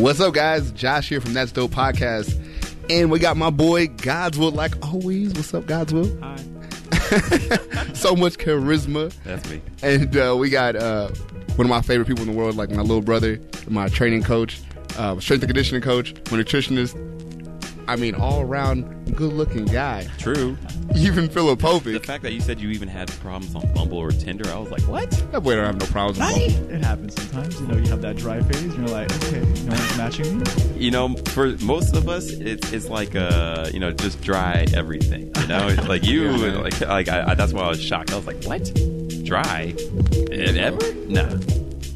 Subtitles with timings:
[0.00, 0.72] What's up, guys?
[0.72, 2.34] Josh here from That's Dope Podcast.
[2.88, 5.34] And we got my boy Godswill, like always.
[5.34, 6.18] What's up, Godswill?
[6.22, 7.92] Hi.
[7.92, 9.12] so much charisma.
[9.24, 9.60] That's me.
[9.82, 11.08] And uh, we got uh,
[11.56, 13.38] one of my favorite people in the world, like my little brother,
[13.68, 14.62] my training coach,
[14.96, 16.96] uh, strength and conditioning coach, my nutritionist.
[17.90, 20.06] I mean, all around good looking guy.
[20.16, 20.56] True.
[20.94, 21.28] Even
[21.94, 24.70] The fact that you said you even had problems on Bumble or Tinder, I was
[24.70, 25.10] like, what?
[25.32, 26.72] That boy don't have no problems with Bumble.
[26.72, 27.60] It happens sometimes.
[27.60, 28.62] You know, you have that dry phase.
[28.62, 30.44] And you're like, okay, no one's matching me.
[30.76, 35.32] You know, for most of us, it's it's like uh, you know, just dry everything.
[35.40, 38.12] You know, like you, Yeah, like like I, I, that's why I was shocked.
[38.12, 38.72] I was like, what?
[39.24, 39.74] Dry?
[40.30, 40.94] Ever?
[41.08, 41.40] Nah.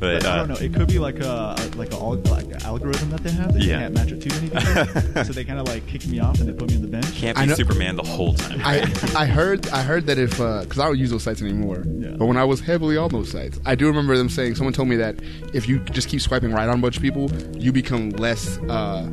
[0.00, 0.54] But But I uh, don't know.
[0.56, 3.52] It could be like a like a al- like an algorithm that they have.
[3.54, 3.74] That Yeah.
[3.74, 5.24] you can't match with too many people.
[5.24, 7.12] so they kind of like kick me off and they put me on the bench.
[7.14, 8.60] can't I be know- Superman the whole time.
[8.64, 8.80] I
[9.16, 12.10] I heard I heard that if because I don't use those sites anymore, Yeah.
[12.18, 14.88] but when I was heavily on those sites, I do remember them saying someone told
[14.88, 15.16] me that
[15.54, 19.08] if you just keep swiping right on a bunch of people, you become less uh,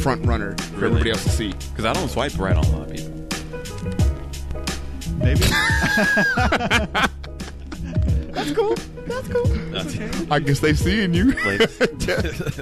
[0.00, 0.86] front runner for Really?
[0.86, 1.52] everybody else to see.
[1.70, 3.12] Because I don't swipe right on a lot of people.
[5.18, 5.40] Maybe.
[8.32, 8.74] That's cool.
[9.06, 9.44] That's cool.
[9.44, 11.32] That's I guess they seeing you.
[11.32, 11.80] Ladies.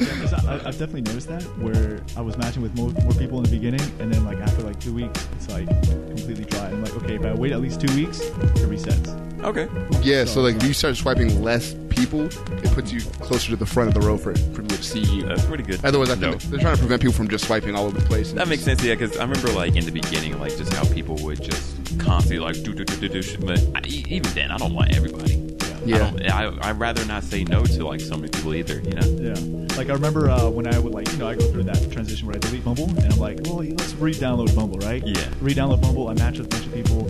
[0.00, 3.50] I, I've definitely noticed that where I was matching with more, more people in the
[3.50, 5.66] beginning, and then like after like two weeks, it's like
[6.08, 6.66] completely dry.
[6.68, 8.32] I'm like, okay, if I wait at least two weeks, it
[8.70, 9.08] resets.
[9.44, 9.68] okay.
[10.02, 13.66] yeah, so like if you start swiping less people, it puts you closer to the
[13.66, 15.22] front of the row for, for people to see you.
[15.22, 15.84] That's pretty good.
[15.84, 16.30] Otherwise, I no.
[16.32, 18.30] think they're trying to prevent people from just swiping all over the place.
[18.30, 18.94] and That makes sense, yeah.
[18.94, 22.54] Because I remember, like in the beginning, like just how people would just constantly like
[22.62, 23.22] do do do do do.
[23.22, 25.49] shit, But I, e- even then, I don't want everybody.
[25.90, 26.36] Yeah.
[26.36, 28.80] I, I, I'd rather not say no to like so many people either.
[28.80, 29.06] You know.
[29.06, 29.76] Yeah.
[29.76, 32.26] Like I remember uh, when I would like, you know, I go through that transition
[32.26, 35.02] where I delete Bumble and I'm like, well, let's re-download Bumble, right?
[35.06, 35.28] Yeah.
[35.40, 36.08] Re-download Bumble.
[36.08, 37.06] I match with a bunch of people,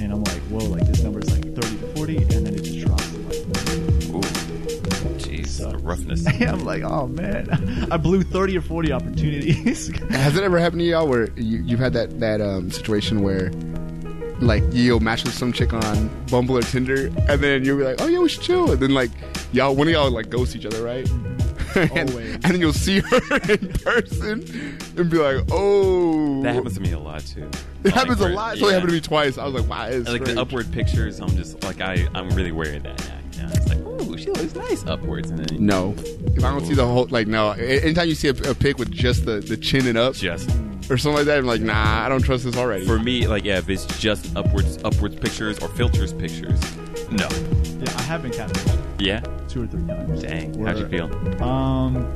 [0.00, 2.62] and I'm like, whoa, like this number is like 30 to 40, and then it
[2.62, 3.36] just drops to like.
[4.14, 4.28] Ooh.
[5.18, 6.26] Jeez, So- the roughness.
[6.40, 9.96] I'm like, oh man, I blew 30 or 40 opportunities.
[10.10, 13.50] Has it ever happened to y'all where you, you've had that that um, situation where
[14.40, 18.00] like you'll match with some chick on Bumble or Tinder, and then you'll be like,
[18.00, 19.10] "Oh yeah, we should chill," and then like
[19.52, 21.08] y'all, one of y'all like ghost each other, right?
[21.74, 22.34] and, Always.
[22.34, 26.92] and then you'll see her in person and be like, "Oh." That happens to me
[26.92, 27.48] a lot too.
[27.84, 28.58] It happens a lot.
[28.58, 28.74] So it yeah.
[28.74, 29.38] happened to me twice.
[29.38, 32.52] I was like, "Wow, it's Like the upward pictures, I'm just like I, I'm really
[32.52, 33.14] wary of that now.
[33.32, 33.52] You know?
[33.54, 36.86] It's like, ooh, she looks nice upwards, and then No, if I don't see the
[36.86, 37.50] whole like no.
[37.50, 40.50] Anytime you see a, a pic with just the the chin and up just
[40.90, 42.86] or something like that, I'm like, nah, I don't trust this already.
[42.86, 46.60] for me, like yeah, if it's just upwards, upwards pictures or filters pictures,
[47.10, 47.28] no.
[47.80, 50.22] yeah, I have been catfished Yeah, two or three times.
[50.22, 51.42] dang, how'd you feel?
[51.42, 52.12] Um,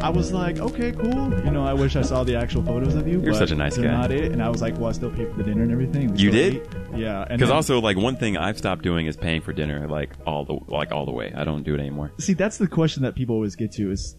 [0.00, 1.32] I was like, okay, cool.
[1.44, 3.20] You know, I wish I saw the actual photos of you.
[3.20, 4.00] You're but such a nice they're guy.
[4.00, 4.32] Not it.
[4.32, 6.16] And I was like, well, I still pay for the dinner and everything.
[6.16, 6.54] You did?
[6.56, 6.66] ate.
[6.96, 7.26] Yeah.
[7.28, 10.58] Because also, like one thing I've stopped doing is paying for dinner, like all the
[10.68, 11.32] like all the way.
[11.36, 12.12] I don't do it anymore.
[12.18, 14.16] see, that's the question that people always get to is,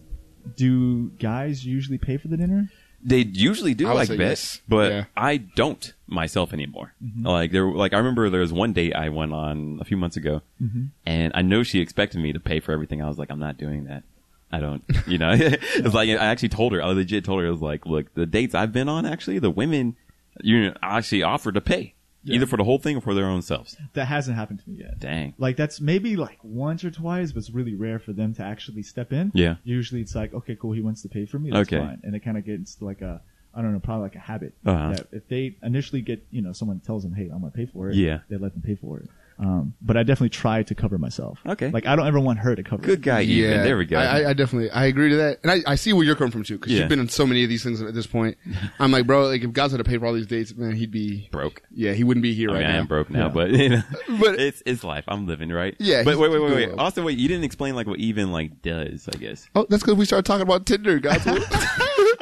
[0.56, 2.70] do guys usually pay for the dinner?
[3.06, 4.60] They usually do I would like say bet, yes.
[4.66, 5.04] but Yeah.
[5.16, 6.94] I don't myself anymore.
[7.04, 7.26] Mm-hmm.
[7.26, 10.16] Like there, like I remember there was one date I went on a few months
[10.16, 10.84] ago, Mm-hmm.
[11.04, 13.02] and I know she expected me to pay for everything.
[13.02, 14.04] I was like, I'm not doing that.
[14.50, 15.32] I don't, you know.
[15.38, 16.82] it's like I actually told her.
[16.82, 17.46] I legit told her.
[17.46, 19.96] I was like, look, the dates I've been on, actually, the women,
[20.40, 22.36] you know, actually offered to pay Yeah.
[22.36, 23.76] either for the whole thing or for their own selves.
[23.92, 24.98] That hasn't happened to me yet.
[24.98, 25.34] Dang.
[25.38, 28.82] Like that's maybe like once or twice, but it's really rare for them to actually
[28.82, 29.30] step in.
[29.34, 29.56] Yeah.
[29.64, 31.50] Usually it's like, okay, cool, he wants to pay for me.
[31.50, 31.78] That's Okay.
[31.78, 32.00] fine.
[32.02, 33.20] And it kind of gets like a,
[33.54, 34.54] I don't know, probably like a habit.
[34.66, 34.92] Uh-huh.
[34.94, 37.90] That if they initially get, you know, someone tells them, hey, I'm gonna pay for
[37.90, 37.96] it.
[37.96, 38.20] Yeah.
[38.28, 39.08] They let them pay for it.
[39.38, 41.40] Um, but I definitely try to cover myself.
[41.44, 41.70] Okay.
[41.70, 42.82] Like I don't ever want her to cover.
[42.82, 43.02] Good it.
[43.02, 43.64] guy, Evan.
[43.64, 43.98] There we go.
[43.98, 46.30] I, I, I definitely, I agree to that, and I, I see where you're coming
[46.30, 46.80] from too, because Yeah.
[46.80, 48.36] you've been in so many of these things at this point.
[48.78, 50.92] I'm like, bro, like if God's had to pay for all these dates, man, he'd
[50.92, 51.62] be broke.
[51.72, 52.74] Yeah, he wouldn't be here I right mean, now.
[52.74, 53.32] I am broke now, Yeah.
[53.32, 53.82] but you know,
[54.20, 55.04] But- it's it's life.
[55.08, 55.74] I'm living right.
[55.80, 56.68] Yeah, But he's wait, wait, wait, wait.
[56.70, 56.80] well.
[56.80, 57.18] Austin, wait.
[57.18, 59.08] You didn't explain like what Evan like does.
[59.12, 61.22] I guess Oh, that's because we started talking about Tinder, guys.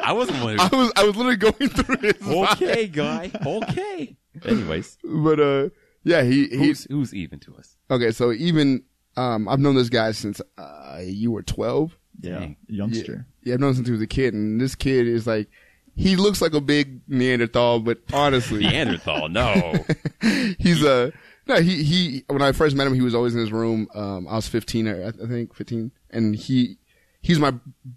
[0.05, 0.59] I wasn't one.
[0.59, 2.17] I was, I was literally going through it.
[2.25, 3.31] okay, guy.
[3.45, 4.17] Okay.
[4.45, 5.69] Anyways, but uh,
[6.03, 6.57] yeah, he he.
[6.57, 7.77] who's who's Evan to us?
[7.89, 8.83] Okay, so Evan
[9.15, 11.97] um, I've known this guy since uh, you were 12.
[12.21, 12.39] Yeah.
[12.39, 12.57] Dang.
[12.67, 13.25] Youngster.
[13.43, 15.49] Yeah, I've known him since he was a kid, and this kid is like,
[15.95, 19.29] he looks like a big Neanderthal, but honestly, Neanderthal.
[19.29, 19.85] No.
[20.59, 21.13] he's a
[21.45, 21.61] no.
[21.61, 22.23] He he.
[22.27, 23.87] When I first met him, he was always in his room.
[23.93, 26.77] Um, I was 15, I, I think 15, and he
[27.21, 27.53] he's my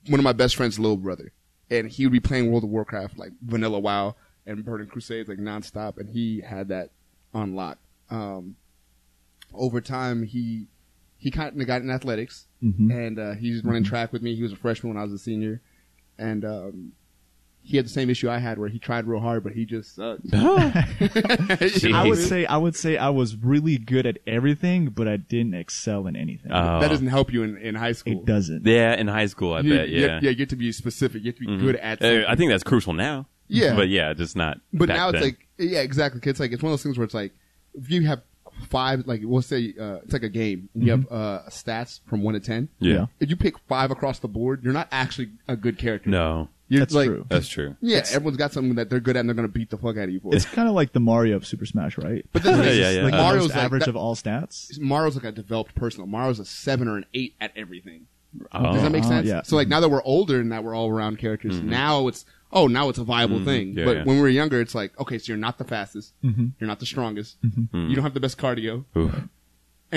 [0.09, 1.33] one of my best friend's little brother,
[1.71, 4.15] and he would be playing World of Warcraft like Vanilla WoW
[4.45, 6.91] and Burning Crusades like nonstop, and he had that
[7.33, 7.79] on lock.
[8.11, 8.57] Um,
[9.55, 10.67] over time, he
[11.19, 12.91] he kind of got in athletics, Mhm.
[12.93, 14.35] and uh, he's running track with me.
[14.37, 15.61] He was a freshman when I was a senior,
[16.19, 16.93] and um,
[17.63, 19.97] he had the same issue I had where he tried real hard, but he just
[19.97, 20.21] sucked.
[20.33, 25.55] I would say I would say I was really good at everything, but I didn't
[25.55, 26.53] excel in anything.
[26.53, 26.81] Oh.
[26.81, 28.13] that doesn't help you in, in high school.
[28.21, 28.67] it doesn't.
[28.67, 29.89] Yeah, in high school, I You- bet.
[29.89, 30.31] you- Yeah, yeah.
[30.31, 31.23] You get to be specific.
[31.25, 32.01] You have to be good at.
[32.03, 32.25] Uh, Something.
[32.29, 33.27] I think that's crucial now.
[33.49, 33.75] Yeah.
[33.77, 34.59] but yeah, just not.
[34.73, 35.23] But back now it's then.
[35.23, 36.21] like, yeah, exactly.
[36.25, 37.33] It's like it's one of those things where it's like
[37.77, 38.23] if you have
[38.69, 40.69] five, like we'll say uh, it's like a game.
[40.75, 42.69] And you have uh, stats from one to ten.
[42.81, 42.95] yeah.
[42.95, 43.07] Yeah.
[43.21, 46.09] If you pick five across the board, you're not actually a good character.
[46.11, 47.27] No, You're That's like, true.
[47.29, 47.77] that's true.
[47.81, 49.97] Yeah, everyone's got something that they're good at, and they're going to beat the fuck
[49.99, 50.35] out of you for.
[50.35, 52.25] It's kind of like the Mario of Super Smash, right?
[52.33, 53.03] but this Yeah, is yeah, yeah.
[53.05, 54.79] like Uh, the Mario's most like average that- of all stats.
[54.81, 56.09] Mario's like a developed person.
[56.09, 58.07] Mario's a seven or an eight at everything.
[58.53, 58.73] Oh.
[58.75, 59.27] Does that make Oh, sense?
[59.29, 59.43] yeah.
[59.43, 62.67] So like now that we're older and that we're all around characters, now it's oh
[62.67, 63.69] now it's a viable thing.
[63.69, 63.79] Mm-hmm.
[63.79, 64.05] Yeah, but yeah.
[64.05, 66.47] when we were younger, it's like okay, so you're not the fastest, Mm-hmm.
[66.59, 69.15] you're not the strongest, you don't have the best cardio, Oof.
[69.15, 69.29] and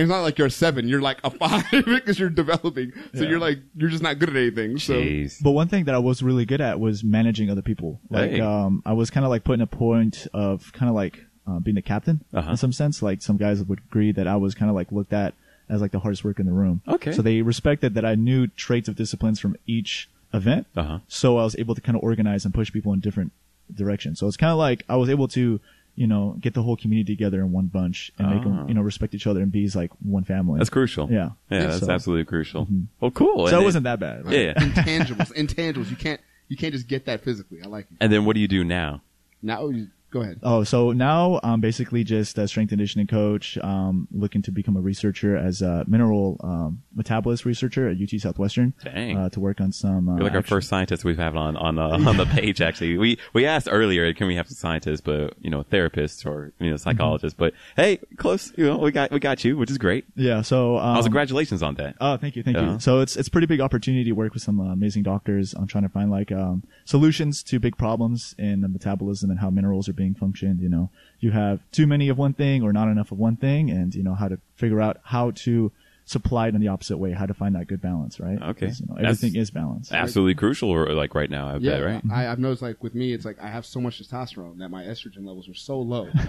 [0.03, 2.91] it's not like you're a seven, you're like a five because you're developing.
[3.13, 3.29] So Yeah.
[3.29, 4.77] you're like you're just not good at anything.
[4.79, 5.41] So Jeez.
[5.41, 7.99] But one thing that I was really good at was managing other people.
[8.09, 8.41] Like, Hey.
[8.41, 11.75] um, I was kind of like putting a point of kind of like uh, being
[11.75, 12.51] the captain Uh-huh.
[12.51, 13.01] in some sense.
[13.01, 15.33] Like some guys would agree that I was kind of like looked at
[15.67, 16.81] as like the hardest worker in the room.
[16.87, 17.11] Okay.
[17.11, 20.67] So they respected that I knew traits of disciplines from each event.
[20.75, 20.99] Uh-huh.
[21.07, 23.31] So I was able to kind of organize and push people in different
[23.73, 24.19] directions.
[24.19, 25.59] So it's kind of like I was able to,
[25.95, 28.43] you know, get the whole community together in one bunch and make Ah.
[28.43, 30.57] them, you know, respect each other and be like one family.
[30.59, 31.11] That's crucial.
[31.11, 31.31] Yeah.
[31.51, 32.67] yeah, that's So- absolutely crucial.
[32.99, 33.47] Well, cool.
[33.47, 34.25] So And it wasn't that bad.
[34.25, 34.33] right?
[34.35, 34.53] Yeah, yeah.
[34.55, 37.59] intangibles, intangibles, you can't you can't just get that physically.
[37.63, 37.97] I like it.
[37.99, 39.01] And then what do you do now?
[39.43, 40.39] Now you, go ahead.
[40.43, 44.77] Oh, so now I'm basically just a strength and conditioning coach, um, looking to become
[44.77, 48.73] a researcher as a mineral um, metabolist researcher at UT Southwestern.
[48.83, 49.17] Dang.
[49.17, 50.07] Uh, to work on some.
[50.09, 52.61] Uh, You're like our first scientist we've had on on uh, on the page.
[52.61, 56.53] Actually, we we asked earlier, can we have some scientists, but you know, therapists or
[56.59, 57.35] you know, psychologists.
[57.37, 58.53] But hey, close.
[58.57, 60.05] You know, we got we got you, which is great.
[60.15, 60.41] Yeah.
[60.41, 60.77] So.
[60.77, 61.95] Um, also, congratulations on that.
[61.99, 62.73] Oh, thank you, thank Yeah.
[62.73, 62.79] you.
[62.79, 65.67] So it's it's a pretty big opportunity to work with some uh, amazing doctors on
[65.67, 69.87] trying to find like um, solutions to big problems in the metabolism and how minerals
[69.89, 70.59] are being functioned.
[70.61, 73.69] You know, you have too many of one thing or not enough of one thing,
[73.69, 75.71] and you know how to figure out how to
[76.05, 78.41] supply it in the opposite way, how to find that good balance, right?
[78.41, 79.91] Okay, You know, That's- everything is balance.
[79.91, 82.01] Absolutely crucial, or like right now, I Yeah, bet, right?
[82.11, 84.85] I, I've noticed like with me, it's like I have so much testosterone that my
[84.85, 86.09] estrogen levels are so low.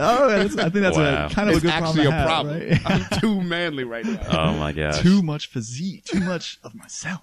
[0.00, 1.26] Oh, I think that's Wow.
[1.26, 2.06] a kind of it's a good actually problem.
[2.06, 2.58] a to have, problem.
[2.58, 2.80] right?
[3.12, 4.20] I'm too manly right now.
[4.48, 7.20] Oh my gosh, too much physique, too much of myself.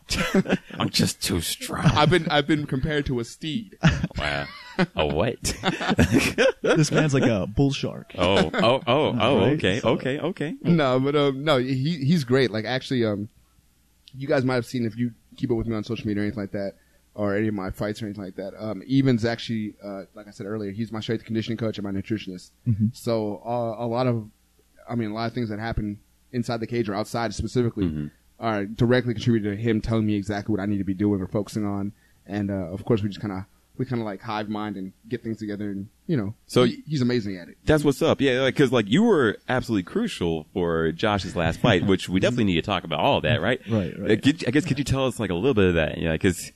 [0.80, 1.86] I'm just too strong.
[1.86, 3.78] I've been I've been compared to a steed.
[4.18, 4.46] wow,
[4.96, 5.42] a what?
[6.62, 8.12] this man's like a bull shark.
[8.18, 9.38] Oh, oh, oh, oh.
[9.46, 9.54] Right?
[9.54, 10.56] Okay, So- okay, okay.
[10.62, 11.74] no, but um, no, he
[12.06, 12.52] he's great.
[12.52, 13.30] Like actually, um,
[14.18, 16.26] you guys might have seen if you keep up with me on social media or
[16.26, 16.74] anything like that,
[17.14, 18.54] or any of my fights or anything like that.
[18.58, 21.92] Um, Evan's actually, uh, like I said earlier, he's my strength conditioning coach and my
[21.92, 22.52] nutritionist.
[22.94, 24.28] So uh, a lot of,
[24.90, 26.00] I mean, a lot of things that happen
[26.32, 30.62] inside the cage or outside specifically are directly contributed to him telling me exactly what
[30.62, 31.94] I need to be doing or focusing on.
[32.26, 33.46] And uh, of course, we just kind of
[33.78, 36.84] we kind of like hive mind and get things together, and you know, So- he-
[36.88, 37.58] he's amazing at it.
[37.66, 38.22] That's what's up.
[38.22, 42.46] Yeah, like because like you were absolutely crucial for Josh's last fight, which we definitely
[42.46, 43.60] need to talk about all of that, right?
[43.70, 44.22] Right, right.
[44.22, 45.98] Could- I guess could you tell us like a little bit of that?
[45.98, 46.52] Yeah, because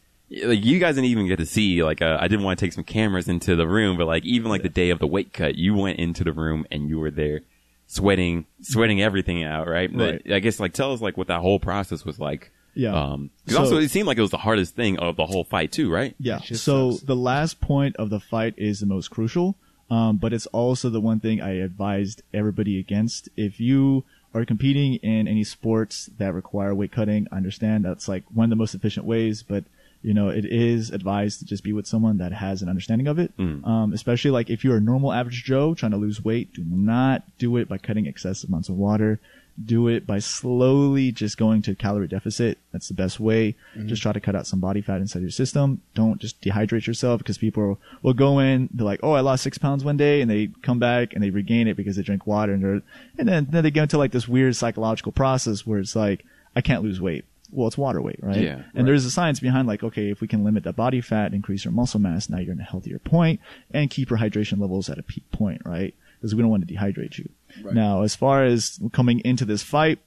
[0.45, 1.83] like you guys didn't even get to see.
[1.83, 4.49] Like uh, I didn't want to take some cameras into the room, but like even
[4.49, 7.09] like the day of the weight cut, you went into the room and you were
[7.11, 7.41] there,
[7.87, 9.91] sweating, sweating everything out, right?
[9.91, 10.33] But Right.
[10.35, 12.51] I guess like tell us like what that whole process was like.
[12.79, 12.93] Yeah.
[12.93, 15.43] Um, 'cause So- also it seemed like it was the hardest thing of the whole
[15.43, 16.15] fight too, right?
[16.19, 16.39] Yeah.
[16.39, 17.03] So sucks.
[17.03, 19.55] the last point of the fight is the most crucial,
[19.89, 23.27] um, but it's also the one thing I advised everybody against.
[23.35, 28.23] If you are competing in any sports that require weight cutting, I understand that's like
[28.33, 29.63] one of the most efficient ways, but
[30.01, 33.19] you know, it is advised to just be with someone that has an understanding of
[33.19, 33.33] it.
[33.37, 37.23] Um, especially like if you're a normal average Joe trying to lose weight, do not
[37.37, 39.19] do it by cutting excessive amounts of water.
[39.63, 42.59] Do it by slowly just going to calorie deficit.
[42.71, 43.55] That's the best way.
[43.75, 43.87] Mm-hmm.
[43.87, 45.81] Just try to cut out some body fat inside your system.
[45.95, 49.57] Don't just dehydrate yourself because people will go in, they're like, oh, I lost six
[49.57, 52.53] pounds one day, and they come back and they regain it because they drink water,
[52.53, 52.81] and they're,
[53.17, 56.25] and then, then they get into like this weird psychological process where it's like,
[56.55, 57.25] I can't lose weight.
[57.51, 58.37] Well, it's water weight, right?
[58.37, 61.33] Yeah, And there's a science behind like, okay, if we can limit that body fat,
[61.33, 63.39] increase your muscle mass, now you're in a healthier point,
[63.71, 65.95] and keep your hydration levels at a peak point, right?
[66.19, 67.29] Because we don't want to dehydrate you.
[67.63, 67.73] Right.
[67.73, 69.99] Now, as far as coming into this fight,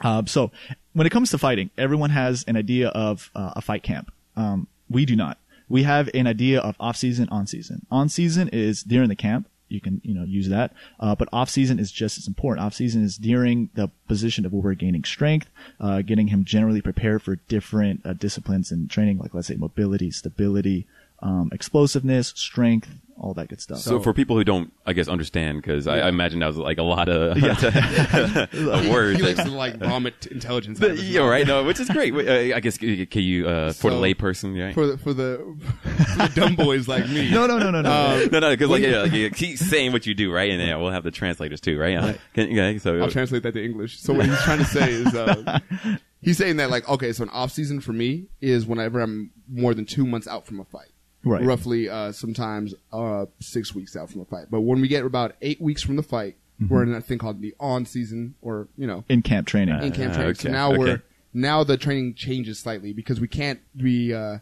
[0.00, 0.50] uh, so
[0.94, 4.10] when it comes to fighting, everyone has an idea of uh, a fight camp.
[4.36, 5.38] Um, we do not.
[5.68, 7.86] We have an idea of off season, on season.
[7.90, 9.48] On season is during the camp.
[9.68, 10.74] You can, you know, use that.
[11.00, 12.66] Uh, but off season is just as important.
[12.66, 15.48] Off season is during the position of where we're gaining strength,
[15.80, 20.10] uh, getting him generally prepared for different uh, disciplines and training, like let's say mobility,
[20.10, 20.86] stability,
[21.22, 23.78] um, explosiveness, strength, all that good stuff.
[23.78, 26.78] So, for people who don't, I guess, understand, because I, I imagine that was like
[26.78, 27.36] a lot of,
[28.52, 29.20] of words.
[29.20, 30.78] He likes to like vomit intelligence.
[30.80, 31.30] out But, of yeah, mouth.
[31.30, 31.46] right.
[31.46, 32.12] No, which is great.
[32.14, 32.88] Uh, I guess can
[33.22, 34.74] you uh, for the So, layperson, right?
[34.74, 37.30] for the for the, for the dumb boys like me.
[37.30, 37.90] no, no, no, no, no.
[37.92, 40.50] Um, no, no, because like, yeah, like, you keep saying what you do, right?
[40.50, 41.92] And yeah, we'll have the translators too, right?
[41.92, 42.14] Yeah.
[42.34, 44.00] Can, yeah, so I'll translate that to English.
[44.00, 45.60] So what he's trying to say is, uh,
[46.22, 49.74] he's saying that like, okay, so an off season for me is whenever I'm more
[49.74, 50.88] than two months out from a fight.
[51.24, 51.44] Right.
[51.44, 54.46] Roughly, uh, sometimes, uh, six weeks out from a fight.
[54.50, 56.74] But when we get about eight weeks from the fight, Mm-hmm.
[56.74, 59.74] we're in that thing called the on season or, you know, in camp training.
[59.82, 60.34] in camp Ah, training.
[60.34, 60.78] So okay, now okay.
[60.78, 61.02] we're,
[61.32, 64.38] now the training changes slightly because we can't be, uh,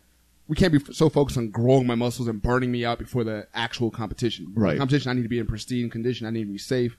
[0.48, 3.46] we can't be so focused on growing my muscles and burning me out before the
[3.54, 4.52] actual competition.
[4.54, 4.76] Right.
[4.76, 6.26] competition, I need to be in pristine condition.
[6.26, 6.98] I need to be safe,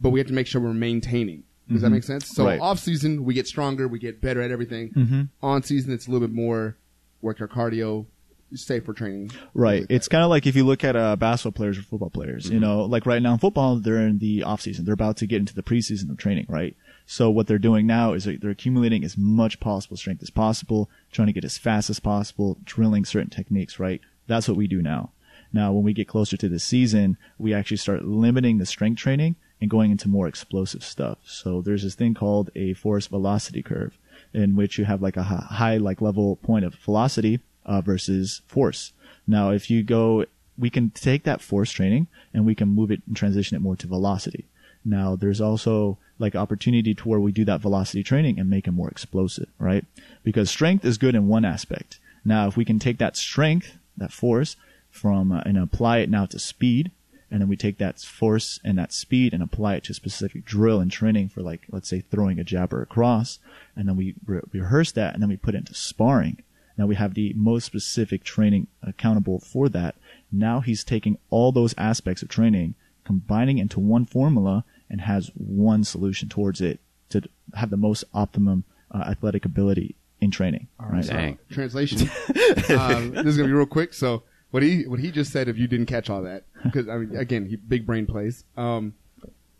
[0.00, 1.44] but we have to make sure we're maintaining.
[1.70, 2.26] Does that make sense?
[2.26, 2.48] So Mm-hmm.
[2.48, 2.60] Right.
[2.60, 4.90] off season, we get stronger, we get better at everything.
[4.90, 5.28] Mhm.
[5.42, 6.76] On season, it's a little bit more
[7.22, 8.06] work our cardio,
[8.54, 9.30] safer training.
[9.54, 9.86] Right.
[9.88, 12.50] It's kind of like if you look at uh, basketball players or football players.
[12.50, 14.84] You know, like right now in football, they're in the off season.
[14.84, 16.76] They're about to get into the preseason of training, right?
[17.06, 21.26] So what they're doing now is they're accumulating as much possible strength as possible, trying
[21.26, 24.00] to get as fast as possible, drilling certain techniques, right?
[24.26, 25.10] That's what we do now.
[25.52, 29.34] Now, when we get closer to the season, we actually start limiting the strength training
[29.60, 31.18] and going into more explosive stuff.
[31.24, 33.98] So there's this thing called a force velocity curve
[34.32, 38.92] in which you have like a high like level point of velocity uh, versus force.
[39.26, 40.24] Now, if you go,
[40.58, 43.76] we can take that force training and we can move it and transition it more
[43.76, 44.46] to velocity.
[44.84, 48.72] Now, there's also like opportunity to where we do that velocity training and make it
[48.72, 49.84] more explosive, right?
[50.22, 51.98] Because strength is good in one aspect.
[52.24, 54.56] Now, if we can take that strength, that force,
[54.90, 56.90] from uh, and apply it now to speed,
[57.30, 60.80] and then we take that force and that speed and apply it to specific drill
[60.80, 63.38] and training for like let's say throwing a jab or a cross,
[63.76, 66.42] and then we re- rehearse that and then we put it into sparring.
[66.80, 69.96] Now we have the most specific training accountable for that.
[70.32, 75.84] Now he's taking all those aspects of training, combining into one formula, and has one
[75.84, 77.20] solution towards it to
[77.52, 80.68] have the most optimum uh, athletic ability in training.
[80.80, 81.04] All right.
[81.04, 81.38] Dang.
[81.50, 81.98] Translation.
[82.70, 83.92] um, this is gonna be real quick.
[83.92, 86.96] So what he what he just said, if you didn't catch all that, because I
[86.96, 88.44] mean, again, he big brain plays.
[88.56, 88.94] Um,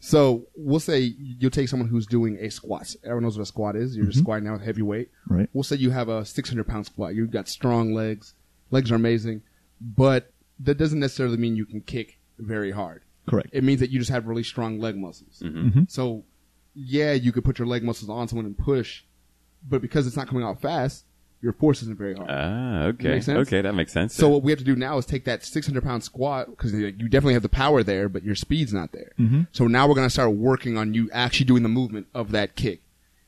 [0.00, 2.95] so we'll say you'll take someone who's doing a squat.
[3.04, 3.95] Everyone knows what a squat is.
[3.95, 5.11] You're just squatting down with heavy weight.
[5.28, 5.49] Right.
[5.52, 7.14] We'll say you have a 600 pound squat.
[7.14, 8.35] You've got strong legs.
[8.71, 9.42] Legs are amazing,
[9.80, 13.02] but that doesn't necessarily mean you can kick very hard.
[13.28, 13.50] Correct.
[13.52, 15.42] It means that you just have really strong leg muscles.
[15.45, 15.83] Mm-hmm.
[15.88, 16.25] So,
[16.75, 19.04] yeah, you could put your leg muscles on someone and push,
[19.69, 21.04] but because it's not coming out fast,
[21.42, 22.28] your force isn't very hard.
[22.30, 23.09] Ah, okay.
[23.09, 23.47] Make sense?
[23.49, 24.14] Okay, that makes sense.
[24.14, 26.90] so what we have to do now is take that 600 pound squat because you
[26.92, 29.12] definitely have the power there, but your speed's not there.
[29.18, 29.42] Mm-hmm.
[29.52, 32.56] So now we're going to start working on you actually doing the movement of that
[32.56, 32.82] kick.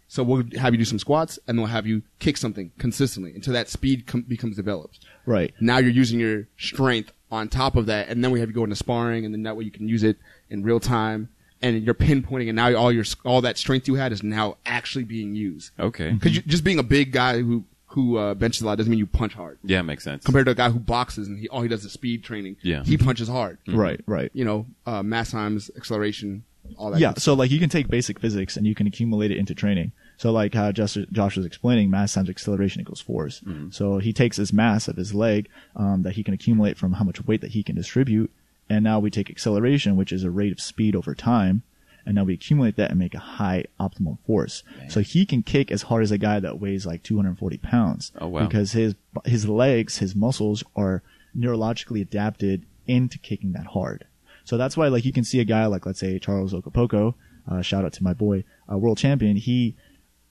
[0.09, 3.55] So we'll have you do some squats and we'll have you kick something consistently until
[3.55, 4.99] that speed com- becomes developed.
[5.25, 5.55] Right.
[5.59, 8.63] Now you're using your strength on top of that, and then we have you go
[8.65, 10.19] into sparring, and then that way you can use it
[10.51, 11.31] in real time,
[11.63, 15.05] and you're pinpointing, and now all your all that strength you had is now actually
[15.05, 15.71] being used.
[15.81, 16.11] okay.
[16.11, 19.07] Because just being a big guy who who uh, benches a lot doesn't mean you
[19.07, 19.59] punch hard.
[19.65, 20.25] Yeah, makes sense.
[20.25, 22.57] Compared to a guy who boxes and he all he does is speed training.
[22.63, 22.83] Yeah.
[22.85, 23.59] he punches hard.
[23.69, 24.01] Right.
[24.07, 24.31] Right.
[24.35, 26.45] You know, uh, mass times, acceleration,
[26.77, 27.01] all that.
[27.01, 29.55] yeah good so like you can take basic physics and you can accumulate it into
[29.55, 34.13] training so like how Josh, Josh was explaining mass times acceleration equals force so he
[34.13, 37.41] takes his mass of his leg um, that he can accumulate from how much weight
[37.41, 38.31] that he can distribute
[38.71, 41.63] and now we take acceleration which is a rate of speed over time
[42.07, 45.71] and now we accumulate that and make a high optimal force so he can kick
[45.71, 48.47] as hard as a guy that weighs like 240 pounds Oh, wow.
[48.47, 48.95] because his
[49.25, 51.03] his legs his muscles are
[51.37, 54.05] neurologically adapted into kicking that hard
[54.45, 57.15] so that's why, like, you can see a guy like, let's say, Charles Okapoko,
[57.49, 59.37] uh, shout out to my boy, uh, world champion.
[59.37, 59.77] He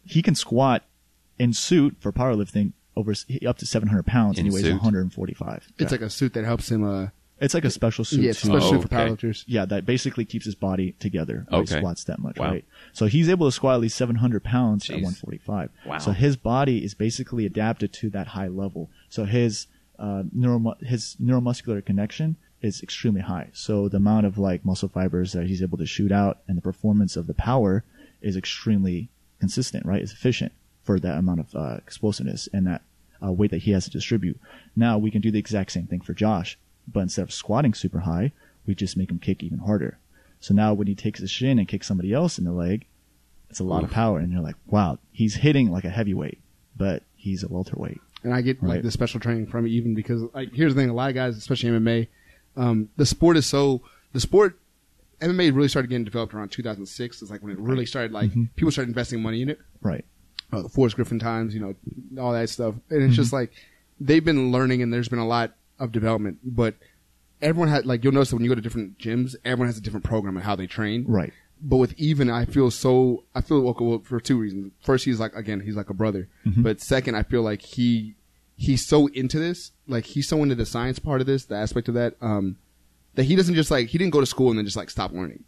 [0.04, 0.84] he can squat
[1.40, 3.14] in suit for powerlifting over
[3.48, 4.74] up to 700 pounds, and he weighs suit?
[4.74, 5.72] 145.
[5.80, 6.84] It's like a suit that helps him.
[6.84, 7.08] Uh,
[7.42, 8.22] It's like a special suit.
[8.22, 8.96] yeah, it's a to- special Oh, for okay.
[8.96, 9.44] powerlifters.
[9.48, 11.46] yeah, that basically keeps his body together.
[11.50, 11.80] when He Okay.
[11.82, 12.52] squats that much, Wow.
[12.52, 12.66] right?
[12.94, 15.02] So he's able to squat at least 700 pounds at Jeez.
[15.04, 15.70] 145.
[15.86, 15.98] Wow.
[15.98, 18.90] So his body is basically adapted to that high level.
[19.10, 19.68] So his
[20.00, 23.50] uh, neuromu- his neuromuscular connection is extremely high.
[23.54, 26.62] So the amount of like muscle fibers that he's able to shoot out and the
[26.62, 27.84] performance of the power
[28.22, 30.02] is extremely consistent, right?
[30.02, 30.52] It's efficient
[30.84, 32.82] for that amount of uh, explosiveness and that
[33.24, 34.40] uh, weight that he has to distribute.
[34.76, 36.58] Now we can do the exact same thing for Josh,
[36.88, 38.32] but instead of squatting super high,
[38.66, 39.98] we just make him kick even harder.
[40.40, 42.86] So now when he takes his shin and kicks somebody else in the leg,
[43.50, 46.40] it's a lot of power, and you're like, wow, he's hitting like a heavyweight,
[46.78, 48.00] but he's a welterweight.
[48.24, 48.84] and I get like Right.
[48.84, 51.36] the special training from it even because like here's the thing: a lot of guys,
[51.38, 52.08] especially MMA,
[52.56, 53.82] um, the sport is so
[54.14, 54.58] the sport.
[55.20, 57.22] MMA really started getting developed around 2006.
[57.22, 58.12] Is like when it really started.
[58.12, 58.44] Like Mm-hmm.
[58.56, 59.60] people started investing money in it.
[59.82, 60.06] Right.
[60.52, 61.76] Uh, the Forrest Griffin times, you know,
[62.22, 63.52] all that stuff, and it's just like
[64.00, 66.76] they've been learning, and there's been a lot of development, but
[67.42, 69.82] everyone had like you'll notice that when you go to different gyms, everyone has a
[69.82, 71.06] different program and how they train.
[71.08, 71.34] Right.
[71.62, 73.24] But with Evan, I feel so.
[73.36, 74.72] I feel well for two reasons.
[74.84, 76.28] First, he's like again, he's like a brother.
[76.46, 78.16] But second, I feel like he
[78.58, 81.88] he's so into this, like he's so into the science part of this, the aspect
[81.88, 82.58] of that, um,
[83.16, 85.12] that he doesn't just like he didn't go to school and then just like stop
[85.12, 85.44] learning.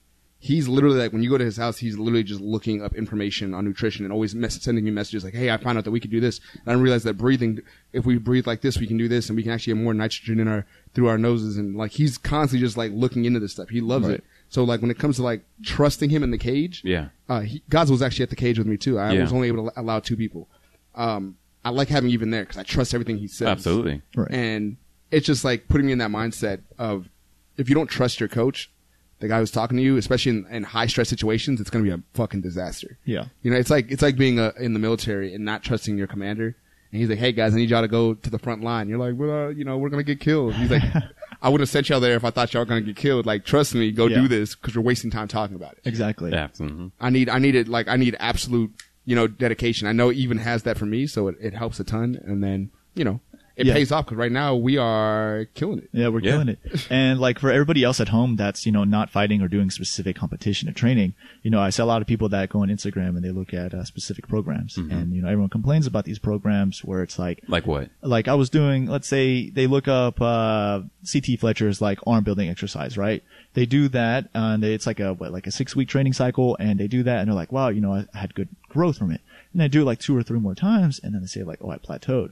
[0.46, 3.54] He's literally like when you go to his house, he's literally just looking up information
[3.54, 6.02] on nutrition and always mess- sending you messages like, "Hey, I found out that we
[6.02, 7.60] could do this." And I realized that breathing,
[7.94, 9.94] if we breathe like this, we can do this, and we can actually get more
[9.94, 11.56] nitrogen in our through our noses.
[11.56, 13.70] And like he's constantly just like looking into this stuff.
[13.70, 14.16] He loves Right.
[14.16, 14.24] it.
[14.50, 17.08] So like when it comes to like trusting him in the cage, Yeah.
[17.30, 19.00] uh, he, Gods was actually at the cage with me too.
[19.00, 19.22] I Yeah.
[19.22, 20.50] was only able to allow two people.
[20.94, 23.48] Um, I like having Evan there because I trust everything he says.
[23.48, 24.02] Absolutely.
[24.14, 24.30] Right.
[24.30, 24.76] And
[25.10, 27.08] it's just like putting me in that mindset of
[27.56, 28.70] if you don't trust your coach,
[29.24, 31.90] the guy who's talking to you, especially in, in high stress situations, it's going to
[31.90, 32.98] be a fucking disaster.
[33.06, 33.26] Yeah.
[33.42, 36.08] You know, it's like it's like being uh in the military and not trusting your
[36.08, 36.56] commander.
[36.92, 39.00] And he's like, "Hey guys, I need y'all to go to the front line." You're
[39.00, 40.84] like, "Well, uh, you know, we're gonna get killed." He's like,
[41.42, 43.26] "I would have sent y'all there if I thought y'all were gonna get killed.
[43.26, 44.22] Like, trust me, go Yeah.
[44.22, 46.30] do this because you're wasting time talking about it." Exactly.
[46.32, 46.50] Yeah.
[46.60, 46.92] mhm.
[47.02, 48.72] I need I needed like I need absolute
[49.06, 49.88] you know dedication.
[49.88, 52.20] I know it Evan has that for me, so it, it helps a ton.
[52.26, 53.22] And then you know
[53.56, 53.74] it Yeah.
[53.74, 55.90] pays off because right now we are killing it.
[55.94, 56.32] Yeah, we're Yeah.
[56.32, 56.60] killing it.
[56.90, 60.16] And like for everybody else at home that's, you know, not fighting or doing specific
[60.16, 63.10] competition or training, you know, I see a lot of people that go on Instagram
[63.16, 66.84] and they look at uh, specific programs and, you know, everyone complains about these programs
[66.84, 67.90] where it's like, Like what?
[68.02, 70.82] like I was doing, let's say they look up, uh,
[71.12, 73.24] CT Fletcher's like arm building exercise, right?
[73.54, 76.58] They do that and they, it's like a, what, like a six week training cycle
[76.60, 78.98] and they do that and they're like, wow, you know, I, I had good growth
[78.98, 79.22] from it.
[79.52, 81.60] And they do it like two or three more times and then they say like,
[81.62, 82.32] oh, I plateaued.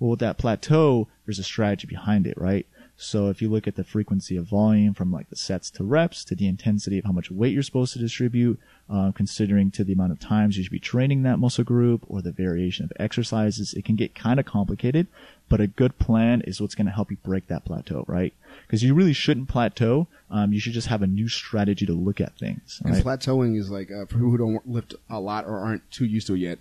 [0.00, 2.66] Well, with that plateau, there's a strategy behind it, right?
[3.02, 6.22] So if you look at the frequency of volume from like the sets to reps
[6.24, 9.94] to the intensity of how much weight you're supposed to distribute, uh, considering to the
[9.94, 13.72] amount of times you should be training that muscle group or the variation of exercises,
[13.72, 15.06] it can get kind of complicated.
[15.48, 18.34] But a good plan is what's going to help you break that plateau, right?
[18.66, 20.06] Because you really shouldn't plateau.
[20.30, 23.70] Um, you should just have a new strategy to look at things, And plateauing is
[23.70, 26.40] like uh, for people who don't lift a lot or aren't too used to it
[26.40, 26.58] yet.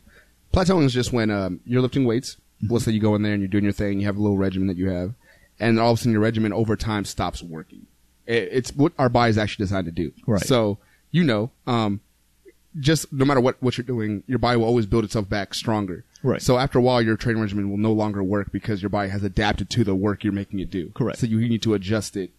[0.54, 2.38] Plateauing is just when um, you're lifting weights.
[2.68, 4.00] Let's say you go in there and you're doing your thing.
[4.00, 5.14] You have a little regimen that you have,
[5.60, 7.88] and all of a sudden your regimen over time stops working.
[8.26, 10.12] It, it's what our body is actually designed to do.
[10.28, 10.42] Right.
[10.42, 10.78] So
[11.12, 12.02] you know, um,
[12.80, 16.06] just no matter what what you're doing, your body will always build itself back stronger.
[16.22, 16.42] Right.
[16.42, 19.24] So after a while, your training regimen will no longer work because your body has
[19.24, 20.90] adapted to the work you're making it do.
[20.90, 21.20] Correct.
[21.20, 22.32] So you need to adjust it,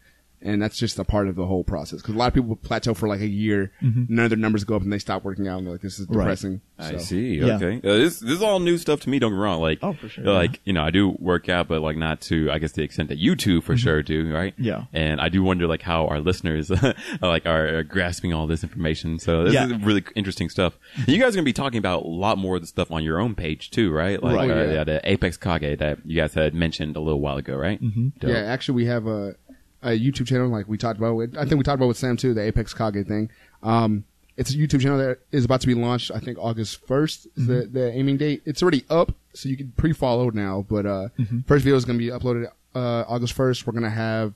[0.42, 2.00] and that's just a part of the whole process.
[2.00, 4.76] Because a lot of people plateau for like a year, none of their numbers go
[4.76, 6.16] up, and they stop working out, and they're like, "This is Mm-hmm.
[6.16, 6.24] Right.
[6.24, 7.34] depressing." I So- see.
[7.36, 7.56] Yeah.
[7.56, 7.76] Okay.
[7.78, 9.18] Uh, this this is all new stuff to me.
[9.18, 9.60] Don't get me wrong.
[9.60, 12.50] Like, Oh, for sure, Like you know, I do work out, but like not to
[12.50, 14.54] I guess the extent that you two for sure do, right?
[14.54, 14.64] Mm-hmm.
[14.64, 14.84] Yeah.
[14.92, 16.70] And I do wonder like how our listeners
[17.22, 19.18] like are, are grasping all this information.
[19.18, 19.66] So this Yeah.
[19.66, 20.78] is really interesting stuff.
[20.96, 23.04] And you guys are gonna be talking about a lot more of the stuff on
[23.04, 24.22] your own page too, right?
[24.22, 24.50] Like Right.
[24.50, 24.72] uh, Yeah.
[24.72, 27.82] yeah, the Apex Kage that you guys had mentioned a little while ago, right?
[27.82, 28.26] Mm-hmm.
[28.26, 29.34] Yeah, actually, we have a,
[29.82, 31.14] a YouTube channel like we talked about.
[31.14, 33.30] With, I think we talked about with Sam too, the Apex Kage thing.
[33.62, 34.04] Um,
[34.36, 36.10] it's a YouTube channel that is about to be launched.
[36.14, 38.42] I think August first is the, the aiming date.
[38.46, 40.64] It's already up, so you can pre-follow now.
[40.68, 41.08] But uh,
[41.46, 43.66] first video is going to be uploaded uh, August first.
[43.66, 44.32] We're going to have.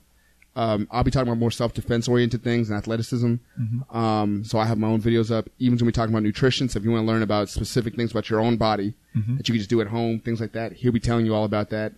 [0.57, 3.35] Um, I'll be talking about more self-defense oriented things and athleticism.
[3.89, 5.49] Um, so I have my own videos up.
[5.59, 8.11] Even when we talking about nutrition, so if you want to learn about specific things
[8.11, 8.93] about your own body
[9.37, 11.43] that you can just do at home, things like that, he'll be telling you all
[11.45, 11.93] about that.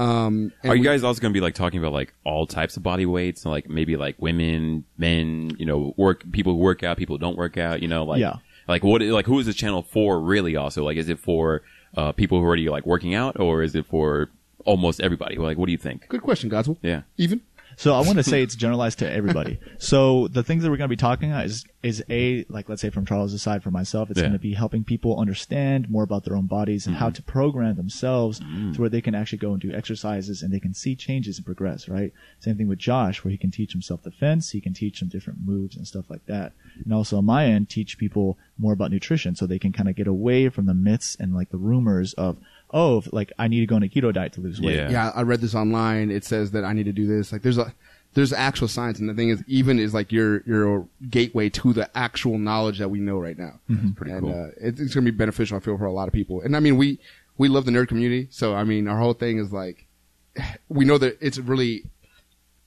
[0.00, 2.46] Um, and Are you we- guys also going to be like talking about like all
[2.46, 6.82] types of body weights, like maybe like women, men, you know, work people who work
[6.82, 8.36] out, people who don't work out, you know, like Yeah.
[8.68, 10.56] like what like who is this channel for really?
[10.56, 11.62] Also, like is it for
[11.96, 14.30] uh, people who are already like working out, or is it for
[14.64, 15.36] almost everybody?
[15.36, 16.08] Like, what do you think?
[16.08, 16.76] Good question, Godswill.
[16.82, 17.02] Yeah.
[17.18, 17.40] Evan?
[17.80, 19.58] So I want to say it's generalized to everybody.
[19.78, 22.82] So the things that we're going to be talking about is is a like let's
[22.82, 24.24] say from Charles' side for myself, it's Yeah.
[24.24, 27.14] going to be helping people understand more about their own bodies and how mm-hmm.
[27.14, 28.72] to program themselves mm-hmm.
[28.72, 31.46] to where they can actually go and do exercises and they can see changes and
[31.46, 31.88] progress.
[31.88, 32.12] Right.
[32.38, 35.38] Same thing with Josh, where he can teach himself defense, he can teach them different
[35.42, 36.52] moves and stuff like that.
[36.84, 39.96] And also on my end, teach people more about nutrition so they can kind of
[39.96, 42.36] get away from the myths and like the rumors of
[42.72, 44.76] oh, like I need to go on a keto diet to lose weight.
[44.76, 44.90] Yeah.
[44.90, 46.10] Yeah, I read this online.
[46.10, 47.32] It says that I need to do this.
[47.32, 47.74] Like, there's a
[48.14, 51.96] there's actual science, and the thing is, Evan is like your your gateway to the
[51.96, 53.60] actual knowledge that we know right now.
[53.70, 53.90] Mm-hmm.
[53.92, 54.32] pretty and, cool.
[54.32, 55.56] Uh, it, it's gonna be beneficial.
[55.56, 56.98] I feel for a lot of people, and I mean, we
[57.38, 59.86] we love the nerd community, so I mean, our whole thing is like,
[60.68, 61.84] we know that it's really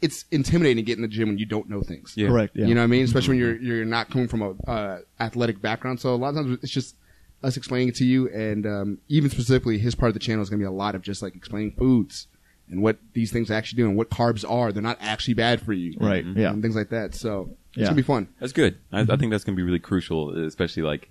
[0.01, 2.13] it's intimidating to get in the gym when you don't know things.
[2.17, 2.27] Yeah.
[2.27, 2.55] Correct.
[2.55, 2.65] Yeah.
[2.65, 3.05] You know what I mean?
[3.05, 5.99] Especially when you're you're not coming from a uh, athletic background.
[5.99, 6.95] So a lot of times it's just
[7.43, 10.49] us explaining it to you, and um, Evan specifically, his part of the channel is
[10.49, 12.27] going to be a lot of just like explaining foods
[12.69, 14.71] and what these things actually do and what carbs are.
[14.71, 16.25] They're not actually bad for you, Right.
[16.25, 16.39] Mm-hmm.
[16.39, 16.51] Yeah.
[16.51, 17.13] And things like that.
[17.13, 17.83] So it's Yeah.
[17.85, 18.29] gonna be fun.
[18.39, 18.77] That's good.
[18.91, 21.09] I, I think that's going to be really crucial, especially like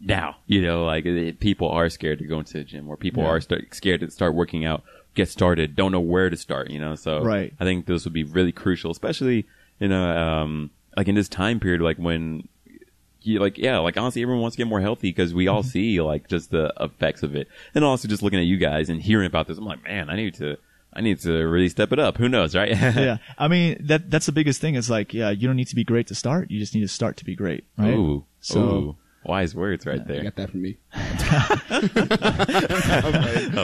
[0.00, 0.36] now.
[0.46, 3.28] You know, like it, people are scared to go into the gym, or people Yeah.
[3.30, 4.82] are start, scared to start working out,
[5.14, 6.70] get started, don't know where to start.
[6.70, 7.52] You know, so Right.
[7.60, 9.46] I think this would be really crucial, especially
[9.80, 12.48] you know, um, like in this time period, like when.
[13.22, 15.68] You like yeah like honestly everyone wants to get more healthy because we all mm-hmm.
[15.68, 19.02] see like just the effects of it and also just looking at you guys and
[19.02, 20.56] hearing about this I'm like man I need to
[20.92, 23.18] I need to really step it up who knows right yeah.
[23.36, 24.74] I mean, that that's the biggest thing.
[24.74, 26.50] Is like, yeah, you don't need to be great to start.
[26.50, 27.94] You just need to start to be great, right?
[27.94, 30.22] Ooh, So- ooh, wise words right You there.
[30.24, 30.76] got that from me.
[30.92, 30.98] I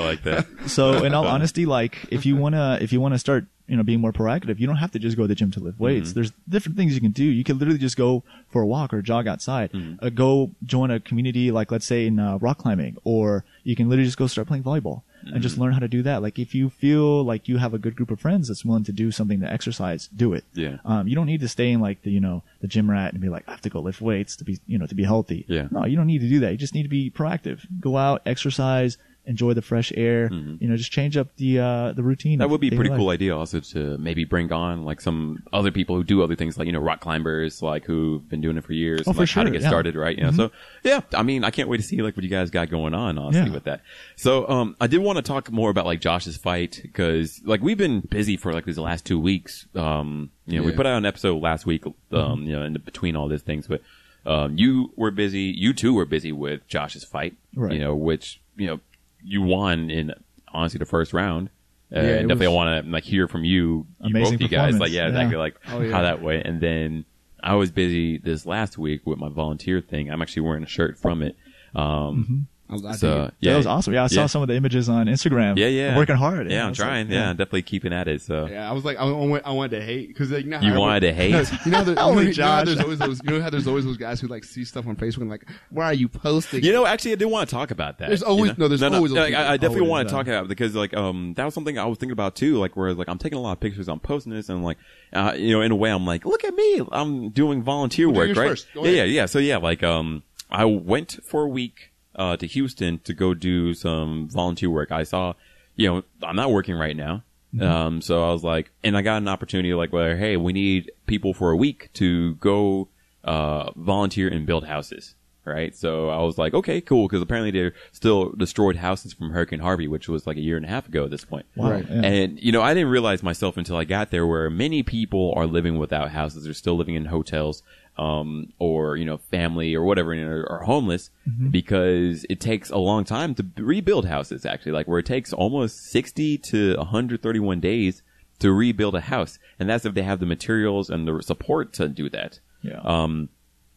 [0.04, 0.46] like that.
[0.66, 4.00] So, in all honesty, like if you wanna if you wanna start, you know, being
[4.00, 6.10] more proactive, you don't have to just go to the gym to lift weights.
[6.10, 6.20] Mm-hmm.
[6.20, 7.24] There's different things you can do.
[7.24, 9.72] You can literally just go for a walk or jog outside.
[9.72, 10.04] Mm-hmm.
[10.04, 13.88] Uh, go join a community, like let's say in uh, rock climbing, or you can
[13.88, 16.22] literally just go start playing volleyball and just learn how to do that.
[16.22, 18.92] Like if you feel like you have a good group of friends that's willing to
[18.92, 20.44] do something to exercise, do it.
[20.54, 20.78] Yeah.
[20.84, 23.22] Um, you don't need to stay in like the you know the gym rat and
[23.22, 25.44] be like I have to go lift weights to be you know to be healthy.
[25.48, 25.68] Yeah.
[25.70, 26.52] No, you don't need to do that.
[26.52, 27.66] You just need to be proactive.
[27.80, 30.30] Go out, exercise, enjoy the fresh air.
[30.32, 32.32] You know, just change up the uh, the routine.
[32.32, 32.38] Mm-hmm.
[32.40, 35.70] That would be a pretty cool idea also to maybe bring on like some other
[35.70, 38.64] people who do other things like, you know, rock climbers, like who've been doing it
[38.64, 39.68] for years, Oh, and, for like how to get yeah.
[39.68, 40.16] started, right?
[40.16, 40.50] You know, so
[40.82, 43.18] yeah, I mean, I can't wait to see like what you guys got going on,
[43.18, 43.54] honestly, Yeah.
[43.54, 43.80] with that.
[44.16, 47.78] So, um, I did want to talk more about like Josh's fight because like we've
[47.78, 49.66] been busy for like these last two weeks.
[49.74, 52.42] Um, you know, we put out an episode last week, um, Mm-hmm.
[52.46, 53.80] you know, in between all these things, but,
[54.26, 57.72] um, you were busy, you too were busy with Josh's fight, Right.
[57.72, 58.80] you know, which, you know,
[59.24, 60.12] you won in
[60.52, 61.48] honestly the first round.
[61.94, 64.78] Uh, Yeah, and definitely was- want to like hear from you, you both you guys,
[64.78, 65.08] like yeah, yeah.
[65.08, 65.92] exactly, like Oh, yeah.
[65.92, 66.46] how that went.
[66.46, 67.04] And then
[67.42, 70.10] I was busy this last week with my volunteer thing.
[70.10, 71.36] I'm actually wearing a shirt from it.
[71.74, 73.34] Um, I was, I so dig it.
[73.40, 73.92] yeah, that was awesome.
[73.92, 74.26] Yeah, I saw yeah.
[74.26, 75.58] some of the images on Instagram.
[75.58, 76.50] Yeah, yeah, I'm working hard.
[76.50, 77.10] Yeah, I I'm was like, trying.
[77.10, 77.28] yeah.
[77.30, 78.22] I'm definitely keeping at it.
[78.22, 80.50] So Yeah, I was like, I, I, went, I wanted to hate because like, you,
[80.50, 81.52] know how You everyone- wanted to hate?
[81.66, 83.84] You know, there, Holy you know how there's always those, you know how there's always
[83.84, 86.64] those guys who like see stuff on Facebook and like, why are you posting?
[86.64, 88.08] You know, actually, I do want to talk about that.
[88.08, 88.64] There's you always- know?
[88.64, 90.94] no, there's always those like, I, I definitely want to talk about it because, like,
[90.94, 92.56] um, that was something I was thinking about too.
[92.56, 94.78] Like, where like I'm taking a lot of pictures, I'm posting this, and like,
[95.12, 98.26] uh, you know, in a way, I'm like, look at me, I'm doing volunteer Well,
[98.26, 98.66] work, right?
[98.74, 99.26] Yeah, yeah, yeah.
[99.26, 103.74] So yeah, like, um, I went for a week uh to Houston to go do
[103.74, 104.92] some volunteer work.
[104.92, 105.34] I saw,
[105.76, 107.22] you know, I'm not working right now.
[107.54, 107.62] Mm-hmm.
[107.62, 110.90] Um, so I was like, and I got an opportunity like where, hey, we need
[111.06, 112.88] people for a week to go,
[113.22, 115.14] uh, volunteer and build houses.
[115.46, 115.76] Right.
[115.76, 117.06] So I was like, okay, cool.
[117.06, 120.64] Cause apparently they're still destroyed houses from Hurricane Harvey, which was like a year and
[120.64, 121.44] a half ago at this point.
[121.54, 121.70] Wow.
[121.70, 121.86] Right.
[121.86, 122.00] yeah.
[122.00, 125.46] And, you know, I didn't realize myself until I got there where many people are
[125.46, 126.44] living without houses.
[126.44, 127.62] They're still living in hotels,
[127.96, 130.12] um, or, you know, family or whatever,
[130.50, 131.10] are, homeless
[131.50, 135.90] because it takes a long time to rebuild houses, actually, like where it takes almost
[135.90, 138.02] 60 to 131 days
[138.40, 139.38] to rebuild a house.
[139.58, 142.40] And that's if they have the materials and the support to do that.
[142.62, 142.80] yeah.
[142.82, 143.28] Um,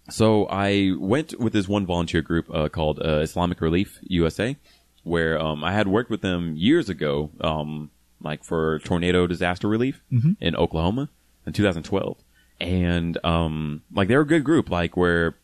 [0.10, 4.56] so I went with this one volunteer group uh, called uh, Islamic Relief USA,
[5.04, 10.02] where um, I had worked with them years ago, um, like for tornado disaster relief
[10.40, 11.10] in Oklahoma
[11.46, 12.18] in 2012,
[12.60, 14.70] and um, like they're a good group.
[14.70, 15.36] Like where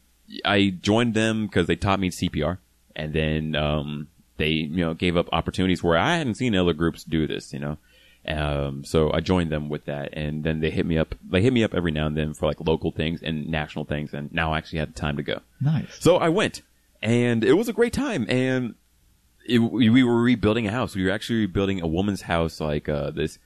[0.45, 2.57] I joined them because they taught me CPR,
[2.95, 7.03] and then um, they you know gave up opportunities where I hadn't seen other groups
[7.03, 7.53] do this.
[7.53, 7.77] You know,
[8.27, 11.15] um, so I joined them with that, and then they hit me up.
[11.29, 14.13] They hit me up every now and then for like local things and national things,
[14.13, 15.41] and now I actually had the time to go.
[15.59, 15.97] nice.
[15.99, 16.61] So I went,
[17.01, 18.25] and it was a great time.
[18.29, 18.75] And
[19.45, 20.95] it, we we were rebuilding a house.
[20.95, 23.39] We were actually rebuilding a woman's house, like uh, this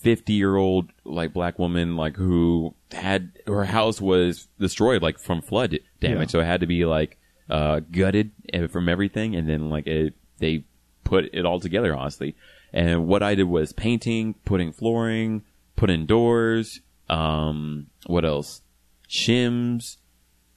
[0.00, 6.28] fifty-year-old like black woman, like who had her house was destroyed, like from flood damage.
[6.28, 6.32] Yeah.
[6.32, 7.18] So it had to be like
[7.50, 8.32] uh, gutted
[8.70, 10.64] from everything, and then like it, they
[11.04, 12.34] put it all together, honestly.
[12.72, 15.42] And what I did was painting, putting flooring,
[15.74, 16.80] putting doors.
[17.08, 18.60] Um, what else?
[19.08, 19.96] Shims,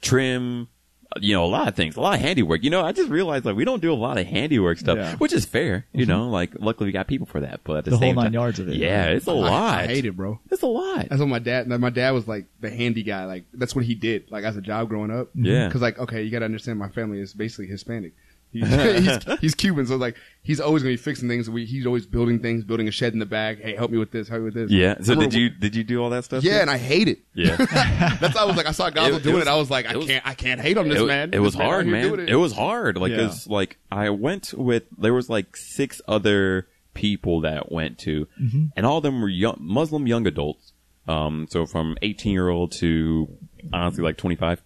[0.01, 0.67] trim,
[1.19, 2.63] you know, a lot of things, a lot of handiwork.
[2.63, 5.15] You know, I just realized like we don't do a lot of handiwork stuff, Yeah.
[5.17, 5.85] which is fair.
[5.91, 6.11] You mm-hmm.
[6.11, 7.61] know, like luckily we got people for that.
[7.63, 8.75] But at the, The whole same nine time, yards of it.
[8.75, 9.79] Yeah, it's a I- lot.
[9.79, 10.39] I, hate it, bro.
[10.49, 11.09] It's a lot.
[11.09, 11.67] That's what my dad.
[11.67, 13.25] My dad was like the handy guy.
[13.25, 14.31] Like that's what he did.
[14.31, 15.29] Like as a job growing up.
[15.35, 15.53] Yeah.
[15.53, 15.67] Mm-hmm.
[15.67, 18.13] Because like okay, you got to understand, my family is basically Hispanic.
[18.51, 18.67] He's,
[19.05, 21.49] he's, he's Cuban, so like he's always gonna be fixing things.
[21.49, 23.59] We, he's always building things, building a shed in the back.
[23.59, 24.27] Hey, help me with this.
[24.27, 24.71] Help me with this.
[24.71, 24.95] Yeah.
[25.01, 26.43] So did you did you do all that stuff?
[26.43, 27.19] Yeah, and I hate it.
[27.33, 27.55] yeah.
[28.19, 29.47] That's why I was like, I saw It- it doing was- it.
[29.49, 31.33] I was like, I was- can't, I can't hate on this it, man.
[31.33, 32.07] It was This hard, here man.
[32.09, 32.35] doing It.
[32.35, 32.97] was hard.
[32.97, 33.31] Like, Yeah.
[33.47, 38.65] like I went with there was like six other people that went to, Mm-hmm.
[38.75, 40.73] and all of them were young, Muslim young adults.
[41.07, 43.27] Um, so from 18 year old to
[43.71, 44.61] honestly like 25,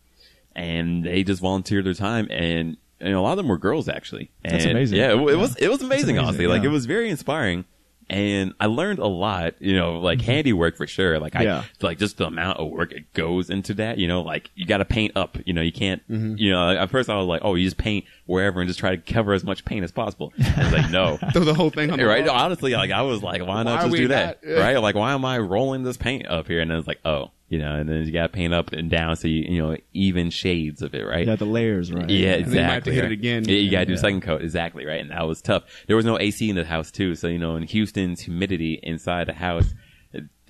[0.55, 2.77] and they just volunteered their time and.
[3.01, 4.31] And a lot of them were girls, actually.
[4.43, 4.97] And That's amazing.
[4.97, 5.35] Yeah, it, it Yeah.
[5.35, 6.47] was it was amazing, amazing, honestly.
[6.47, 6.69] Like yeah.
[6.69, 7.65] it was very inspiring.
[8.07, 10.25] and I learned a lot, you know, like Mm-hmm.
[10.31, 11.17] handiwork for sure.
[11.19, 11.63] Like I, Yeah.
[11.81, 14.77] like just the amount of work it goes into that, you know, like you got
[14.77, 16.35] to paint up, you know, you can't, Mm-hmm.
[16.37, 18.95] you know, at first I was like, oh, you just paint wherever and just try
[18.95, 20.33] to cover as much paint as possible.
[20.37, 21.17] And it's like, no.
[21.33, 22.25] Throw the whole thing on the right?
[22.27, 22.35] wall.
[22.35, 24.43] Honestly, like I was like, why not Why are just do that?
[24.45, 24.77] not- Right?
[24.77, 26.61] Like, why am I rolling this paint up here?
[26.61, 28.89] And then it's like, oh, you know, and then you got to paint up and
[28.89, 31.27] down so you, you know, even shades of it, right?
[31.27, 32.09] Yeah, the layers, right?
[32.09, 32.93] Yeah, And then you might have to exactly.
[32.95, 33.43] hit it again.
[33.47, 33.97] Yeah, you gotta do Yeah.
[33.99, 34.99] second coat, exactly right.
[35.01, 35.63] And that was tough.
[35.87, 39.27] There was no AC in the house too, so you know, in Houston's humidity inside
[39.27, 39.73] the house.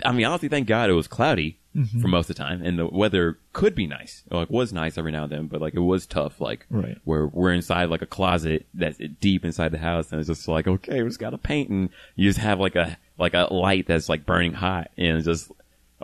[0.04, 2.00] I mean, honestly, thank God it was cloudy Mm-hmm.
[2.02, 4.24] for most of the time, and the weather could be nice.
[4.32, 6.40] Like, was nice every now and then, but like it was tough.
[6.40, 6.98] Like, Right.
[7.04, 10.68] where we're inside like a closet that's deep inside the house, and it's just like,
[10.70, 14.08] okay, we just gotta paint, and you just have like a like a light that's
[14.08, 15.52] like burning hot, and it's just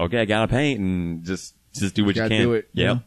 [0.01, 2.41] okay, I gotta paint, and just just do what you, Gotta can.
[2.43, 2.69] do it.
[2.73, 2.97] Yep.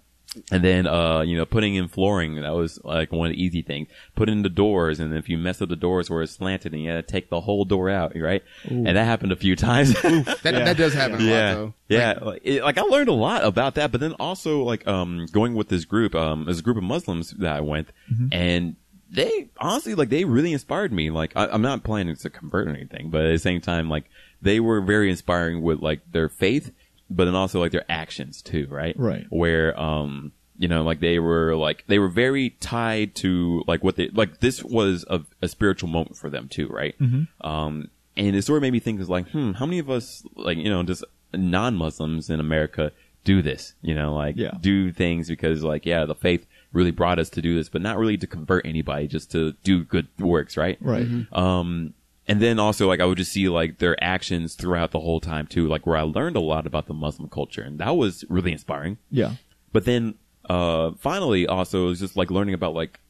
[0.51, 3.63] And then, uh, you know, putting in flooring, that was like one of the easy
[3.63, 3.87] things.
[4.17, 6.83] Put in the doors, and if you mess up the doors where it's slanted, and
[6.83, 8.43] you had to take the whole door out, right?
[8.65, 9.95] And that happened a few times.
[10.03, 10.65] That, Yeah.
[10.65, 11.75] that does happen a yeah, lot, though.
[11.89, 12.13] yeah.
[12.15, 15.27] Like, Like, it, like I learned a lot about that, but then also like um
[15.31, 17.91] going with this group, um, there's a group of Muslims that I went,
[18.33, 18.75] and
[19.11, 21.11] they honestly like they really inspired me.
[21.11, 24.07] Like I, I'm not planning to convert or anything, but at the same time, like
[24.43, 26.73] they were very inspiring with like their faith,
[27.11, 28.95] but then also like their actions too, right?
[28.99, 29.27] Right.
[29.31, 33.97] Where um you know like they were like they were very tied to like what
[33.97, 36.95] they like this was a, a spiritual moment for them too, right?
[37.41, 40.25] Um and it sort of made me think is like, hmm, how many of us
[40.37, 42.93] like you know just non-Muslims in America
[43.25, 43.75] do this?
[43.83, 44.53] You know, like Yeah.
[44.61, 47.99] do things because like yeah, the faith really brought us to do this, but not
[47.99, 50.77] really to convert anybody, just to do good works, right?
[50.81, 51.07] Right.
[51.33, 51.95] Um,
[52.27, 55.47] and then also like I would just see like their actions throughout the whole time
[55.47, 58.53] too, like where I learned a lot about the Muslim culture, and that was really
[58.53, 58.99] inspiring.
[59.11, 59.33] Yeah.
[59.73, 60.15] But then,
[60.49, 63.01] uh, finally, also, it was just like learning about like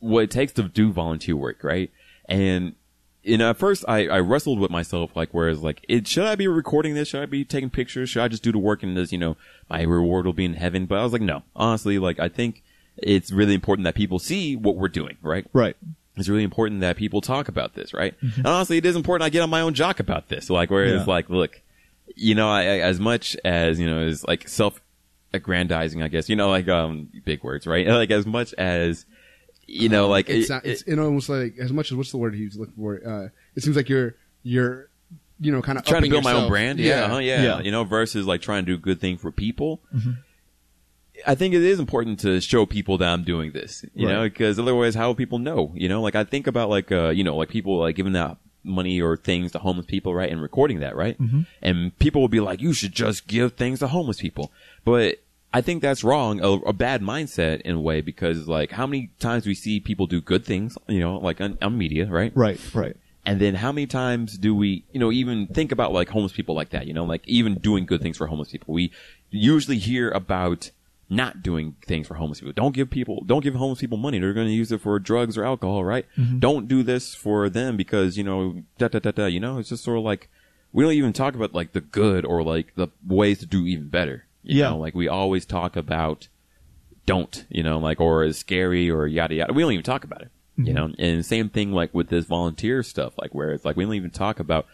[0.00, 1.90] what it takes to do volunteer work, right?
[2.28, 2.74] And
[3.26, 6.36] you know, at first, I, I wrestled with myself, like, whereas, like, it should I
[6.36, 7.08] be recording this?
[7.08, 8.08] Should I be taking pictures?
[8.08, 9.36] Should I just do the work and this, you know,
[9.68, 10.86] my reward will be in heaven?
[10.86, 12.62] But I was like, no, honestly, like, I think
[12.96, 15.44] it's really important that people see what we're doing, right?
[15.52, 15.76] Right.
[16.16, 18.14] It's really important that people talk about this, right?
[18.20, 20.48] And honestly, it is important I get on my own jock about this.
[20.48, 21.60] Like, where it's like, look,
[22.14, 24.80] you know, I, I, as much as, you know, is like self
[25.34, 27.86] aggrandizing, I guess, you know, like, um, big words, right?
[27.96, 29.04] Like, as much as,
[29.66, 32.18] you know, like, it's, it- not, it's it- almost like as much as what's the
[32.18, 33.00] word he's looking for.
[33.06, 34.88] Uh, it seems like you're you're
[35.40, 36.78] you know kind of trying to build my own brand.
[36.78, 37.04] Yeah.
[37.06, 37.42] uh-huh, yeah.
[37.42, 37.60] Yeah.
[37.60, 39.80] You know, versus like trying to do a good thing for people.
[41.26, 44.58] I think it is important to show people that I'm doing this, you know, because
[44.58, 47.36] otherwise how will people know, you know, like I think about like, uh, you know,
[47.36, 50.30] like people like giving out money or things to homeless people, right?
[50.30, 51.16] And recording that, right?
[51.62, 54.50] And people will be like, you should just give things to homeless people.
[54.84, 55.18] But
[55.54, 59.10] I think that's wrong, a, a bad mindset in a way, because like how many
[59.20, 62.32] times we see people do good things, you know, like on, on media, right?
[62.34, 62.60] Right.
[62.74, 62.96] Right.
[63.24, 66.54] And then how many times do we, you know, even think about like homeless people
[66.54, 68.74] like that, you know, like even doing good things for homeless people.
[68.74, 68.92] We
[69.30, 70.70] usually hear about
[71.08, 72.52] not doing things for homeless people.
[72.52, 74.18] Don't give people, don't give homeless people money.
[74.18, 76.06] They're going to use it for drugs or alcohol, right?
[76.16, 76.40] Mm-hmm.
[76.40, 79.68] Don't do this for them because, you know, da da da da, you know, it's
[79.68, 80.28] just sort of like,
[80.72, 83.88] we don't even talk about like the good or like the ways to do even
[83.88, 84.26] better.
[84.42, 84.70] You Yeah.
[84.70, 86.28] know, like we always talk about
[87.06, 89.52] don't, you know, like, or is scary or yada yada.
[89.52, 90.74] We don't even talk about it, you mm-hmm.
[90.74, 93.94] know, and same thing like with this volunteer stuff, like where it's like we don't
[93.94, 94.66] even talk about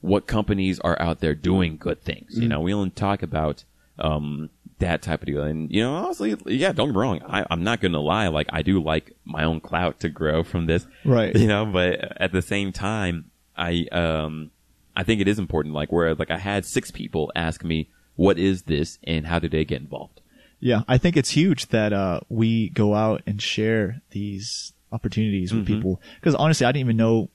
[0.00, 2.48] what companies are out there doing good things, you mm-hmm.
[2.48, 3.64] know, we don't talk about,
[3.98, 5.42] um, that type of deal.
[5.42, 7.20] And, you know, honestly, yeah, don't get me wrong.
[7.26, 8.28] I, I'm not going to lie.
[8.28, 11.34] Like, I do like my own clout to grow from this, Right.
[11.36, 14.50] you know, but at the same time, I, um,
[14.96, 18.38] I think it is important, like, where, like, I had six people ask me, what
[18.38, 20.20] is this and how did they get involved?
[20.60, 25.64] Yeah, I think it's huge that uh, we go out and share these opportunities with
[25.66, 25.74] Mm-hmm.
[25.74, 26.00] people.
[26.20, 27.28] Because honestly, I didn't even know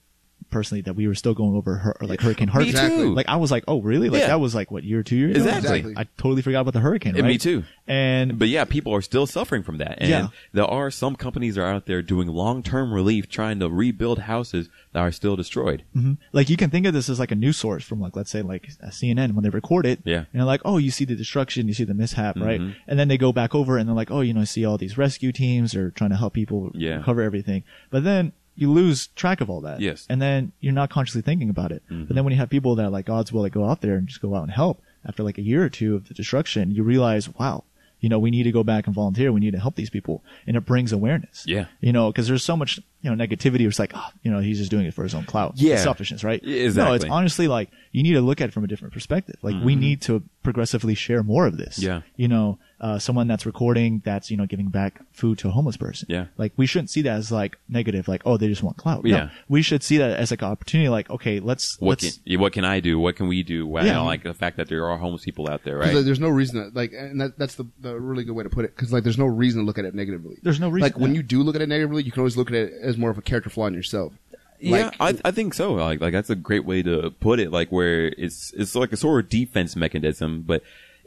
[0.50, 2.72] personally that we were still going over her, like Hurricane Harvey.
[2.72, 3.14] Too.
[3.14, 4.08] Like I was like, oh really?
[4.10, 4.28] Like Yeah.
[4.28, 5.46] that was like what year two years ago?
[5.56, 5.94] Exactly.
[5.96, 7.14] I totally forgot about the hurricane.
[7.14, 7.28] And right?
[7.28, 7.64] me too.
[7.86, 9.98] And But yeah, people are still suffering from that.
[9.98, 10.28] And Yeah.
[10.52, 14.68] there are some companies that are out there doing long-term relief, trying to rebuild houses
[14.92, 15.82] that are still destroyed.
[15.96, 16.16] Mhm.
[16.32, 18.42] like you can think of this as like a news source from like let's say
[18.42, 20.00] like a CNN when they record it.
[20.04, 20.18] Yeah.
[20.18, 22.60] And they're like, oh, you see the destruction, you see the mishap, right?
[22.60, 22.74] Mhm.
[22.88, 24.78] And then they go back over and they're like, oh, you know, I see all
[24.78, 26.96] these rescue teams are trying to help people Yeah.
[26.98, 27.62] recover everything.
[27.90, 29.80] But then you lose track of all that.
[29.80, 30.06] Yes.
[30.10, 31.82] And then you're not consciously thinking about it.
[31.90, 32.06] Mhm.
[32.08, 34.06] But then when you have people that are like Godswill that go out there and
[34.06, 36.82] just go out and help after like a year or two of the destruction, you
[36.82, 37.64] realize, wow,
[38.00, 39.32] you know, we need to go back and volunteer.
[39.32, 40.22] We need to help these people.
[40.46, 41.66] And it brings awareness Yeah.
[41.80, 44.40] you know, because there's so much you know negativity or it's like oh, you know
[44.40, 45.76] he's just doing it for his own clout Yeah.
[45.76, 48.66] selfishness right Yeah, no it's honestly like you need to look at it from a
[48.66, 51.86] different perspective like we need to progressively share more of this Mm-hmm.
[51.86, 52.00] Yeah.
[52.16, 55.76] you know uh, someone that's recording that's you know giving back food to a homeless
[55.76, 56.26] person Yeah.
[56.38, 59.16] like we shouldn't see that as like negative like oh they just want clout Yeah.
[59.24, 62.40] no, we should see that as like an opportunity like okay let's What let's can,
[62.40, 62.98] what can I do?
[62.98, 63.66] What can we do?
[63.66, 64.00] Well, Yeah.
[64.00, 65.94] like the fact that there are homeless people out there, right?
[65.94, 68.50] like, there's no reason to, like, and that, that's the, the really good way to
[68.50, 68.74] put it.
[68.74, 70.36] Because like, there's no reason to look at it negatively.
[70.42, 72.48] There's no reason, Like when you do look at it negatively, you can always look
[72.48, 74.12] at it as more of a character flaw in yourself.
[74.58, 75.72] yeah, Like, I, I think so.
[75.74, 77.50] Like, like that's a great way to put it.
[77.50, 80.62] Like where it's it's like a sort of defense mechanism, but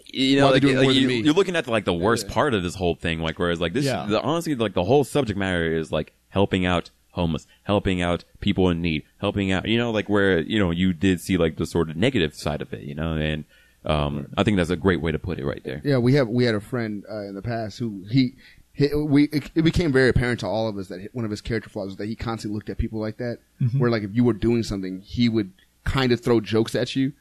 [0.06, 2.76] you know, like, like, you, you're looking at the, like the worst part of this
[2.76, 3.20] whole thing.
[3.20, 4.06] Like whereas like this, Yeah.
[4.08, 8.70] the, honestly, like the whole subject matter is like helping out homeless, helping out people
[8.70, 9.68] in need, helping out.
[9.68, 12.62] You know, like where you know you did see like the sort of negative side
[12.62, 12.82] of it.
[12.82, 13.46] You know, and
[13.86, 15.82] um, I think that's a great way to put it right there.
[15.84, 18.34] Yeah, we have we had a friend uh, in the past who he,
[18.74, 21.42] he we it, it became very apparent to all of us that one of his
[21.42, 23.80] character flaws was that he constantly looked at people like that, mm-hmm.
[23.80, 27.14] where like if you were doing something, he would kind of throw jokes at you,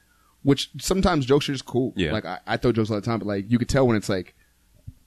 [0.42, 1.92] which sometimes jokes are just cool.
[1.94, 2.12] Yeah.
[2.12, 4.08] like I, I throw jokes all the time, but like you could tell when it's
[4.08, 4.34] like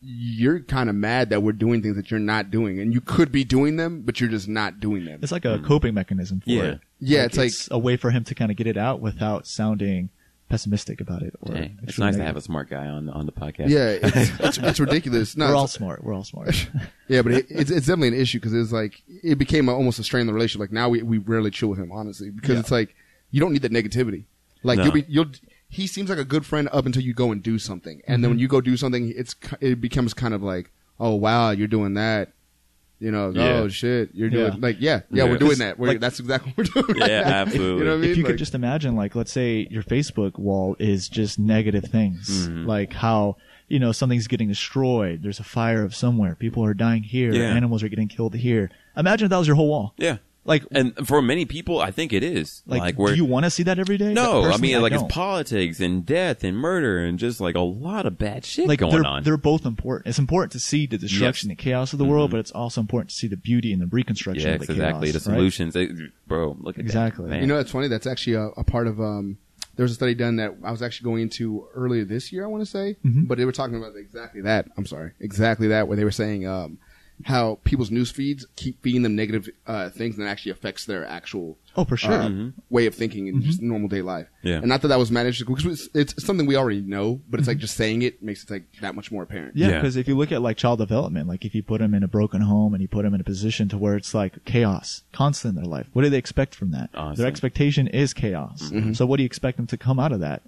[0.01, 3.31] you're kind of mad that we're doing things that you're not doing, and you could
[3.31, 5.19] be doing them, but you're just not doing them.
[5.23, 5.65] it's like a mm.
[5.65, 6.63] coping mechanism for Yeah.
[6.63, 9.47] it Yeah, it's like- a way for him to kind of get it out without
[9.47, 10.09] sounding
[10.49, 13.25] pessimistic about it or Dang, it's extremely nice to have a smart guy on on
[13.25, 13.69] the podcast.
[13.69, 15.35] Yeah, it's, it's, it's ridiculous.
[15.35, 16.69] No, we're all smart we're all smart
[17.07, 19.99] Yeah, but it, it's it's definitely an issue because it's like it became a, almost
[19.99, 20.61] a strain in the relationship.
[20.61, 22.59] Like now we we rarely chill with him, honestly, because Yeah.
[22.59, 22.95] it's like
[23.31, 24.25] you don't need that negativity.
[24.63, 24.85] Like No.
[24.85, 25.31] you'll be you'll
[25.67, 28.29] he seems like a good friend up until you go and do something, and then
[28.31, 28.41] when mm-hmm.
[28.43, 32.31] you go do something, it's it becomes kind of like oh wow you're doing that.
[32.99, 33.43] You know, Yeah.
[33.59, 34.59] oh shit, you're doing Yeah.
[34.59, 35.29] like yeah, yeah, Yeah.
[35.29, 35.77] we're doing that.
[35.77, 36.99] We're, like- that's exactly what we're doing.
[36.99, 37.29] right Yeah, now.
[37.41, 37.79] absolutely.
[37.79, 38.11] You know what I mean?
[38.11, 41.83] if you Like- could just imagine like let's say your facebook wall is just negative
[41.85, 42.65] things Mm-hmm.
[42.67, 43.35] like how
[43.67, 47.43] you know something's getting destroyed there's a fire of somewhere people are dying here Yeah.
[47.49, 50.17] animals are getting killed here imagine if that was your whole wall yeah.
[50.45, 53.45] Like And for many people, I think it is like, like where do you want
[53.45, 55.05] to see that every day No, I mean like don't.
[55.05, 58.79] it's politics and death and murder and just like a lot of bad shit like
[58.79, 59.23] going they're, on.
[59.23, 60.07] they're both important.
[60.07, 63.09] It's important to see the destruction and chaos of the world, but it's also important
[63.09, 65.11] to see the beauty and the reconstruction yes, of the exactly.
[65.11, 65.23] chaos.
[65.23, 65.35] The right?
[65.35, 65.77] solutions,
[66.27, 66.55] bro.
[66.59, 67.29] Look at Exactly.
[67.29, 67.41] That.
[67.41, 67.87] You know, that's funny.
[67.87, 68.99] That's actually a, a part of.
[69.01, 69.37] Um,
[69.75, 72.45] there was a study done that I was actually going into earlier this year.
[72.45, 73.25] I want to say, Mm-hmm.
[73.25, 74.67] but they were talking about exactly that.
[74.77, 75.87] I'm sorry, exactly that.
[75.87, 76.77] Where they were saying um,
[77.23, 81.05] how people's news feeds keep feeding them negative uh, things, and it actually affects their
[81.05, 82.13] actual Oh, for sure.
[82.13, 82.29] uh,
[82.69, 84.27] way of thinking in just normal day life.
[84.27, 84.47] Mm-hmm.
[84.47, 84.55] Yeah.
[84.57, 87.47] and not that that was managed because it's, it's something we already know, but it's
[87.49, 89.55] like just saying it makes it like that much more apparent.
[89.57, 89.73] Yeah, Yeah.
[89.79, 92.07] because if you look at like child development, like if you put them in a
[92.07, 95.55] broken home and you put them in a position to where it's like chaos constant
[95.57, 96.89] in their life, what do they expect from that?
[96.93, 97.15] Awesome.
[97.15, 98.69] Their expectation is chaos.
[98.71, 98.93] Mm-hmm.
[98.93, 100.43] So what do you expect them to come out of that?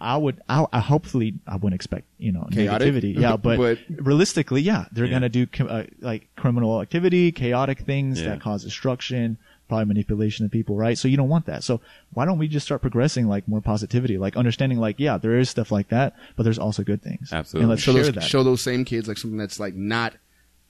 [0.00, 2.94] I would, I, I hopefully, I wouldn't expect, you know, Chaotic?
[2.94, 3.18] negativity.
[3.18, 5.12] Yeah, but, But- realistically, yeah, they're Yeah.
[5.12, 8.28] gonna do uh, like criminal activity, chaotic things Yeah.
[8.30, 10.96] that cause destruction, probably manipulation of people, right?
[10.96, 11.62] So you don't want that.
[11.64, 11.80] So
[12.14, 15.50] why don't we just start progressing like more positivity, like understanding like, yeah, there is
[15.50, 17.32] stuff like that, but there's also good things.
[17.32, 17.64] Absolutely.
[17.64, 18.22] And let's show share those that.
[18.22, 20.14] show those same kids like something that's like not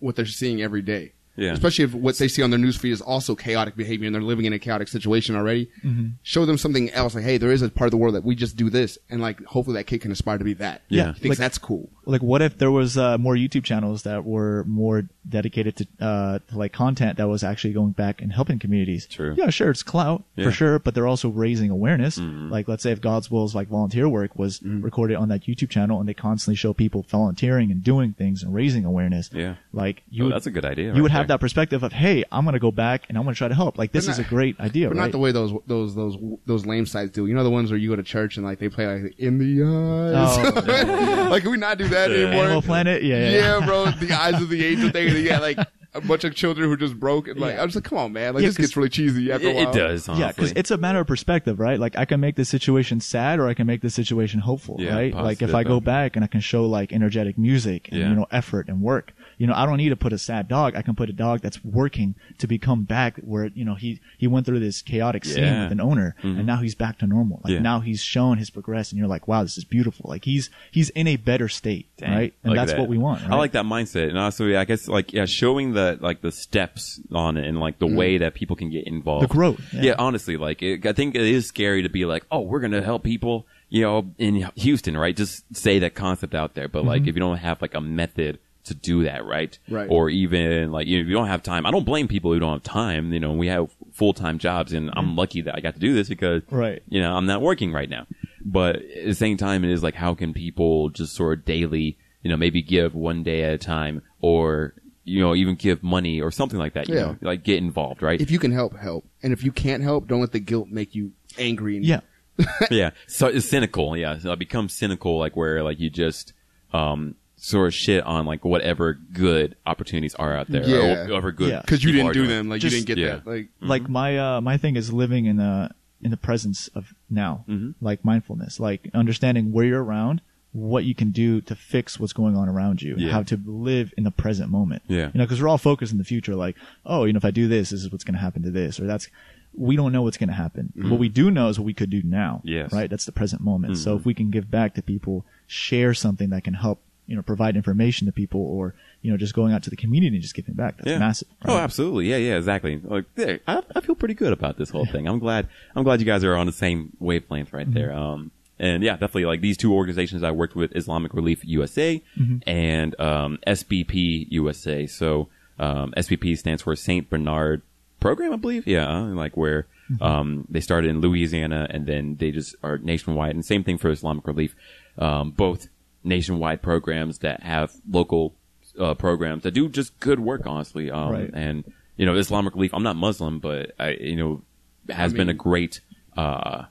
[0.00, 1.12] what they're seeing every day.
[1.38, 1.52] Yeah.
[1.52, 4.44] Especially if what they see on their newsfeed is also chaotic behavior and they're living
[4.44, 5.70] in a chaotic situation already.
[5.84, 6.08] Mm-hmm.
[6.22, 7.14] Show them something else.
[7.14, 9.20] Like, hey, there is a part of the world that we just do this, and
[9.20, 10.82] like hopefully that kid can aspire to be that.
[10.88, 11.12] Yeah.
[11.14, 11.88] he thinks Like- that's cool.
[12.08, 16.38] Like what if there was uh, more YouTube channels that were more dedicated to, uh,
[16.48, 19.06] to like content that was actually going back and helping communities?
[19.06, 19.34] True.
[19.36, 20.42] Yeah, sure, it's clout Yeah.
[20.44, 20.50] Mm-hmm.
[20.50, 22.18] for sure, but they're also raising awareness.
[22.18, 26.08] Like let's say if Godswill's like volunteer work was recorded on that YouTube channel and
[26.08, 29.30] they constantly show people volunteering and doing things and raising awareness.
[29.32, 29.56] Yeah.
[29.72, 31.34] Like you, Oh, would- that's a good idea You right would have there.
[31.36, 33.76] that perspective of, hey, I'm gonna go back and I'm gonna try to help.
[33.76, 35.02] Like this But is a great idea, But right?
[35.04, 36.16] not the way those those those
[36.46, 37.26] those lame sites do.
[37.26, 39.38] You know the ones where you go to church and like they play like in
[39.38, 40.38] the eyes.
[40.56, 42.16] Oh, like can we not do that Yeah.
[42.26, 42.44] anymore?
[42.44, 43.66] Animal Planet, yeah, yeah.
[43.66, 43.86] bro.
[43.86, 45.08] The eyes of the angel thing.
[45.08, 45.58] And you got like
[45.94, 47.28] a bunch of children who just broke.
[47.28, 47.62] And like Yeah.
[47.62, 48.34] I was just like, come on, man.
[48.34, 49.70] Like Yeah, this 'cause- gets really cheesy after it, a while.
[49.70, 50.08] it does.
[50.08, 50.24] Honestly.
[50.24, 51.78] Yeah, because it's a matter of perspective, right?
[51.80, 54.94] Like I can make the situation sad, or I can make the situation hopeful, Yeah,
[54.94, 55.14] right?
[55.14, 55.80] Like if positive, I go though.
[55.80, 58.08] back and I can show like energetic music and Yeah.
[58.10, 59.12] you know effort and work.
[59.38, 60.74] You know, I don't need to put a sad dog.
[60.74, 64.26] I can put a dog that's working to become back where you know he he
[64.26, 65.62] went through this chaotic scene Yeah.
[65.64, 67.40] with an owner, and now he's back to normal.
[67.44, 67.60] Like Yeah.
[67.60, 70.06] now he's shown his progress, and you're like, wow, this is beautiful.
[70.10, 72.34] Like he's he's in a better state, Dang, right?
[72.42, 72.80] And that's that.
[72.80, 73.22] what we want.
[73.30, 76.32] I like that mindset, and also, yeah, I guess like yeah, showing the like the
[76.32, 79.82] steps on it and like the way that people can get involved, The growth, Yeah,
[79.82, 79.94] yeah.
[79.98, 83.04] honestly, like it, I think it is scary to be like, oh, we're gonna help
[83.04, 85.16] people, you know, in Houston, right?
[85.16, 86.88] Just say that concept out there, but Mm-hmm.
[86.88, 89.58] like if you don't have like a method to do that, right?
[89.68, 89.86] Right.
[89.90, 92.38] Or even like you know, if you don't have time, I don't blame people who
[92.38, 93.12] don't have time.
[93.12, 95.92] You know, we have full time jobs, and I'm lucky that I got to do
[95.94, 96.56] this because Mm-hmm.
[96.56, 96.82] Right.
[96.88, 98.06] you know, I'm not working right now.
[98.44, 101.98] But at the same time, it is like, how can people just sort of daily,
[102.22, 104.72] you know, maybe give one day at a time or,
[105.04, 106.88] you know, even give money or something like that.
[106.88, 107.00] You Yeah.
[107.02, 108.20] know, like get involved, right?
[108.20, 109.04] If you can help, help.
[109.22, 111.76] And if you can't help, don't let the guilt make you angry.
[111.76, 112.00] And, Yeah.
[112.70, 112.90] yeah.
[113.06, 113.96] So it's cynical.
[113.96, 114.18] Yeah.
[114.18, 116.32] So it becomes cynical, like where like you just,
[116.72, 120.66] um, sort of shit on like whatever good opportunities are out there.
[120.66, 120.76] Yeah.
[120.76, 121.50] Or whatever good.
[121.50, 121.60] Yeah.
[121.60, 122.28] Because you didn't do doing.
[122.28, 122.48] them.
[122.48, 123.16] Like, Just- you didn't get yeah.
[123.16, 123.26] that.
[123.26, 125.70] Like, like my uh my thing is living in the
[126.02, 127.84] in the presence of now Mm-hmm.
[127.84, 130.20] like mindfulness like understanding where you're around
[130.52, 133.10] what you can do to fix what's going on around you and Yeah.
[133.12, 135.06] how to live in the present moment Yeah.
[135.12, 137.32] you know because we're all focused in the future like oh you know if i
[137.32, 139.08] do this this is what's going to happen to this or that's
[139.54, 141.90] we don't know what's going to happen what we do know is what we could
[141.90, 142.48] do now Mm-hmm.
[142.48, 142.66] Yes.
[142.68, 142.76] Mm-hmm.
[142.76, 146.30] right that's the present moment so if we can give back to people share something
[146.30, 149.62] that can help you know provide information to people or you know just going out
[149.64, 150.98] to the community and just giving back that's Yeah.
[150.98, 152.08] massive Oh, absolutely.
[152.10, 152.78] Yeah, yeah, exactly.
[152.84, 155.08] Like, yeah, I, I feel pretty good about this whole thing.
[155.08, 155.48] I'm glad.
[155.74, 157.92] I'm glad you guys are on the same wavelength right there.
[157.92, 158.30] Um,
[158.60, 162.02] and yeah, definitely like these two organizations I worked with, Islamic Relief USA
[162.46, 164.86] and um, SBP USA.
[164.86, 165.28] So
[165.58, 167.62] um, SBP stands for Saint Bernard
[168.00, 168.66] Program, I believe.
[168.66, 169.66] Yeah, like where
[170.00, 173.34] um, they started in Louisiana and then they just are nationwide.
[173.34, 174.54] And same thing for Islamic Relief.
[174.98, 175.68] Um, both
[176.04, 178.34] nationwide programs that have local
[178.78, 180.90] uh, programs that do just good work, honestly.
[180.90, 181.30] Um, Right.
[181.32, 181.64] And
[181.96, 182.72] you know, Islamic Relief.
[182.72, 184.42] I'm not Muslim, but I, you know,
[184.88, 185.80] has I been a great,
[186.16, 186.66] uh,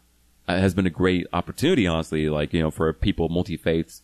[0.48, 2.30] has been a great opportunity, honestly.
[2.30, 4.04] Like you know, for people multi faiths,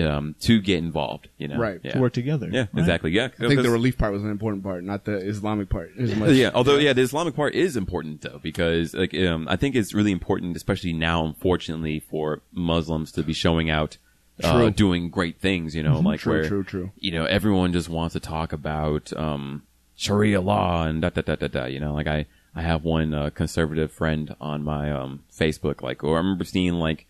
[0.00, 1.28] um, to get involved.
[1.38, 1.78] You know, Right.
[1.84, 1.92] Yeah.
[1.92, 2.68] to work together Yeah, right?
[2.80, 3.12] exactly.
[3.12, 5.92] Yeah, I think the relief part was an important part, not the Islamic part.
[5.96, 6.30] As much.
[6.32, 9.94] yeah, although yeah, the Islamic part is important though because like um, I think it's
[9.94, 13.96] really important, especially now, unfortunately, for Muslims to be showing out,
[14.42, 15.74] uh, doing great things.
[15.74, 16.90] You know, like True, where true, true.
[16.96, 19.62] you know everyone just wants to talk about um,
[19.96, 21.64] Sharia law and da da da da da.
[21.66, 26.04] You know, like I I have one uh, conservative friend on my um, Facebook, like,
[26.04, 27.06] or I remember seeing like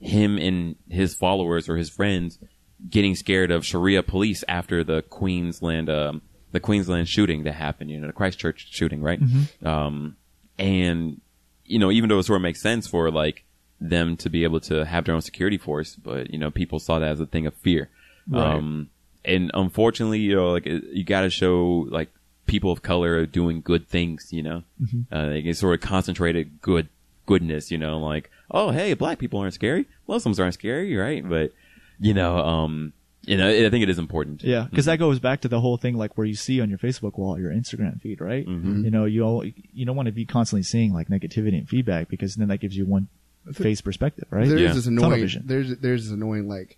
[0.00, 2.38] him and his followers or his friends
[2.88, 6.22] getting scared of Sharia police after the Queensland um,
[6.52, 9.20] the Queensland shooting that happened, you know, the Christchurch shooting, right?
[9.64, 10.16] Um,
[10.58, 11.20] and
[11.64, 13.44] you know, even though it sort of makes sense for like
[13.80, 16.98] them to be able to have their own security force, but you know, people saw
[16.98, 17.88] that as a thing of fear.
[18.28, 18.54] Right.
[18.56, 18.90] Um,
[19.24, 22.08] and unfortunately, you know, like it- you got to show like
[22.46, 24.62] people of color doing good things, you know,
[25.12, 26.88] uh, they get sort of concentrated good
[27.26, 31.28] goodness, you know, like oh hey, black people aren't scary, Muslims aren't scary, right?
[31.28, 31.52] But
[32.00, 34.42] you know, um, you know, I think it is important.
[34.42, 36.78] Yeah, because that goes back to the whole thing, like where you see on your
[36.78, 38.46] Facebook wall, your Instagram feed, right?
[38.84, 42.08] You know, you all, you don't want to be constantly seeing like negativity and feedback
[42.08, 43.08] because then that gives you one
[43.52, 44.48] face perspective, right?
[44.48, 44.72] There's Yeah.
[44.72, 45.20] this annoying.
[45.20, 45.42] vision.
[45.46, 46.76] There's there's this annoying like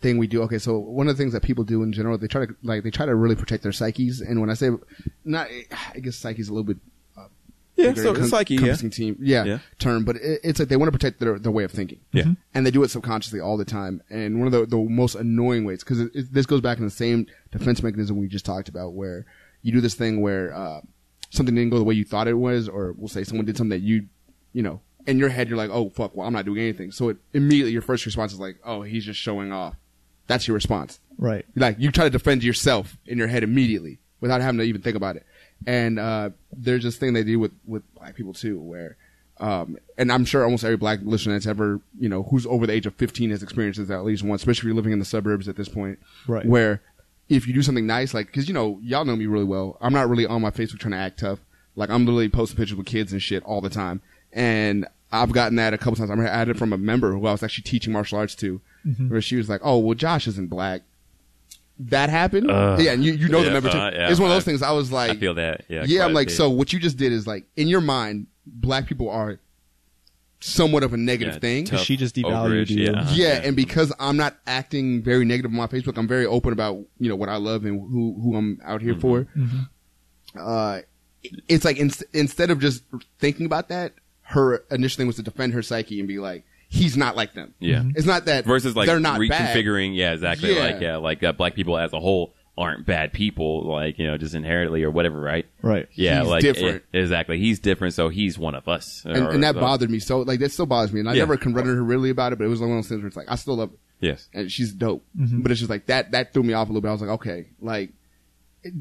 [0.00, 0.42] thing we do.
[0.42, 2.82] Okay, so one of the things that people do in general, they try to like
[2.84, 4.20] they try to really protect their psyches.
[4.20, 4.70] And when I say
[5.24, 5.48] not,
[5.94, 6.76] I guess psyche's a little bit
[7.76, 9.58] yeah, bigger so con- psyche, yeah, team, yeah, Yeah.
[9.80, 11.98] term, but it, it's like they want to protect their their way of thinking.
[12.12, 14.00] yeah, and they do it subconsciously all the time.
[14.10, 16.84] And one of the, the most annoying ways, because it, it, this goes back in
[16.84, 19.26] the same defense mechanism we just talked about, where
[19.62, 20.82] you do this thing where uh,
[21.30, 23.70] something didn't go the way you thought it was, or we'll say someone did something
[23.70, 24.06] that you,
[24.52, 26.92] you know, in your head you're like, oh fuck, well I'm not doing anything.
[26.92, 29.74] So it, immediately your first response is like, oh he's just showing off.
[30.26, 31.00] That's your response.
[31.18, 31.44] Right.
[31.54, 34.96] Like you try to defend yourself in your head immediately without having to even think
[34.96, 35.26] about it.
[35.66, 38.96] And uh, there's this thing they do with with black people too, where,
[39.38, 42.72] um, and I'm sure almost every black listener that's ever you know who's over the
[42.72, 45.04] age of 15 has experienced this at least once, especially if you're living in the
[45.04, 46.44] suburbs at this point, Right.
[46.44, 46.82] Where
[47.28, 49.92] if you do something nice, like because you know y'all know me really well, I'm
[49.92, 51.40] not really on my Facebook trying to act tough.
[51.76, 54.02] Like I'm literally posting pictures with kids and shit all the time,
[54.34, 56.10] and I've gotten that a couple times.
[56.10, 58.34] I remember I had it from a member who I was actually teaching martial arts
[58.36, 58.60] to,
[59.08, 60.82] where she was like, "Oh, well, Josh isn't black."
[61.78, 63.78] That happened, Uh, yeah, and you, you know the yeah, member too.
[63.78, 64.62] uh, yeah, it's one of those I- things.
[64.62, 65.64] I was like, I feel that.
[65.68, 68.86] Yeah, yeah, I'm like, so what you just did is like in your mind, black
[68.86, 69.40] people are
[70.40, 71.64] somewhat of a negative Yeah, thing.
[71.64, 72.82] tough, She just devalued overage, you.
[72.84, 76.52] Yeah, yeah, and because I'm not acting very negative on my Facebook, I'm very open
[76.52, 79.26] about you know what I love and who who I'm out here for.
[80.38, 80.80] Uh,
[81.48, 82.82] it's like in, instead of just
[83.18, 86.96] thinking about that, her initial thing was to defend her psyche and be like, he's
[86.96, 87.54] not like them.
[87.60, 87.82] yeah.
[87.94, 89.54] It's not that Versus like they're not bad.
[89.56, 89.94] reconfiguring.
[89.94, 90.54] Yeah, exactly.
[90.56, 90.62] Yeah.
[90.62, 93.64] Like yeah, like uh, black people as a whole aren't bad people.
[93.68, 95.46] Like you know, just inherently or whatever, right?
[95.62, 95.88] Right.
[95.92, 96.82] Yeah, He's like different.
[96.94, 97.38] eh, exactly.
[97.38, 99.02] He's different, so he's one of us.
[99.04, 101.12] And, Or- and that so- bothered me so like that still bothers me and I
[101.14, 101.20] Yeah.
[101.20, 103.08] never confronted her really about it but it was like one of those things where
[103.08, 104.28] it's like I still love her Yes.
[104.34, 106.88] and she's dope but it's just like that that threw me off a little bit
[106.88, 107.90] I was like okay like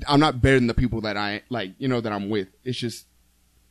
[0.07, 2.77] I'm not better than the people that I like you know that I'm with it's
[2.77, 3.05] just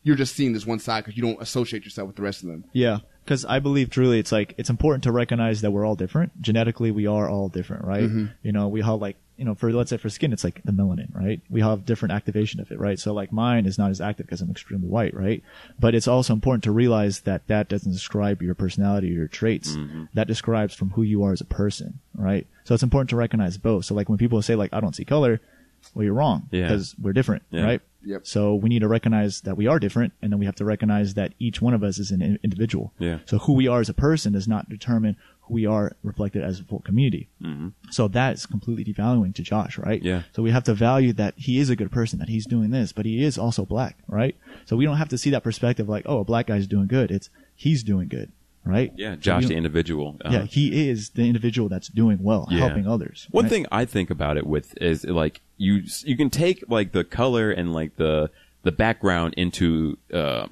[0.03, 2.48] you're just seeing this one side because you don't associate yourself with the rest of
[2.48, 5.94] them Yeah, because I believe truly it's like it's important to recognize that we're all
[5.96, 6.40] different.
[6.42, 8.05] Genetically, we are all different, right?
[8.05, 8.26] Mm-hmm.
[8.42, 10.70] You know, we have like you know, for let's say for skin, it's like the
[10.72, 11.40] melanin, right?
[11.50, 12.98] We have different activation of it, right?
[13.00, 15.42] So like mine is not as active because I'm extremely white, right?
[15.80, 19.70] But it's also important to realize that that doesn't describe your personality or your traits.
[19.72, 20.05] Mm-hmm.
[20.14, 22.46] That describes from who you are as a person, right?
[22.64, 23.86] So it's important to recognize both.
[23.86, 25.40] So like when people say like I don't see color,
[25.94, 26.62] well, you're wrong Yeah.
[26.68, 27.62] because we're different, Yeah.
[27.64, 27.80] right?
[28.05, 28.26] Yep.
[28.26, 31.14] So we need to recognize that we are different, and then we have to recognize
[31.14, 32.92] that each one of us is an in- individual.
[32.98, 33.18] Yeah.
[33.26, 36.61] So who we are as a person does not determine who we are reflected as
[36.61, 37.28] a full community.
[37.42, 37.68] Mm-hmm.
[37.90, 40.03] So that is completely devaluing to Josh, right?
[40.03, 40.22] Yeah.
[40.32, 42.92] So we have to value that he is a good person, that he's doing this,
[42.92, 44.36] but he is also black, right?
[44.64, 47.11] So we don't have to see that perspective like, oh, a black guy's doing good.
[47.11, 48.32] It's he's doing good,
[48.64, 48.92] right?
[48.96, 50.16] Yeah, Josh, we the individual.
[50.24, 52.58] Uh, yeah, he is the individual that's doing well, Yeah.
[52.58, 53.26] helping others.
[53.30, 53.50] One right?
[53.50, 57.50] thing I think about it with is like you you can take like the color
[57.50, 58.30] and like the
[58.62, 60.46] the background into uh,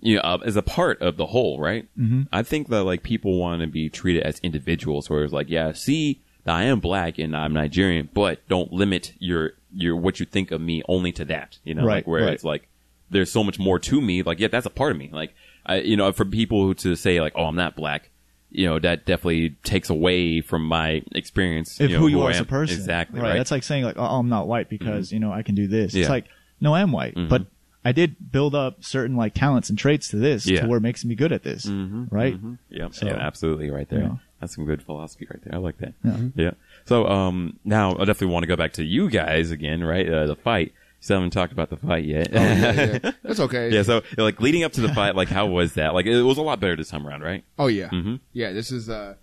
[0.00, 1.86] you know uh, as a part of the whole, right?
[1.98, 2.22] Mm-hmm.
[2.32, 5.72] I think that like people want to be treated as individuals, where it's like, yeah,
[5.72, 10.50] see, I am black and I'm Nigerian, but don't limit your your what you think
[10.50, 11.58] of me only to that.
[11.64, 12.32] You know, Right, like where right.
[12.32, 12.68] it's like
[13.10, 14.22] there's so much more to me.
[14.22, 15.10] Like, yeah, that's a part of me.
[15.12, 15.34] Like,
[15.66, 18.10] I, you know, for people to say like, oh, I'm not black.
[18.52, 21.80] You know that definitely takes away from my experience.
[21.80, 22.76] if you know, who you I are as a person.
[22.76, 23.20] Exactly.
[23.20, 23.28] Right.
[23.30, 23.36] Right.
[23.36, 25.94] That's like saying like, oh, I'm not white because, you know, I can do this.
[25.94, 26.00] Yeah.
[26.00, 26.24] It's like,
[26.60, 27.46] no, I am white, but
[27.84, 30.62] I did build up certain like talents and traits to this Yeah.
[30.62, 31.66] to where it makes me good at this.
[31.66, 32.36] Right.
[32.68, 34.00] yeah, So- yeah, absolutely, right there.
[34.00, 34.14] Yeah.
[34.40, 35.54] That's some good philosophy right there.
[35.54, 35.92] I like that.
[36.02, 36.16] Yeah.
[36.34, 36.50] Yeah.
[36.86, 40.08] So, um, now I definitely want to go back to you guys again, right?
[40.08, 40.72] Uh, the fight.
[41.00, 42.28] Still haven't talked about the fight yet.
[42.32, 42.72] Oh, yeah,
[43.02, 43.10] yeah.
[43.22, 43.70] That's okay.
[43.70, 45.94] Yeah, so like leading up to the fight, like how was that?
[45.94, 47.42] Like it was a lot better this time around, right?
[47.58, 48.20] Oh yeah, Mhm.
[48.34, 48.52] yeah.
[48.52, 49.14] This is uh,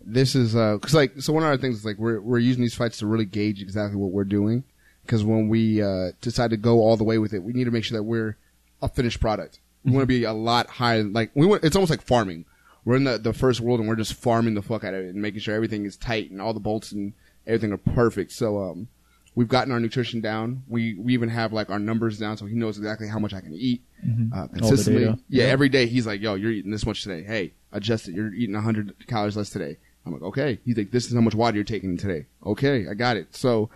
[0.00, 2.62] this is uh, cause like so one of our things is like we're we're using
[2.62, 4.62] these fights to really gauge exactly what we're doing.
[5.04, 7.70] Because when we uh decide to go all the way with it, we need to
[7.72, 8.36] make sure that we're
[8.80, 9.58] a finished product.
[9.84, 11.02] We want to be a lot higher.
[11.02, 12.44] Like we want, it's almost like farming.
[12.84, 15.08] We're in the the first world and we're just farming the fuck out of it
[15.12, 17.12] and making sure everything is tight and all the bolts and
[17.46, 18.30] everything are perfect.
[18.32, 18.88] So um,
[19.34, 20.62] we've gotten our nutrition down.
[20.68, 23.40] We we even have like our numbers down, so he knows exactly how much I
[23.40, 23.82] can eat
[24.34, 25.04] uh, consistently.
[25.04, 25.44] Yeah, Yeah.
[25.44, 27.22] every day he's like, "Yo, you're eating this much today.
[27.24, 28.14] Hey, adjust it.
[28.14, 29.76] You're eating 100 calories less today."
[30.06, 32.94] I'm like, "Okay." He's like, "This is how much water you're taking today." Okay, I
[32.94, 33.34] got it.
[33.34, 33.70] So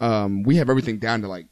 [0.00, 1.46] um, we have everything down to like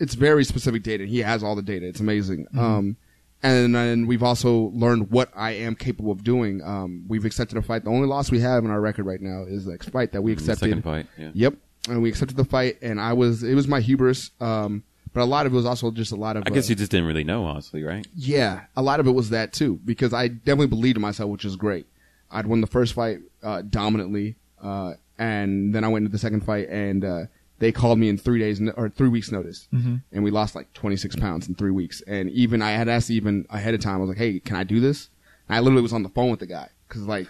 [0.00, 1.04] it's very specific data.
[1.06, 1.86] He has all the data.
[1.86, 2.46] It's amazing.
[2.46, 2.58] Mm-hmm.
[2.58, 2.96] Um,
[3.42, 6.62] and then we've also learned what I am capable of doing.
[6.64, 7.84] Um, we've accepted a fight.
[7.84, 10.32] The only loss we have in our record right now is the fight that we
[10.34, 10.68] The accepted.
[10.70, 11.06] second fight.
[11.18, 11.30] Yeah.
[11.34, 11.54] Yep.
[11.88, 14.30] And we accepted the fight, and I was it was my hubris.
[14.40, 16.44] Um, but a lot of it was also just a lot of.
[16.46, 18.06] I guess uh, you just didn't really know, honestly, right?
[18.16, 21.44] yeah, a lot of it was that too, because I definitely believed in myself, which
[21.44, 21.86] is great.
[22.30, 26.44] I'd won the first fight uh, dominantly, uh, and then I went into the second
[26.44, 27.20] fight, and uh,
[27.60, 29.96] they called me in three days no- or three weeks notice, Mm-hmm.
[30.10, 32.00] and we lost like 26 pounds in three weeks.
[32.08, 34.64] And even I had asked even ahead of time, I was like, "Hey, can I
[34.64, 35.10] do this?"
[35.48, 37.28] And I literally was on the phone with the guy because like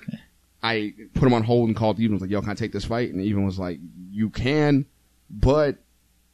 [0.65, 2.87] I put him on hold and called Evan was like, "Yo, can I take this
[2.87, 3.79] fight?" And Evan was like,
[4.11, 4.87] "You can,
[5.29, 5.77] but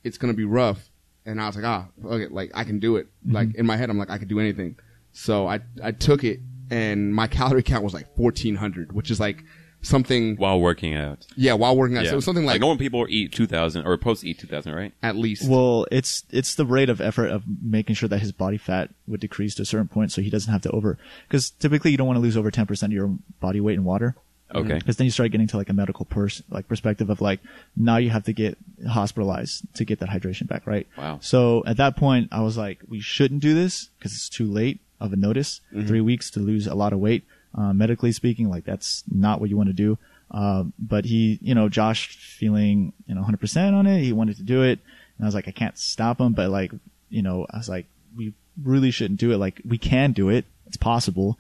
[0.05, 0.89] it's gonna be rough."
[1.26, 3.91] And I was like, "Ah, okay, like I can do it." Like in my head,
[3.91, 4.76] I'm like, I could do anything.
[5.12, 9.45] So I I took it, and my calorie count was like 1400, which is like
[9.83, 10.37] something.
[10.37, 11.26] While working out.
[11.37, 12.11] Yeah, while working out, Yeah.
[12.11, 14.74] so it was something like, normal people eat two thousand or post eat two thousand,
[14.74, 14.93] right?
[15.03, 15.49] at least.
[15.49, 19.20] Well, it's it's the rate of effort of making sure that his body fat would
[19.20, 20.99] decrease to a certain point, so he doesn't have to over.
[21.28, 23.09] Because typically, you don't want to lose over ten percent of your
[23.41, 24.16] body weight in water.
[24.53, 24.68] Okay.
[24.68, 24.78] Mm-hmm.
[24.78, 27.39] Because then you start getting to like a medical pers- like perspective of like
[27.76, 28.59] now you have to get
[28.89, 30.89] hospitalized to get that hydration back, right?
[30.99, 31.18] Wow.
[31.22, 34.81] So at that point, I was like, we shouldn't do this because it's too late
[34.99, 35.61] of a notice.
[35.72, 35.87] Mm-hmm.
[35.87, 37.24] Three weeks to lose a lot of weight,
[37.55, 39.98] uh, medically speaking, like that's not what you want to do.
[40.30, 44.03] Uh, but he, you know, Josh feeling, you know, 100% on it.
[44.03, 44.78] He wanted to do it.
[45.18, 46.32] And I was like, I can't stop him.
[46.32, 46.72] But like,
[47.09, 47.86] you know, I was like,
[48.16, 48.32] we
[48.62, 49.38] really shouldn't do it.
[49.38, 50.44] Like, we can do it.
[50.66, 51.36] It's possible.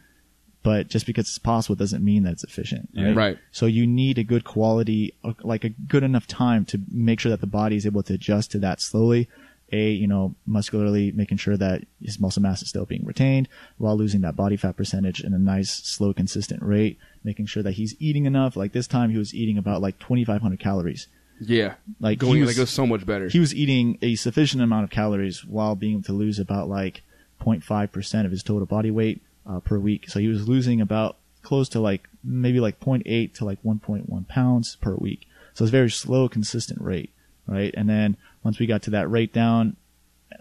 [0.62, 2.90] But just because it's possible doesn't mean that it's efficient.
[2.92, 3.14] Yeah.
[3.14, 3.38] Right.
[3.50, 7.40] So you need a good quality, like a good enough time to make sure that
[7.40, 9.28] the body is able to adjust to that slowly.
[9.72, 13.48] A, you know, muscularly making sure that his muscle mass is still being retained
[13.78, 16.98] while losing that body fat percentage in a nice, slow, consistent rate.
[17.24, 18.56] Making sure that he's eating enough.
[18.56, 21.06] Like this time he was eating about like 2,500 calories.
[21.40, 23.28] yeah, Like going he like was- it was so much better.
[23.28, 27.02] He was eating a sufficient amount of calories while being able to lose about like
[27.40, 30.08] 0.5% of his total body weight uh, per week.
[30.08, 34.76] So he was losing about close to like maybe like 0.8 to like 1.1 pounds
[34.76, 35.26] per week.
[35.54, 37.10] So it's very slow, consistent rate,
[37.46, 37.72] right?
[37.76, 39.76] And then once we got to that rate down,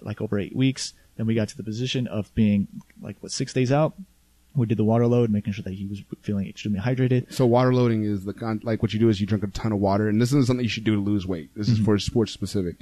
[0.02, 2.68] like over eight weeks, then we got to the position of being
[3.02, 3.94] like what six days out.
[4.56, 7.32] We did the water load, making sure that he was feeling extremely hydrated.
[7.32, 9.72] So water loading is the con- like what you do is you drink a ton
[9.72, 11.52] of water, and this isn't something you should do to lose weight.
[11.56, 12.78] This is for sports specific.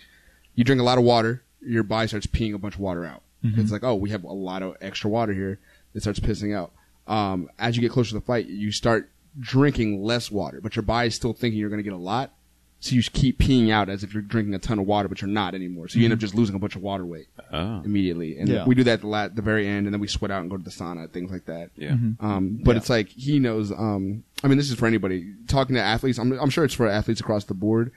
[0.56, 3.22] You drink a lot of water, your body starts peeing a bunch of water out.
[3.44, 5.60] It's like, oh, we have a lot of extra water here.
[5.94, 6.72] It starts pissing out.
[7.08, 9.10] Um, as you get closer to the fight, you start
[9.40, 12.34] drinking less water, but your body's still thinking you're going to get a lot.
[12.80, 15.28] So you keep peeing out as if you're drinking a ton of water, but you're
[15.30, 15.88] not anymore.
[15.88, 17.82] So you end up just losing a bunch of water weight Oh.
[17.84, 18.38] immediately.
[18.38, 18.66] And Yeah.
[18.66, 20.50] we do that at the, la- the very end, and then we sweat out and
[20.50, 21.72] go to the sauna, things like that.
[21.76, 21.94] Yeah.
[22.20, 22.78] Um, but Yeah.
[22.78, 23.72] it's like he knows.
[23.72, 26.20] Um, I mean, this is for anybody talking to athletes.
[26.20, 27.92] I'm, I'm sure it's for athletes across the board.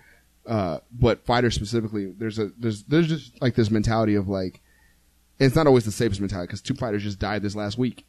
[0.47, 4.63] Uh, but fighters specifically, there's a there's there's just like this mentality of like,
[5.39, 8.07] it's not always the safest mentality because two fighters just died this last week.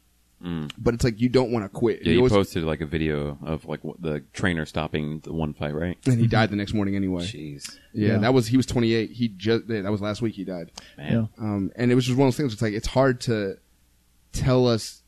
[0.78, 2.00] But it's like you don't want to quit.
[2.00, 2.04] Mm.
[2.04, 5.32] Yeah, You you always- posted like a video of like what, the trainer stopping the
[5.32, 5.96] one fight, right?
[6.06, 7.22] and he died the next morning anyway.
[7.22, 8.18] Jeez, Yeah, Yeah.
[8.18, 9.10] that was he was 28.
[9.10, 10.34] He just that was last week.
[10.34, 10.72] He died.
[10.98, 11.12] man.
[11.38, 11.44] Yeah.
[11.44, 12.52] um, and it was just one of those things.
[12.54, 13.56] It's like it's hard to
[14.32, 15.02] tell us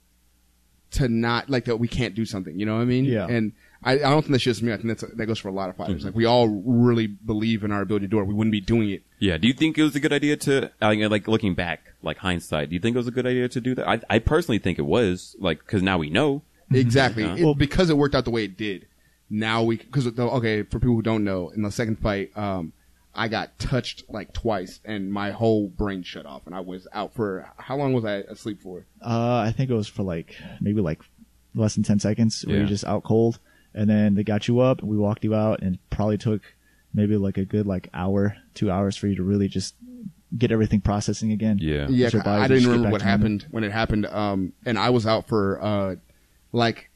[0.93, 2.59] to not like that we can't do something.
[2.59, 3.05] You know what I mean?
[3.05, 3.26] Yeah.
[3.26, 3.53] And
[3.85, 4.72] I, I don't think that's just me.
[4.72, 6.05] I think that's that goes for a lot of fighters.
[6.05, 8.24] Like we all really believe in our ability to do it.
[8.26, 9.03] We wouldn't be doing it.
[9.18, 9.37] Yeah.
[9.37, 12.70] Do you think it was a good idea to, I like looking back, like hindsight,
[12.70, 13.87] do you think it was a good idea to do that?
[13.89, 16.43] I, I personally think it was, like, because now we know.
[16.72, 17.24] Exactly.
[17.24, 17.37] Uh-huh.
[17.37, 18.87] It- well, because it worked out the way it did.
[19.30, 22.72] Now we because okay for people who don't know, in the second fight, um,
[23.14, 27.14] I got touched like twice, and my whole brain shut off, and I was out
[27.14, 28.87] for how long was I asleep for?
[29.05, 31.01] Uh, I think it was for like maybe like
[31.55, 32.45] less than ten seconds.
[32.45, 32.61] Where Yeah.
[32.62, 33.39] you're just out cold,
[33.74, 34.80] and then they got you up.
[34.80, 36.42] And we walked you out, and it probably took
[36.92, 39.74] maybe like a good like hour, two hours for you to really just
[40.36, 41.58] get everything processing again.
[41.60, 41.86] Yeah.
[41.88, 43.18] Yeah, body I didn't remember what to normal.
[43.18, 44.06] happened when it happened.
[44.06, 45.96] Um, and I was out for uh,
[46.52, 46.90] like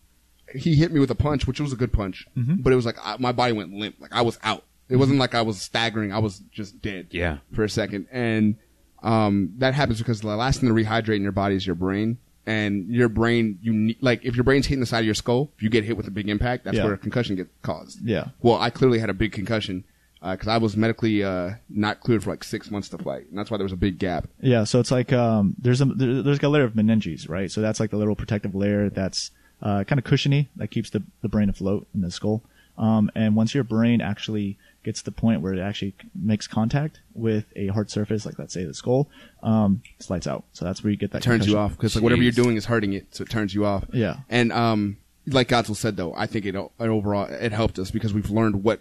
[0.54, 2.56] he hit me with a punch, which was a good punch, Mm-hmm.
[2.62, 4.64] but it was like I, my body went limp, like I was out.
[4.88, 7.08] It wasn't like I was staggering; I was just dead.
[7.10, 7.38] Yeah.
[7.52, 8.56] for a second, and
[9.02, 12.16] um, that happens because the last thing to rehydrate in your body is your brain.
[12.49, 15.51] And your brain, you need, like, if your brain's hitting the side of your skull,
[15.57, 16.84] if you get hit with a big impact, that's Yeah.
[16.84, 18.01] where a concussion gets caused.
[18.03, 18.28] Yeah.
[18.40, 19.84] Well, I clearly had a big concussion
[20.22, 23.51] because I was medically uh, not cleared for like six months to fight, and that's
[23.51, 24.28] why there was a big gap.
[24.40, 27.51] Yeah, so it's like um, there's a there, there's like a layer of meninges, right?
[27.51, 29.30] So that's like the little protective layer that's
[29.62, 32.42] uh, kind of cushiony that keeps the the brain afloat in the skull.
[32.76, 34.57] Um, and once your brain actually
[34.89, 38.55] gets to the point where it actually makes contact with a hard surface, like let's
[38.55, 39.11] say the skull,
[39.43, 40.45] um, it's lights out.
[40.55, 42.64] So that's where you get that turns you off because like whatever you're doing is
[42.64, 43.84] hurting it, so it turns you off.
[43.93, 44.16] Yeah.
[44.30, 48.14] and um, like Godzilla said though, I think it, it overall it helped us because
[48.14, 48.80] we've learned what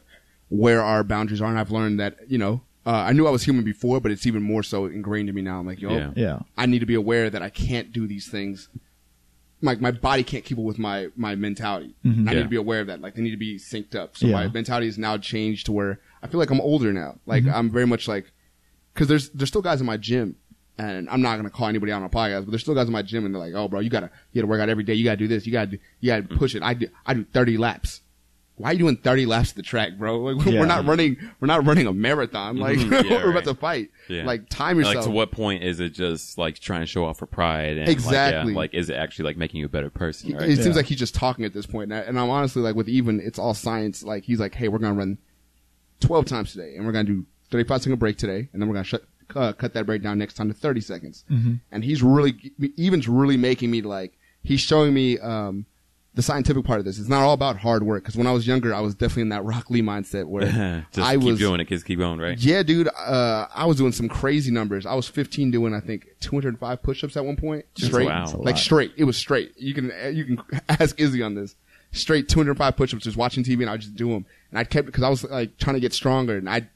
[0.50, 3.44] where our boundaries are, and I've learned that you know uh, I knew I was
[3.44, 5.60] human before, but it's even more so ingrained in me now.
[5.60, 6.12] I'm like, yo, Yeah.
[6.16, 6.40] Yeah.
[6.58, 8.70] I need to be aware that I can't do these things.
[9.62, 11.96] My my body can't keep up with my my mentality.
[12.04, 13.02] And I need to be aware of that.
[13.02, 14.16] Like they need to be synced up.
[14.16, 14.34] So Yeah.
[14.34, 17.20] my mentality is now changed to where I feel like I'm older now.
[17.26, 17.56] Like mm-hmm.
[17.56, 18.32] I'm very much like
[18.94, 20.36] because there's there's still guys in my gym,
[20.78, 22.94] and I'm not gonna call anybody out on a podcast, but there's still guys in
[22.94, 24.94] my gym, and they're like, "Oh, bro, you gotta you gotta work out every day.
[24.94, 25.46] You gotta do this.
[25.46, 26.38] You gotta do, you gotta mm-hmm.
[26.38, 26.64] push it.
[26.64, 28.02] I do I do 30 laps.
[28.58, 30.18] Why are you doing 30 laps of the track, bro?
[30.20, 30.60] Like Yeah.
[30.60, 32.58] we're not running we're not running a marathon.
[32.58, 33.04] Like Mhm.
[33.10, 33.44] Yeah, we're about right.
[33.46, 33.92] to fight.
[34.10, 34.26] Yeah.
[34.26, 34.96] Like time yourself.
[34.96, 37.78] Like, to what point is it just like trying to show off for pride?
[37.78, 38.54] And, Exactly.
[38.54, 40.34] Like, yeah, like, is it actually like making you a better person?
[40.34, 40.50] Right?
[40.50, 40.64] It Yeah.
[40.64, 42.90] seems like he's just talking at this point, and, I, and I'm honestly like with
[42.90, 44.02] Evan it's all science.
[44.04, 45.18] Like he's like, hey, we're gonna run
[46.00, 48.84] 12 times today, and we're gonna do 35 second break today, and then we're gonna
[48.86, 49.04] shut,
[49.36, 51.26] uh, cut that break down next time to 30 seconds.
[51.30, 51.54] Mm-hmm.
[51.72, 55.66] And he's really Evan's really making me like he's showing me um,
[56.18, 56.98] the scientific part of this.
[57.00, 59.30] It's not all about hard work because when I was younger, I was definitely in
[59.30, 61.84] that Rock Lee mindset where just I keep was doing it, kids.
[61.84, 62.38] Keep going, right?
[62.38, 62.90] yeah, dude.
[62.90, 64.86] Uh, I was doing some crazy numbers.
[64.86, 67.66] I was 15 doing, I think, 205 push-ups at one point.
[67.78, 68.26] Straight, Wow.
[68.36, 68.94] Like straight.
[68.98, 69.54] It was straight.
[69.58, 71.56] You can you can ask Izzy on this.
[71.92, 74.26] Straight 205 push-ups, just watching TV, and I would just do them.
[74.50, 76.68] And I kept because I was like trying to get stronger, and I.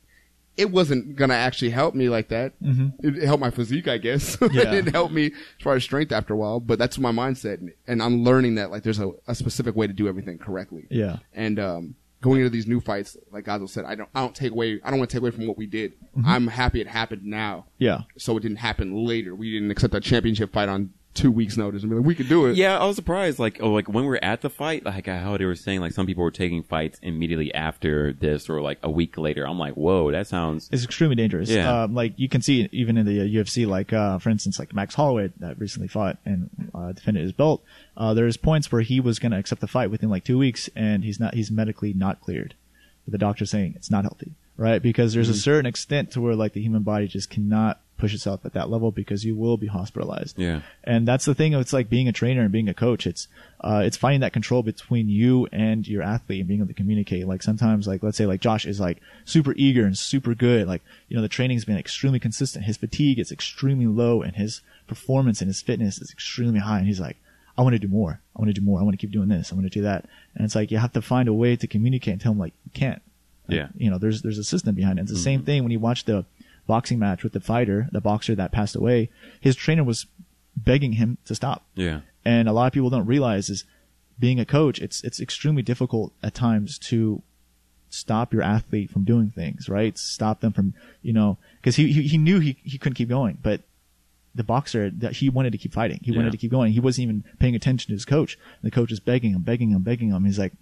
[0.62, 2.53] It wasn't gonna actually help me like that.
[2.62, 3.07] Mm-hmm.
[3.07, 4.38] It helped my physique, I guess.
[4.51, 4.62] Yeah.
[4.64, 7.68] it didn't help me as far as strength after a while, but that's my mindset,
[7.88, 10.88] and I'm learning that like there's a, a specific way to do everything correctly.
[10.89, 11.18] Yeah.
[11.34, 14.51] And um, going into these new fights, like Gazo said, I don't I don't take
[14.51, 15.93] away I don't want to take away from what we did.
[16.18, 16.28] Mm-hmm.
[16.28, 18.01] I'm happy it happened now, Yeah.
[18.18, 19.34] so it didn't happen later.
[19.36, 22.30] We didn't accept a championship fight on two weeks' notice and be like, we could
[22.30, 22.55] do it.
[22.55, 23.38] Yeah, I was surprised.
[23.39, 25.91] Like, oh, like when we were at the fight, like how they were saying, like
[25.91, 29.45] some people were taking fights immediately after this, or like a week later.
[29.45, 30.70] I'm like, whoa, that sounds.
[30.72, 31.49] It's extremely dangerous.
[31.49, 31.84] Yeah.
[31.84, 34.74] Um, like you can see even in the uh, UFC, like uh, for instance, like
[34.74, 37.64] Max Holloway that recently fought and uh, defended his belt.
[37.97, 40.70] Uh, there's points where he was going to accept the fight within like two weeks,
[40.76, 41.34] and he's not.
[41.34, 42.55] He's medically not cleared.
[43.05, 44.82] But the doctor's saying it's not healthy, right?
[44.82, 48.45] Because there's a certain extent to where like the human body just cannot push itself
[48.45, 50.38] at that level because you will be hospitalized.
[50.38, 50.62] Yeah.
[50.84, 51.54] And that's the thing.
[51.54, 53.08] It's like being a trainer and being a coach.
[53.08, 53.28] It's
[53.62, 57.28] uh, it's finding that control between you and your athlete and being able to communicate.
[57.28, 60.68] Like sometimes, like let's say, like Josh is like super eager and super good.
[60.68, 62.66] Like you know, the training's been extremely consistent.
[62.66, 66.80] His fatigue is extremely low, and his performance and his fitness is extremely high.
[66.80, 67.18] And he's like,
[67.58, 68.20] I want to do more.
[68.36, 68.80] I want to do more.
[68.80, 69.52] I want to keep doing this.
[69.52, 70.06] I want to do that.
[70.36, 72.54] And it's like you have to find a way to communicate and tell him like
[72.66, 73.02] you can't.
[73.47, 73.68] Like, Yeah.
[73.78, 75.04] You know, there's there's a system behind it.
[75.04, 76.26] It's the same thing when you watch the
[76.68, 79.09] boxing match with the fighter, the boxer that passed away.
[79.39, 80.05] His trainer was
[80.55, 81.66] begging him to stop.
[81.76, 82.01] Yeah.
[82.24, 83.66] And a lot of people don't realize is
[84.20, 87.24] being a coach, it's it's extremely difficult at times to
[87.89, 89.97] stop your athlete from doing things, right?
[89.97, 93.38] Stop them from, you know, because he, he he knew he he couldn't keep going,
[93.41, 93.62] but
[94.34, 95.99] the boxer that he wanted to keep fighting.
[96.03, 96.18] He Yeah.
[96.20, 96.72] wanted to keep going.
[96.72, 98.38] He wasn't even paying attention to his coach.
[98.62, 100.24] The coach is begging him, begging him, begging him.
[100.24, 100.53] He's like,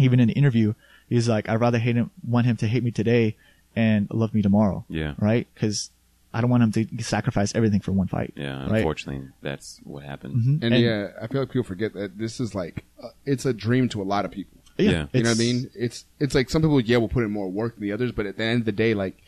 [0.00, 0.74] even in an interview,
[1.08, 3.36] He's like, I'd rather hate him, want him to hate me today
[3.76, 4.84] and love me tomorrow.
[4.88, 5.14] Yeah.
[5.18, 5.46] Right?
[5.54, 5.90] Because
[6.34, 8.32] I don't want him to sacrifice everything for one fight.
[8.36, 8.78] Yeah, Right?
[8.78, 10.36] unfortunately, that's what happened.
[10.62, 10.64] Mhm.
[10.64, 13.88] And, yeah, I feel like people forget that this is like uh, it's a dream
[13.90, 14.58] to a lot of people.
[14.78, 14.90] Yeah.
[14.90, 15.06] Yeah.
[15.12, 15.70] You know what I mean?
[15.74, 18.24] It's it's like some people, yeah, will put in more work than the others, but
[18.26, 19.18] at the end of the day, like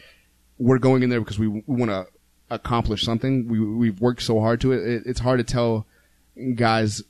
[0.58, 2.06] we're going in there because we, we want to
[2.50, 3.48] accomplish something.
[3.48, 4.86] We we've worked so hard to it.
[4.86, 5.02] it.
[5.06, 5.86] It's hard to tell
[6.54, 7.02] guys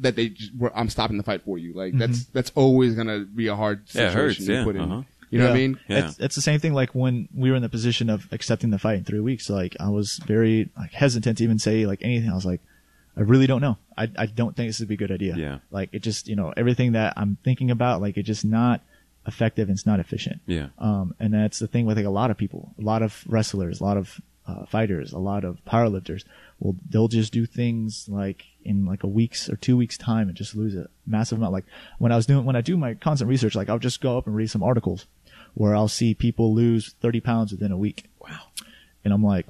[0.00, 1.72] that they just, I'm stopping the fight for you.
[1.74, 4.76] Like that's that's always gonna be a hard Yeah, it situation hurts, to yeah, put
[4.76, 4.82] in.
[4.82, 5.02] uh-huh.
[5.30, 5.80] You know what I mean?
[5.88, 6.08] Yeah.
[6.08, 8.78] It's, it's the same thing like when we were in the position of accepting the
[8.78, 9.50] fight in three weeks.
[9.50, 12.30] Like I was very like hesitant to even say like anything.
[12.30, 12.60] I was like,
[13.16, 13.78] I really don't know.
[13.96, 15.36] I, I don't think this would be a good idea.
[15.36, 15.58] Yeah.
[15.70, 18.80] Like it just, you know, everything that I'm thinking about, like it's just not
[19.26, 20.40] effective and it's not efficient.
[20.46, 20.68] Yeah.
[20.78, 23.80] Um, and that's the thing with like a lot of people, a lot of wrestlers,
[23.80, 26.24] a lot of uh, fighters, a lot of powerlifters.
[26.60, 30.36] Well, they'll just do things like in like a week's or two weeks time and
[30.36, 31.52] just lose a massive amount.
[31.52, 31.64] Like
[31.98, 34.26] when I was doing, when I do my constant research, like I'll just go up
[34.26, 35.06] and read some articles
[35.54, 38.04] where I'll see people lose 30 pounds within a week.
[38.20, 38.40] Wow.
[39.04, 39.46] And I'm like,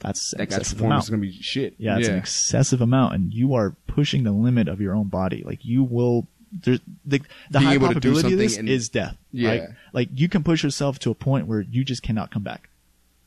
[0.00, 1.24] that's That guy's excessive performance amount.
[1.24, 1.74] is gonna be shit.
[1.78, 5.42] Yeah, it's an excessive amount, and you are pushing the limit of your own body.
[5.44, 7.20] Like you will, there's the
[7.50, 9.16] the Being high to probability of this and- is death.
[9.32, 9.48] Yeah.
[9.50, 9.62] right?
[9.92, 12.68] like you can push yourself to a point where you just cannot come back,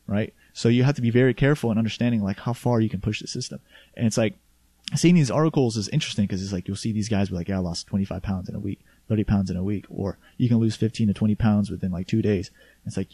[0.07, 0.33] right?
[0.53, 3.21] So you have to be very careful in understanding like how far you can push
[3.21, 3.59] the system.
[3.95, 4.35] And it's like
[4.95, 7.57] seeing these articles is interesting because it's like you'll see these guys be like, "Yeah,
[7.57, 10.57] I lost 25 pounds in a week, 30 pounds in a week," or you can
[10.57, 12.51] lose 15 to 20 pounds within like two days.
[12.85, 13.09] It's like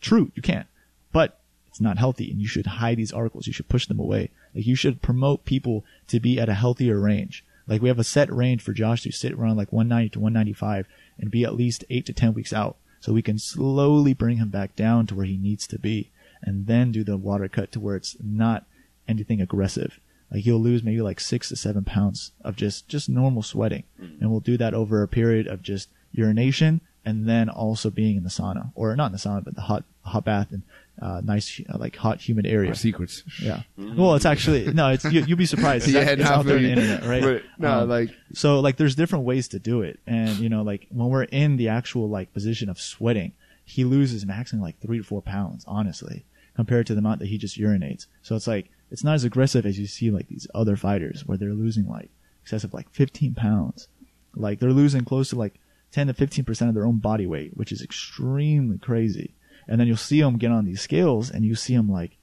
[0.00, 0.66] true, you can't,
[1.12, 3.46] but it's not healthy, and you should hide these articles.
[3.46, 4.30] You should push them away.
[4.54, 7.44] Like you should promote people to be at a healthier range.
[7.66, 10.88] Like we have a set range for Josh to sit around like 190 to 195
[11.18, 14.48] and be at least eight to 10 weeks out, so we can slowly bring him
[14.48, 16.10] back down to where he needs to be,
[16.42, 18.64] and then do the water cut to where it's not
[19.06, 19.98] anything aggressive.
[20.30, 24.30] Like you'll lose maybe like six to seven pounds of just just normal sweating, and
[24.30, 28.28] we'll do that over a period of just urination and then also being in the
[28.28, 30.62] sauna or not in the sauna but the hot hot bath and
[31.00, 32.70] uh, nice uh, like hot humid area.
[32.70, 33.22] Our secrets.
[33.40, 33.62] Yeah.
[33.76, 34.88] Well, it's actually no.
[34.88, 35.86] It's you, you'll be surprised.
[35.86, 37.22] It's, Yeah, it's out there on the internet, right?
[37.22, 40.62] But, no, Um, like so like there's different ways to do it, and you know
[40.62, 43.32] like when we're in the actual like position of sweating,
[43.68, 46.24] he loses maximum like three to four pounds, honestly,
[46.56, 48.06] compared to the amount that he just urinates.
[48.22, 51.36] So it's like it's not as aggressive as you see like these other fighters where
[51.36, 52.10] they're losing like
[52.42, 53.88] excessive like 15 pounds,
[54.34, 55.60] like they're losing close to like
[55.92, 59.34] 10 to 15 percent of their own body weight, which is extremely crazy.
[59.68, 62.16] And then you'll see them get on these scales, and you see them like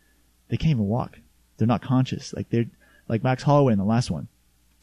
[0.49, 1.19] they can't even walk.
[1.57, 2.33] They're not conscious.
[2.33, 2.65] Like they're
[3.07, 4.29] like Max Holloway in the last one.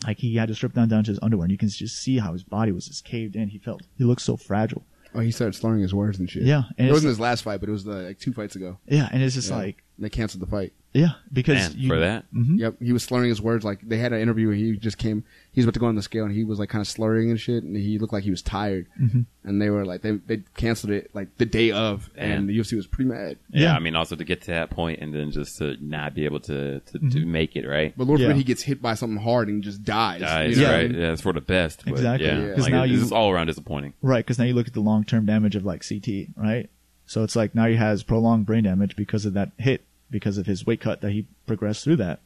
[0.06, 2.18] Like he had to strip down down to his underwear, and you can just see
[2.18, 3.48] how his body was just caved in.
[3.48, 4.84] He felt he looked so fragile.
[5.14, 6.42] Oh, he started slurring his words and shit.
[6.42, 8.56] Yeah, and it it's- wasn't his last fight, but it was the, like two fights
[8.56, 8.78] ago.
[8.86, 9.56] Yeah, and it's just Yeah.
[9.56, 10.72] like They canceled the fight.
[10.92, 12.26] yeah, because Man, you, for that.
[12.34, 12.58] Mhm.
[12.58, 13.64] Yep, he was slurring his words.
[13.64, 15.24] Like they had an interview where he just came.
[15.52, 17.30] He was about to go on the scale, and he was like kind of slurring
[17.30, 18.86] and shit, and he looked like he was tired.
[19.00, 19.24] Mhm.
[19.44, 22.46] And they were like, they they canceled it like the day of, and Damn.
[22.48, 23.38] the UFC was pretty mad.
[23.50, 23.76] Yeah, Yeah.
[23.76, 26.40] I mean, also to get to that point and then just to not be able
[26.40, 27.94] to to, to make it right.
[27.96, 28.26] But Lord Yeah.
[28.26, 30.20] forbid he gets hit by something hard and just dies.
[30.20, 30.70] Dies, you know?
[30.70, 30.76] Yeah.
[30.76, 30.90] right?
[30.94, 31.84] Yeah, it's for the best.
[31.84, 32.26] But Exactly.
[32.28, 32.54] Yeah, Yeah.
[32.54, 33.94] 'Cause like, now it's you- just all around disappointing.
[34.02, 34.24] right?
[34.24, 36.68] Because now you look at the long term damage of like CTE, right?
[37.06, 39.82] So it's like now he has prolonged brain damage because of that hit,
[40.12, 42.20] because of his weight cut that he progressed through that.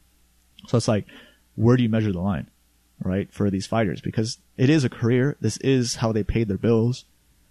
[0.67, 1.07] So it's like,
[1.55, 2.49] where do you measure the line,
[3.03, 4.01] right, for these fighters?
[4.03, 5.37] Because it is a career.
[5.41, 7.05] This is how they pay their bills.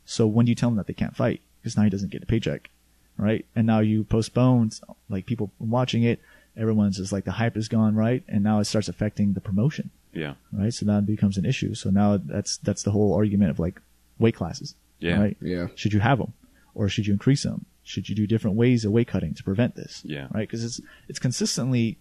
[0.05, 1.41] So when do you tell them that they can't fight?
[1.61, 2.69] Because now he doesn't get a paycheck,
[3.17, 3.45] right?
[3.55, 4.71] And now you postpone,
[5.09, 6.19] like people watching it,
[6.55, 8.23] everyone's just like the hype is gone, right?
[8.27, 10.73] And now it starts affecting the promotion, Yeah, right?
[10.73, 11.73] So that becomes an issue.
[11.73, 13.81] So now that's that's the whole argument of like
[14.19, 15.19] weight classes, Yeah.
[15.19, 15.37] right?
[15.41, 15.67] Yeah.
[15.75, 16.33] Should you have them,
[16.75, 17.65] or should you increase them?
[17.85, 20.01] Should you do different ways of weight cutting to prevent this?
[20.03, 20.27] Yeah.
[20.33, 20.41] right.
[20.41, 21.99] Because it's it's consistently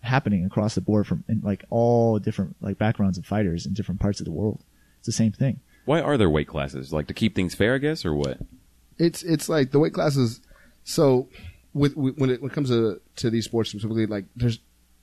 [0.00, 4.00] happening across the board from in like all different like backgrounds of fighters in different
[4.00, 4.62] parts of the world.
[4.98, 5.60] It's the same thing.
[5.84, 6.92] Why are there weight classes?
[6.92, 8.38] Like to keep things fair, I guess, or what?
[8.98, 10.40] It's it's like the weight classes.
[10.82, 11.28] So
[11.72, 14.58] with, with when it when it comes to to these sports specifically, like there's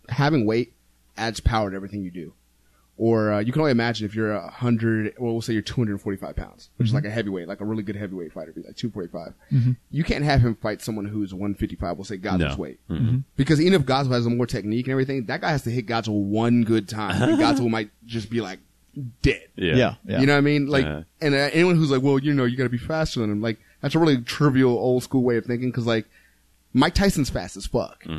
[0.10, 0.74] having weight
[1.18, 2.34] adds power to everything you do.
[3.04, 6.36] Or uh, you can only imagine if you're a hundred, well, we'll say you're 245
[6.36, 9.34] pounds, which is like a heavyweight, like a really good heavyweight fighter, be like 245.
[9.90, 11.98] You can't have him fight someone who's 155.
[11.98, 12.62] We'll say Godzo's No.
[12.62, 12.80] weight,
[13.38, 16.10] because even if Godzo has more technique and everything, that guy has to hit Godzo
[16.14, 18.60] one good time, and Godzo might just be like
[19.24, 19.48] dead.
[19.56, 20.20] Yeah, Yeah, yeah.
[20.20, 20.68] You know what I mean?
[20.68, 21.02] Like, Uh-huh.
[21.22, 23.42] and uh, anyone who's like, well, you know, you got to be faster than him.
[23.42, 25.72] Like, that's a really trivial, old school way of thinking.
[25.72, 26.06] Because like,
[26.74, 28.04] Mike Tyson's fast as fuck.
[28.06, 28.12] you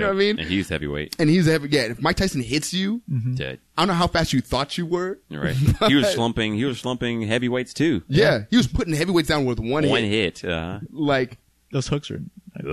[0.00, 0.38] know what I mean?
[0.38, 1.16] And he's heavyweight.
[1.18, 1.68] And he's heavy.
[1.70, 3.02] Yeah, if Mike Tyson hits you,
[3.34, 3.58] Dead.
[3.76, 5.18] I don't know how fast you thought you were.
[5.28, 5.56] You're right.
[5.88, 6.54] he was slumping.
[6.54, 8.02] He was slumping heavyweights too.
[8.08, 9.90] Yeah, he was putting heavyweights down with one, hit.
[9.90, 10.38] One hit.
[10.40, 10.50] hit.
[10.50, 11.38] Uh, Like,
[11.72, 12.20] Those hooks are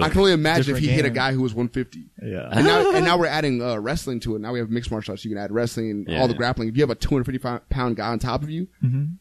[0.02, 2.10] I can only imagine if Different he hit a guy who was 150.
[2.24, 2.50] Yeah.
[2.52, 4.40] And now, and now we're adding uh, wrestling to it.
[4.42, 5.24] Now we have mixed martial arts.
[5.24, 6.68] You can add wrestling, Yeah, all the grappling.
[6.70, 8.68] If you have a 250 pound guy on top of you,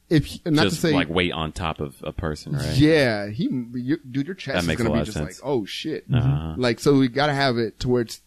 [0.09, 2.77] if he- not just to say like weight on top of a person, right?
[2.77, 5.41] Yeah, he, you, dude, your chest is gonna be just sense.
[5.41, 6.07] like, oh shit.
[6.13, 6.55] Uh-huh.
[6.57, 8.21] Like, so we gotta have it to where it's,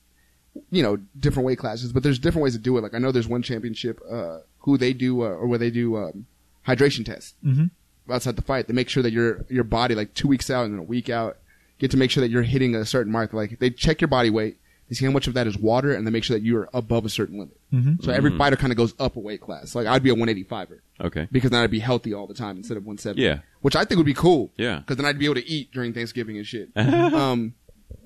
[0.69, 2.81] you know, different weight classes, but there's different ways to do it.
[2.81, 5.97] Like, I know there's one championship, uh, who they do, uh, or where they do,
[5.97, 6.27] um,
[6.67, 7.65] hydration tests hmm
[8.11, 8.67] outside the fight.
[8.67, 11.09] They make sure that your, your body, like two weeks out and then a week
[11.09, 11.37] out,
[11.79, 13.33] get to make sure that you're hitting a certain mark.
[13.33, 14.57] Like, they check your body weight,
[14.89, 17.05] they see how much of that is water, and they make sure that you're above
[17.05, 17.57] a certain limit.
[17.71, 19.75] hmm So every fighter kind of goes up a weight class.
[19.75, 21.27] Like, I'd be a 185er Okay.
[21.31, 23.21] because then I'd be healthy all the time instead of 170.
[23.21, 23.39] Yeah.
[23.61, 24.51] Which I think would be cool.
[24.57, 24.79] Yeah.
[24.79, 26.69] Because then I'd be able to eat during Thanksgiving and shit.
[26.75, 27.53] um,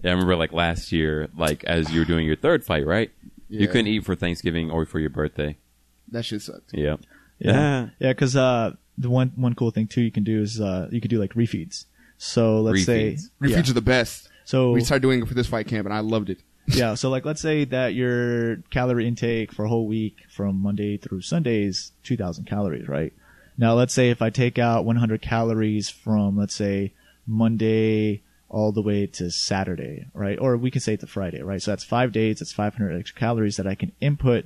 [0.04, 3.12] Yeah, I remember like last year, like as you were doing your third fight, right?
[3.50, 5.58] You couldn't eat for Thanksgiving or for your birthday.
[6.12, 6.72] that shit sucked.
[6.74, 6.98] Yeah.
[7.40, 7.90] Yeah.
[8.00, 8.12] Yeah.
[8.14, 11.10] Because uh, the one one cool thing too you can do is uh, you could
[11.10, 11.86] do like refeeds.
[12.18, 12.86] So let's Refeeds.
[12.86, 13.72] say Refeeds yeah.
[13.72, 14.30] are the best.
[14.46, 16.40] So We started doing it for this fight camp, and I loved it.
[16.68, 16.94] yeah.
[16.94, 21.22] So like let's say that your calorie intake for a whole week from Monday through
[21.22, 23.14] Sunday is 2,000 calories, right?
[23.58, 26.94] Now let's say if I take out 100 calories from let's say
[27.28, 30.38] Monday all the way to Saturday, right?
[30.40, 31.62] Or we can say to Friday, right?
[31.62, 32.40] So that's five days.
[32.40, 34.46] That's 500 extra calories that I can input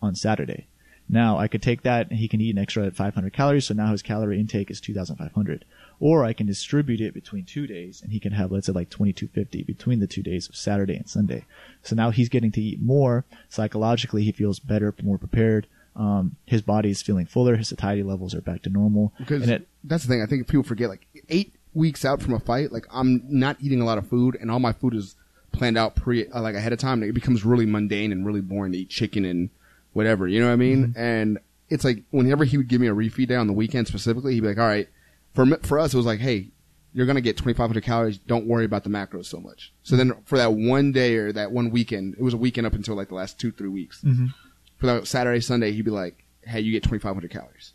[0.00, 0.66] on Saturday.
[1.08, 3.66] Now I could take that and he can eat an extra 500 calories.
[3.66, 5.64] So now his calorie intake is 2,500.
[6.00, 8.90] Or I can distribute it between two days and he can have, let's say like
[8.90, 11.44] 2250 between the two days of Saturday and Sunday.
[11.82, 13.24] So now he's getting to eat more.
[13.48, 15.66] Psychologically, he feels better, more prepared.
[15.94, 17.56] Um, his body is feeling fuller.
[17.56, 19.12] His satiety levels are back to normal.
[19.18, 20.22] Because and it, that's the thing.
[20.22, 20.88] I think people forget.
[20.88, 24.36] Like eight weeks out from a fight, like I'm not eating a lot of food,
[24.40, 25.16] and all my food is
[25.52, 27.02] planned out pre like ahead of time.
[27.02, 29.50] It becomes really mundane and really boring to eat chicken and
[29.92, 30.26] whatever.
[30.28, 30.88] You know what I mean?
[30.88, 30.98] Mm-hmm.
[31.00, 31.38] And
[31.68, 34.40] it's like whenever he would give me a refeed day on the weekend specifically, he'd
[34.40, 34.88] be like, "All right."
[35.34, 36.50] For for us, it was like, "Hey."
[36.94, 38.18] You're gonna get 2,500 calories.
[38.18, 39.72] Don't worry about the macros so much.
[39.82, 42.74] So then, for that one day or that one weekend, it was a weekend up
[42.74, 44.02] until like the last two, three weeks.
[44.04, 44.34] Mhm.
[44.76, 47.72] For that Saturday, Sunday, he'd be like, "Hey, you get 2,500 calories."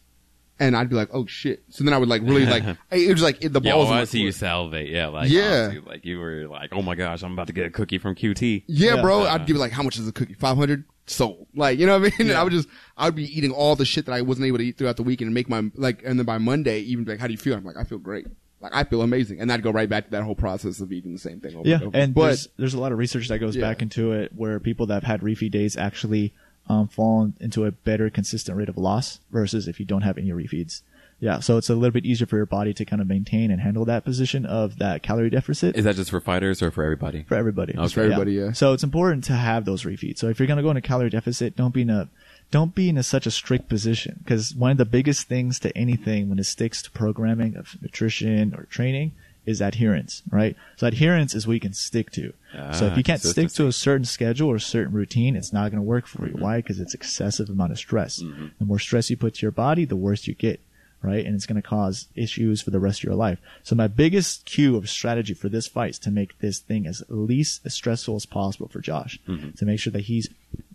[0.59, 3.23] and I'd be like, "Oh shit!" So then I would like really like it was
[3.23, 3.87] like the Yeah, balls.
[3.87, 4.87] oh, in I my see you salivate.
[4.89, 5.73] Yeah, like Yeah.
[5.87, 8.63] like you were like, oh my gosh, I'm about to get a cookie from QT.
[8.67, 9.01] Yeah, Yeah.
[9.01, 9.21] bro.
[9.23, 10.35] Uh, I'd give it like, "How much is a cookie?
[10.35, 12.29] 500 Sold." Like, you know what I mean?
[12.31, 14.59] And I would just, I would be eating all the shit that I wasn't able
[14.59, 17.11] to eat throughout the weekend and make my like, and then by Monday, Evan be
[17.11, 18.27] like, "How do you feel?" I'm like, "I feel great."
[18.59, 21.13] Like, I feel amazing, and I'd go right back to that whole process of eating
[21.13, 21.55] the same thing.
[21.55, 21.97] Over Yeah, and, over.
[21.97, 23.61] and but there's there's a lot of research that goes Yeah.
[23.61, 26.33] back into it where people that have had refeed days actually
[26.69, 30.31] um, fall into a better consistent rate of loss versus if you don't have any
[30.31, 30.81] refeeds.
[31.19, 33.59] Yeah, so it's a little bit easier for your body to kind of maintain and
[33.59, 37.23] handle that position of that calorie deficit Is that just for fighters or for everybody?
[37.23, 37.73] for everybody.
[37.75, 38.51] It's for everybody, yeah.
[38.51, 40.19] So it's important to have those refeeds.
[40.19, 42.09] So if you're going to go in a calorie deficit, don't be in a
[42.51, 45.75] don't be in a, such a strict position because one of the biggest things to
[45.77, 49.11] anything when it sticks to programming of nutrition or training
[49.45, 50.55] is adherence, right?
[50.75, 52.33] So adherence is what you can stick to.
[52.73, 55.51] so if Ah, you can't stick to a certain schedule or a certain routine, it's
[55.53, 56.33] not going to work for you.
[56.33, 56.57] Why?
[56.57, 58.17] Because it's excessive amount of stress.
[58.17, 60.59] The more stress you put to your body, the worse you get
[61.01, 61.25] right?
[61.25, 63.39] And it's going to cause issues for the rest of your life.
[63.63, 67.03] So my biggest cue of strategy for this fight is to make this thing as
[67.09, 69.19] least as stressful as possible for Josh.
[69.57, 70.27] To make sure that he's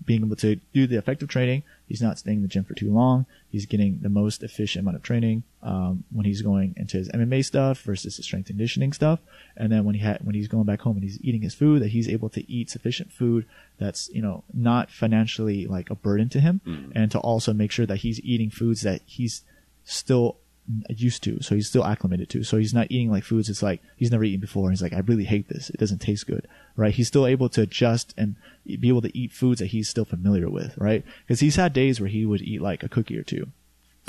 [0.04, 1.62] being able to do the effective training.
[1.86, 3.24] He's not staying in the gym for too long.
[3.50, 7.44] He's getting the most efficient amount of training um, when he's going into his MMA
[7.44, 9.20] stuff versus his strength conditioning stuff.
[9.56, 11.82] And then when he ha- when he's going back home and he's eating his food,
[11.82, 13.46] that he's able to eat sufficient food
[13.78, 16.60] that's you know not financially like a burden to him,
[16.94, 19.42] and to also make sure that he's eating foods that he's
[19.84, 20.38] still
[20.88, 22.44] used to, so he's still acclimated to.
[22.44, 24.70] So he's not eating like foods it's like he's never eaten before.
[24.70, 25.70] He's like, I really hate this.
[25.70, 26.94] It doesn't taste good, right?
[26.94, 30.48] He's still able to adjust and be able to eat foods that he's still familiar
[30.48, 31.04] with, right?
[31.26, 33.48] Because he's had days where he would eat like a cookie or two.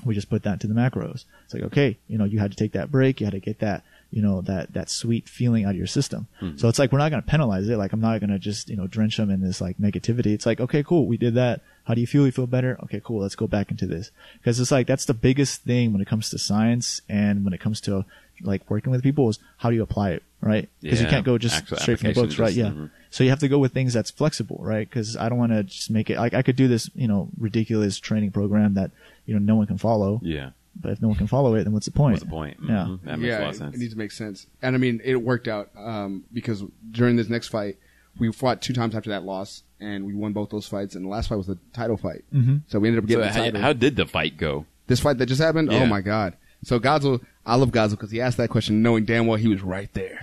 [0.06, 1.26] We just put that into the macros.
[1.46, 3.20] It's like, okay, you know, you had to take that break.
[3.20, 6.28] You had to get that, you know, that, that sweet feeling out of your system.
[6.42, 6.58] Mm-hmm.
[6.58, 7.78] So it's like, we're not going to penalize it.
[7.78, 10.28] Like, I'm not going to just, you know, drench them in this like negativity.
[10.34, 11.08] It's like, okay, cool.
[11.08, 11.62] We did that.
[11.86, 12.26] How do you feel?
[12.26, 12.78] You feel better?
[12.84, 13.22] Okay, cool.
[13.22, 14.12] Let's go back into this.
[14.44, 17.60] Cause it's like, that's the biggest thing when it comes to science and when it
[17.60, 18.06] comes to
[18.42, 20.24] like working with people is how do you apply it?
[20.46, 20.70] Right?
[20.84, 22.54] Cause you can't go just actual straight from the books, right?
[22.54, 22.88] just- Yeah.
[23.12, 24.90] So you have to go with things that's flexible, right?
[24.90, 27.30] Because I don't want to just make it like I could do this, you know,
[27.38, 28.92] ridiculous training program that
[29.26, 30.20] you know no one can follow.
[30.24, 30.50] Yeah.
[30.76, 32.14] But if no one can follow it, then what's the point?
[32.16, 32.58] What's the point?
[32.62, 32.88] Yeah.
[32.90, 33.04] Mhm.
[33.04, 33.76] That makes yeah, a lot of it- sense.
[33.76, 34.48] It needs to make sense.
[34.62, 37.78] And I mean, it worked out um, because during this next fight,
[38.20, 40.96] we fought two times after that loss, and we won both those fights.
[40.96, 42.62] And the last fight was the title fight, Mhm.
[42.68, 43.62] so we ended up so getting the how, title.
[43.62, 44.66] how did the fight go?
[44.88, 45.84] this fight that just happened, Yeah.
[45.84, 46.34] oh my god!
[46.64, 49.62] So Gazo, I love Gazo because he asked that question knowing damn well he was
[49.62, 50.20] right there.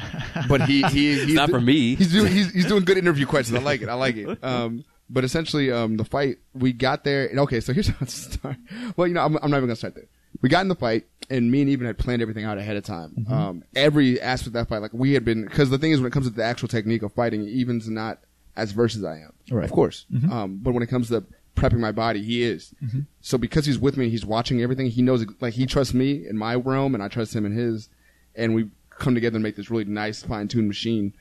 [0.49, 1.95] But he he he's Not for me.
[1.95, 3.59] He's doing he's, he's doing good interview questions.
[3.59, 3.89] I like it.
[3.89, 4.39] I like it.
[4.43, 7.27] Um, but essentially, um, the fight we got there.
[7.27, 8.61] And okay, so here's how it started.
[8.97, 10.07] Well, you know, I'm, I'm not even gonna start there.
[10.41, 12.85] We got in the fight, and me and Evan had planned everything out ahead of
[12.85, 13.27] time.
[13.29, 16.07] Um, every aspect of that fight, like we had been, because the thing is, when
[16.07, 18.21] it comes to the actual technique of fighting, Evan's not
[18.57, 19.65] as versed as I am, Right.
[19.65, 20.07] of course.
[20.31, 21.25] Um, but when it comes to
[21.57, 22.75] prepping my body, he is.
[23.21, 24.87] So because he's with me, he's watching everything.
[24.87, 27.89] He knows, like he trusts me in my realm, and I trust him in his,
[28.35, 31.13] and we come together and make this really nice, fine tuned machine.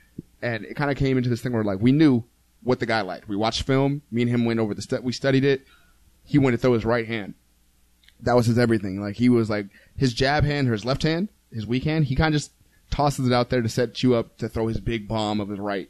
[0.41, 2.23] And it kind of came into this thing where like we knew
[2.63, 3.27] what the guy liked.
[3.27, 4.01] We watched film.
[4.11, 5.03] Me and him went over the step.
[5.03, 5.65] We studied it.
[6.25, 7.33] He went to throw his right hand
[8.21, 9.01] that was his everything.
[9.01, 12.05] Like he was like his jab hand or his left hand, his weak hand.
[12.05, 12.51] He kind of just
[12.91, 15.59] tosses it out there to set you up to throw his big bomb of his
[15.59, 15.89] right,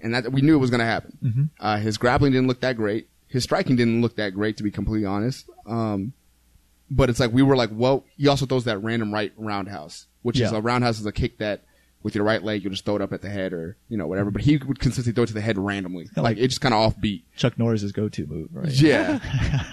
[0.00, 1.50] and that we knew it was going to happen.
[1.58, 3.08] Uh, his grappling didn't look that great.
[3.30, 5.48] His striking didn't look that great, to be completely honest.
[5.66, 6.12] Um,
[6.90, 10.40] but it's like we were like, well, he also throws that random right roundhouse, which
[10.40, 11.62] is a roundhouse is a kick that
[12.02, 14.06] with your right leg you'll just throw it up at the head or you know
[14.06, 14.30] whatever.
[14.30, 16.92] But he would consistently throw it to the head randomly, like it just kind of
[16.92, 17.22] offbeat.
[17.36, 18.72] Chuck Norris's go-to move, right?
[18.72, 19.20] Yeah.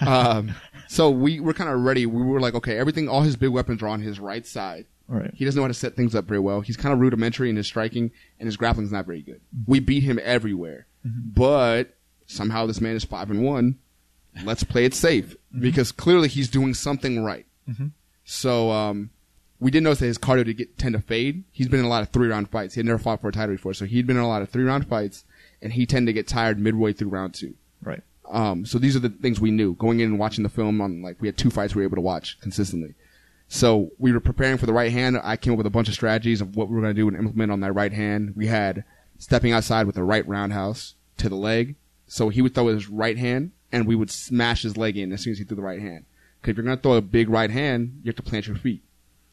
[0.06, 0.54] um,
[0.88, 2.06] so we were kind of ready.
[2.06, 4.86] We were like, okay, everything, all his big weapons are on his right side.
[5.08, 5.32] Right.
[5.34, 6.60] He doesn't know how to set things up very well.
[6.60, 9.40] He's kind of rudimentary in his striking, and his grappling's not very good.
[9.66, 11.94] We beat him everywhere, but
[12.28, 13.78] somehow this man is five and one.
[14.44, 17.46] Let's play it safe because clearly he's doing something right.
[18.24, 19.10] So um,
[19.58, 21.42] we did notice that his cardio did get tend to fade.
[21.50, 22.74] He's been in a lot of three round fights.
[22.74, 24.50] He had never fought for a title before, so he'd been in a lot of
[24.50, 25.24] three round fights,
[25.60, 27.54] and he tended to get tired midway through round two.
[27.82, 28.02] Right.
[28.30, 31.02] Um, so these are the things we knew going in and watching the film on
[31.02, 32.94] like we had two fights we were able to watch consistently.
[33.48, 35.18] So we were preparing for the right hand.
[35.24, 37.08] I came up with a bunch of strategies of what we were going to do
[37.08, 38.34] and implement on that right hand.
[38.36, 38.84] We had
[39.18, 41.74] stepping outside with the right roundhouse to the leg.
[42.08, 45.22] So he would throw his right hand and we would smash his leg in as
[45.22, 46.04] soon as he threw the right hand.
[46.42, 48.56] Cause if you're going to throw a big right hand, you have to plant your
[48.56, 48.82] feet.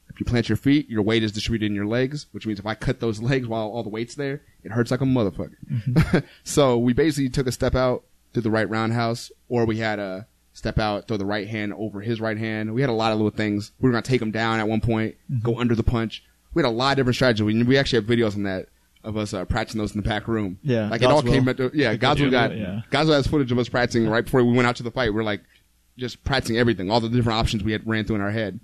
[0.10, 2.66] If you plant your feet, your weight is distributed in your legs, which means if
[2.66, 5.56] I cut those legs while all the weight's there, it hurts like a motherfucker.
[5.72, 6.20] Mm-hmm.
[6.44, 8.04] so we basically took a step out,
[8.36, 12.02] through the right roundhouse, or we had a step out, throw the right hand over
[12.02, 12.74] his right hand.
[12.74, 13.72] We had a lot of little things.
[13.80, 15.42] We were going to take him down at one point, mm-hmm.
[15.42, 16.22] go under the punch.
[16.54, 17.44] We had a lot of different strategies.
[17.44, 18.68] We, we actually have videos on that
[19.06, 20.60] of us uh, practicing those in the back room.
[20.64, 21.32] Yeah, like it all Godswill.
[21.32, 21.96] came at the, yeah.
[21.96, 22.82] Godswill got yeah.
[22.92, 25.14] Godswill has footage of us practicing right before we went out to the fight.
[25.14, 25.42] We're like
[25.98, 28.60] just practicing everything, all the different options we had ran through in our head.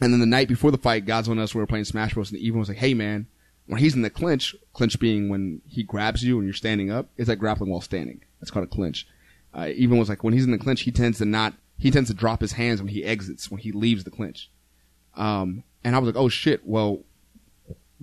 [0.00, 2.32] And then the night before the fight, Godswill and us we were playing Smash Bros.
[2.32, 3.26] And Evan was like, "Hey man,
[3.66, 7.08] when he's in the clinch, clinch being when he grabs you and you're standing up,
[7.16, 8.20] it's like grappling while standing.
[8.40, 9.06] That's called a clinch."
[9.54, 12.08] Uh, Evan was like when he's in the clinch, he tends to not he tends
[12.08, 14.50] to drop his hands when he exits when he leaves the clinch.
[15.14, 16.66] Um, and I was like, "Oh shit!
[16.66, 17.00] Well,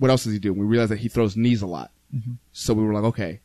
[0.00, 1.92] what else does he do?" We realized that he throws knees a lot.
[2.52, 3.40] So we were like, "Okay,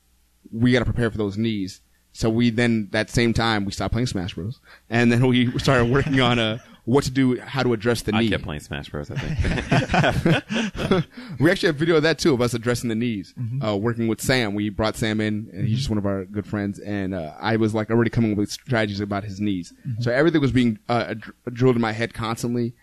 [0.51, 1.81] we got to prepare for those knees."
[2.13, 4.59] So we then that same time we stopped playing Smash Bros.
[4.89, 8.17] And then we started working on uh, what to do, how to address the knees.
[8.19, 8.29] I knee.
[8.29, 9.11] kept playing Smash Bros.
[9.11, 11.05] I think.
[11.39, 13.33] We actually have video of that too of us addressing the knees.
[13.63, 16.47] Uh, working with Sam, we brought Sam in, and he's just one of our good
[16.47, 16.79] friends.
[16.79, 19.73] And uh, I was like already coming up with strategies about his knees.
[19.99, 22.73] So everything was being uh, dr- drilled in my head constantly.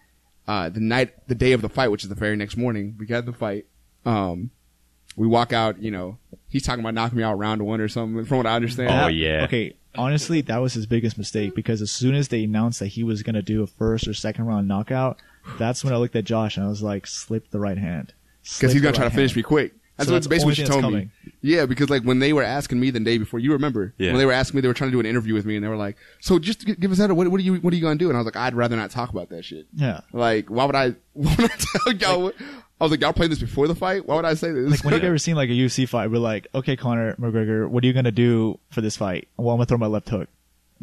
[0.53, 3.07] Uh, the night, the day of the fight, which is the very next morning, we
[3.07, 3.65] got the fight.
[4.05, 4.51] Um,
[5.17, 5.83] we walk out.
[5.83, 8.23] You know, he's talking about knocking me out round one or something.
[8.27, 8.91] From what I understand.
[8.91, 9.45] Oh, yeah.
[9.45, 9.77] Okay.
[9.95, 13.23] Honestly, that was his biggest mistake because as soon as they announced that he was
[13.23, 15.19] going to do a first or second round knockout,
[15.59, 18.13] that's when I looked at Josh and I was like, slip the right hand.
[18.43, 19.73] because he's gonna try to finish me quick.
[19.97, 21.11] That's So what that's basically what she told me.
[21.43, 24.11] Yeah, because like when they were asking me the day before, you remember Yeah.
[24.13, 25.65] when they were asking me, they were trying to do an interview with me, and
[25.65, 27.13] they were like, "So just gi- give us that.
[27.15, 28.77] What, what are you What are you gonna do?" And I was like, "I'd rather
[28.77, 29.67] not talk about that shit.
[29.75, 30.01] Yeah.
[30.13, 30.95] Like, why would I?
[31.15, 32.23] Why would I tell y'all?
[32.23, 32.35] What,
[32.81, 34.07] I was like, y'all played this before the fight.
[34.07, 34.71] Why would I say this?
[34.71, 37.85] Like when you ever seen like a UFC fight, we're like, okay, Conor McGregor, what
[37.85, 39.29] are you gonna do for this fight?
[39.37, 40.29] Well, I'm gonna throw my left hook.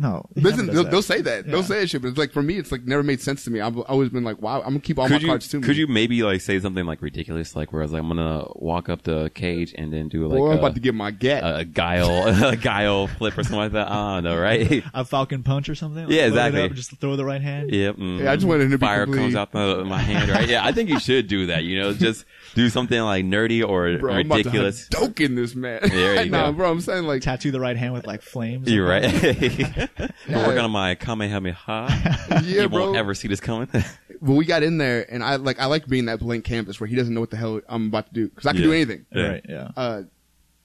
[0.01, 0.91] No, Listen, they'll, that.
[0.91, 1.45] they'll say that.
[1.45, 3.51] They'll say that shit, but it's like for me, it's like never made sense to
[3.51, 3.59] me.
[3.59, 5.63] I've always been like, wow, I'm gonna keep all could my you cards to me.
[5.63, 8.45] could you maybe like say something like ridiculous, like where I was like, I'm gonna
[8.55, 11.11] walk up the cage and then do like Boy, I'm a, about to get my
[11.11, 11.43] gat.
[11.43, 13.89] a guile a guile flip or something like that.
[13.91, 14.81] I don't know, right?
[14.93, 16.05] a Falcon punch or something.
[16.09, 16.61] Yeah, exactly.
[16.63, 17.71] up, just throw the right hand.
[17.73, 17.97] Yep.
[17.97, 20.29] mm, Yeah, I just wanted him to be fire complete- comes out the, my hand,
[20.31, 20.47] right?
[20.47, 21.65] Yeah, I think you should do that.
[21.65, 22.23] You know, just
[22.55, 24.87] do something like nerdy or bro, I'm about to ridiculous.
[24.87, 25.81] doke in this man.
[25.83, 26.57] There you nah, go.
[26.57, 28.71] bro, I'm saying like, Tattoo the right hand with like flames.
[28.71, 29.88] You're right.
[29.97, 30.07] Yeah.
[30.27, 31.87] We're working on my Kamehameha.
[32.29, 32.85] yeah, you bro.
[32.85, 33.69] won't ever see this coming.
[34.21, 36.87] But we got in there, and I like I like being that blank canvas where
[36.87, 39.05] he doesn't know what the hell I'm about to do because I can do anything.
[39.13, 39.27] Yeah.
[39.27, 39.45] Right.
[39.47, 39.71] Yeah.
[39.77, 40.01] Uh,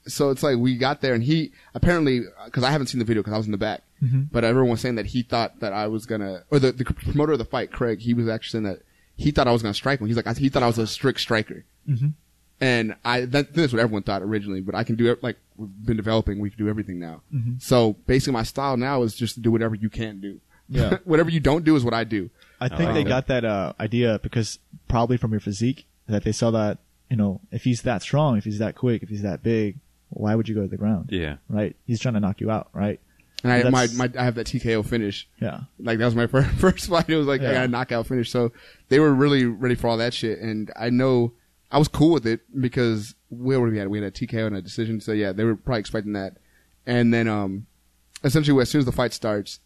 [0.07, 3.23] so it's like we got there, and he apparently because I haven't seen the video
[3.23, 3.83] because I was in the back,
[4.29, 7.31] but everyone was saying that he thought that I was gonna, or the, the promoter
[7.31, 8.81] of the fight, Craig, he was actually saying that
[9.15, 10.07] he thought I was gonna strike him.
[10.07, 11.63] He's like I, he thought I was a strict striker,
[12.61, 14.61] and I that, that's what everyone thought originally.
[14.61, 16.39] But I can do it like we've been developing.
[16.39, 17.21] We can do everything now.
[17.59, 20.39] So basically, my style now is just to do whatever you can do.
[20.67, 20.97] Yeah.
[21.03, 22.29] whatever you don't do is what I do.
[22.59, 26.31] I think like they got that uh, idea because probably from your physique that they
[26.31, 26.79] saw that
[27.09, 29.77] you know if he's that strong, if he's that quick, if he's that big,
[30.09, 31.09] why would you go to the ground?
[31.11, 31.37] yeah.
[31.49, 31.75] Right?
[31.85, 32.99] He's trying to knock you out, right?
[33.43, 35.27] And I, my, my, I have that TKO finish.
[35.39, 35.61] Yeah.
[35.79, 37.09] Like that was my first, first fight.
[37.09, 38.31] It was like I got a knockout finish.
[38.31, 38.51] So
[38.89, 40.39] they were really ready for all that shit.
[40.39, 41.33] And I know
[41.71, 43.89] I was cool with it because where were we at?
[43.89, 45.01] We had a TKO and a decision.
[45.01, 46.37] So yeah, they were probably expecting that.
[46.85, 47.65] And then, um,
[48.23, 49.59] essentially as soon as the fight starts,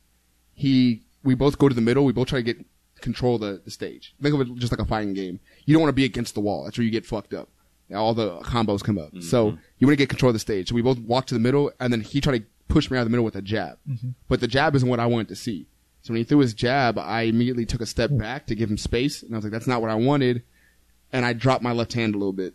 [0.53, 2.05] he, we both go to the middle.
[2.05, 2.65] We both try to get
[3.01, 4.13] control of the, the stage.
[4.21, 5.39] Think of it just like a fighting game.
[5.65, 6.63] You don't want to be against the wall.
[6.63, 7.49] That's where you get fucked up.
[7.93, 9.11] All the combos come up.
[9.21, 10.69] So you want to get control of the stage.
[10.69, 13.01] So we both walk to the middle and then he tried to push me out
[13.01, 13.77] of the middle with a jab.
[14.27, 15.67] But the jab isn't what I wanted to see.
[16.03, 18.77] So when he threw his jab, I immediately took a step back to give him
[18.77, 19.23] space.
[19.23, 20.43] And I was like, that's not what I wanted.
[21.11, 22.53] And I dropped my left hand a little bit.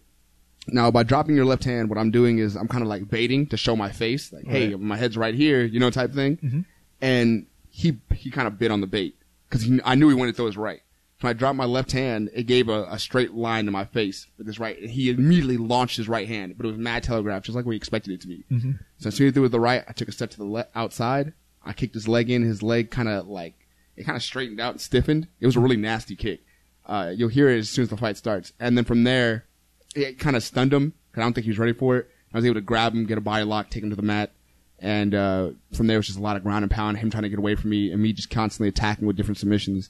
[0.69, 3.47] Now, by dropping your left hand, what I'm doing is I'm kind of like baiting
[3.49, 4.81] to show my face, like, hey, Right.
[4.81, 6.37] my head's right here, you know, type thing.
[6.39, 6.61] Mm-hmm.
[7.03, 9.17] And he he kind of bit on the bait
[9.51, 10.81] because I knew he wanted to throw his right.
[11.21, 12.31] So I dropped my left hand.
[12.35, 14.79] It gave a, a straight line to my face with his right.
[14.81, 17.77] And he immediately launched his right hand, but it was mad telegraphed, just like we
[17.77, 18.45] expected it to be.
[18.51, 18.73] Mm-hmm.
[18.99, 20.45] So as soon as he threw with the right, I took a step to the
[20.45, 21.33] le- outside.
[21.65, 22.43] I kicked his leg in.
[22.43, 23.55] His leg kind of like
[23.97, 25.29] it kind of straightened out and stiffened.
[25.41, 26.41] It was a really nasty kick.
[26.87, 28.53] Uh, you'll hear it as soon as the fight starts.
[28.61, 29.45] And then from there,
[29.95, 32.11] it kind of stunned him 'cause I don't think he was ready for it.
[32.33, 34.33] I was able to grab him, get a body lock, take him to the mat,
[34.81, 37.23] and uh, from there it was just a lot of ground and pound, him trying
[37.23, 39.89] to get away from me, and me just constantly attacking with different submissions.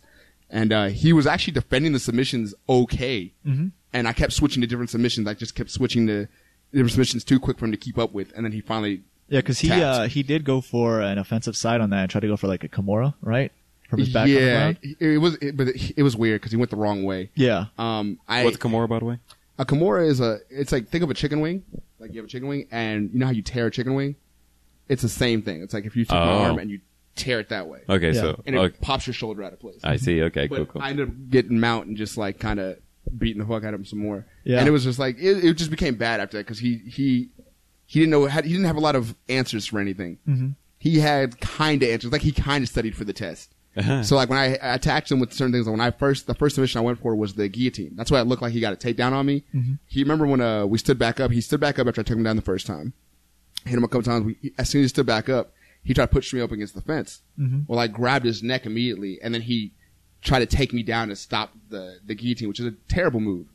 [0.50, 3.68] And uh, he was actually defending the submissions okay, Mm-hmm.
[3.94, 5.26] and I kept switching to different submissions.
[5.26, 6.28] I just kept switching to
[6.70, 9.38] different submissions too quick for him to keep up with, and then he finally Yeah,
[9.40, 12.28] because he uh, he did go for an offensive side on that and tried to
[12.28, 13.50] go for like a Kimura, right?
[13.96, 14.78] From his back on the yeah, ground.
[14.82, 17.30] it, it was, it, but it, it was weird because he went the wrong way.
[17.34, 17.66] Yeah.
[17.78, 19.18] Um, I What's Kimura, by the way?
[19.58, 21.62] a Kimura is a it's like think of a chicken wing,
[21.98, 24.16] like you have a chicken wing, and you know how you tear a chicken wing.
[24.88, 25.62] It's the same thing.
[25.62, 26.38] It's like if you take my Oh.
[26.44, 26.80] arm and you
[27.16, 28.20] tear it that way, Okay, Yeah.
[28.20, 28.76] so and it okay.
[28.80, 29.78] pops your shoulder out of place.
[29.84, 30.20] I see.
[30.22, 30.82] Okay, but cool, cool.
[30.82, 32.78] I ended up getting mount and just like kind of
[33.16, 34.26] beating the fuck out of him some more.
[34.44, 34.58] Yeah.
[34.58, 37.28] And it was just like it, it just became bad after that because he he
[37.86, 40.18] he didn't know had, he didn't have a lot of answers for anything.
[40.28, 40.48] Mm-hmm.
[40.78, 43.53] He had kind of answers, like he kind of studied for the test.
[44.02, 46.34] So like when I I attacked him with certain things, like when I first the
[46.34, 47.92] first submission I went for was the guillotine.
[47.96, 49.44] That's why it looked like he got a takedown on me.
[49.86, 51.30] He remember when uh we stood back up.
[51.30, 52.92] He stood back up after I took him down the first time.
[53.64, 54.24] Hit him a couple times.
[54.26, 55.52] We, as soon as he stood back up,
[55.82, 57.22] he tried to push me up against the fence.
[57.40, 57.64] Mhm.
[57.66, 59.72] Well, I grabbed his neck immediately, and then he
[60.22, 63.46] tried to take me down to stop the the guillotine, which is a terrible move.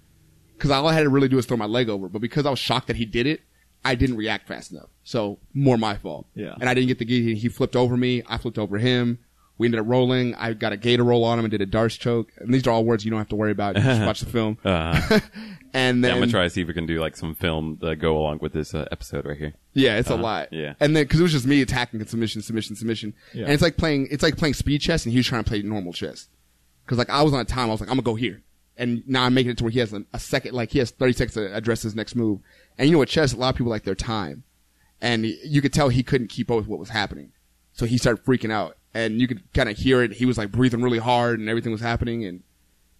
[0.57, 2.49] Because all I had to really do was throw my leg over, but because I
[2.49, 3.41] was shocked that he did it,
[3.85, 4.89] I didn't react fast enough.
[5.05, 6.25] So more my fault.
[6.35, 6.55] Yeah.
[6.59, 7.37] And I didn't get the guillotine.
[7.37, 8.23] He flipped over me.
[8.27, 9.19] I flipped over him.
[9.59, 10.33] We ended up rolling.
[10.35, 12.31] I got a gator roll on him and did a Darce choke.
[12.37, 13.75] And these are all words you don't have to worry about.
[13.75, 14.57] You just watch the film.
[14.65, 15.19] Uh,
[15.71, 17.77] And yeah, then I'm gonna try to see if we can do like some film
[17.83, 19.53] to go along with this uh, episode right here.
[19.73, 20.23] Yeah, it's a Uh-huh.
[20.23, 20.51] lot.
[20.51, 20.73] Yeah.
[20.79, 23.43] and then because it was just me attacking and submission, submission, submission, Yeah.
[23.43, 25.61] and it's like playing, it's like playing speed chess, and he was trying to play
[25.61, 26.27] normal chess.
[26.83, 28.41] Because like I was on a time, I was like, I'm gonna go here,
[28.77, 30.89] and now I'm making it to where he has a, a second, like he has
[30.89, 32.39] 30 seconds to address his next move.
[32.79, 34.45] And you know, with chess, a lot of people like their time,
[35.01, 37.31] and you could tell he couldn't keep up with what was happening,
[37.73, 40.13] so he started freaking out, and you could kind of hear it.
[40.13, 42.43] He was like breathing really hard, and everything was happening, and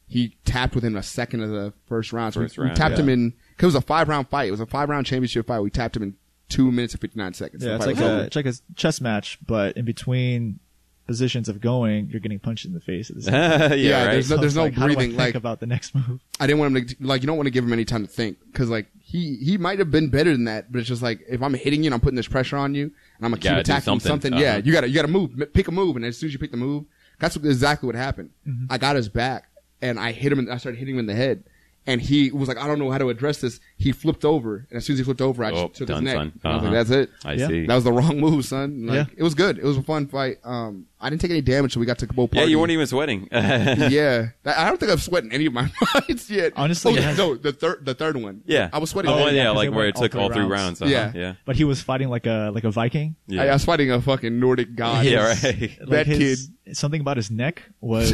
[0.07, 2.33] he tapped within a second of the first round.
[2.33, 3.01] So First we, we tapped yeah.
[3.03, 4.47] him in because it was a five round fight.
[4.47, 5.59] It was a five round championship fight.
[5.59, 6.15] We tapped him in
[6.49, 7.63] two minutes and fifty nine seconds.
[7.63, 10.59] Yeah, The it's like a it's like a chess match, but in between
[11.07, 13.59] positions of going, you're getting punched in the face at the same time.
[13.71, 14.11] yeah, Yeah, right.
[14.13, 16.19] there's no- So no like, how do I breathing, think like- about the next move.
[16.39, 17.21] I didn't want him to like.
[17.23, 19.79] You don't want to give him any time to think because like he he might
[19.79, 20.71] have been better than that.
[20.71, 22.91] But it's just like if I'm hitting you and I'm putting this pressure on you
[23.19, 24.07] and I'm gonna keep attacking something.
[24.09, 24.33] something.
[24.33, 24.61] Yeah, Uh-huh.
[24.65, 26.57] you gotta you gotta move, pick a move, and as soon as you pick the
[26.57, 26.85] move,
[27.19, 28.31] that's exactly what happened.
[28.47, 28.65] Mm-hmm.
[28.69, 29.49] I got his back
[29.81, 30.39] and I hit him.
[30.39, 31.43] And I started hitting him in the head.
[31.89, 33.59] And he was like, I don't know how to address this.
[33.77, 36.05] He flipped over, and as soon as he flipped over, I Oh, just took done,
[36.05, 36.15] his neck.
[36.15, 36.31] son.
[36.43, 36.65] And I was Uh-huh.
[36.65, 37.47] like, "That's it." I Yeah.
[37.47, 37.65] see.
[37.65, 38.85] That was the wrong move, son.
[38.85, 39.05] Like, Yeah.
[39.17, 39.57] It was good.
[39.57, 40.37] It was a fun fight.
[40.43, 42.51] Um, I didn't take any damage, so we got to both yeah, party.
[42.51, 43.27] you weren't even sweating.
[43.31, 46.53] yeah, I don't think I've sweating any of my fights yet.
[46.55, 48.41] Honestly, oh, it no, the third, the third one.
[48.45, 49.09] yeah, I was sweating.
[49.09, 49.37] The all one, day.
[49.37, 50.81] yeah, 'cause like where it took all all three three rounds.
[50.81, 50.93] rounds.
[50.93, 51.19] uh-huh, Yeah.
[51.19, 53.15] yeah, But he was fighting like a like a Viking.
[53.27, 53.43] yeah.
[53.43, 55.05] I, I was fighting a fucking Nordic god.
[55.09, 55.61] Yeah, right.
[55.79, 58.11] Like That his, something about his neck was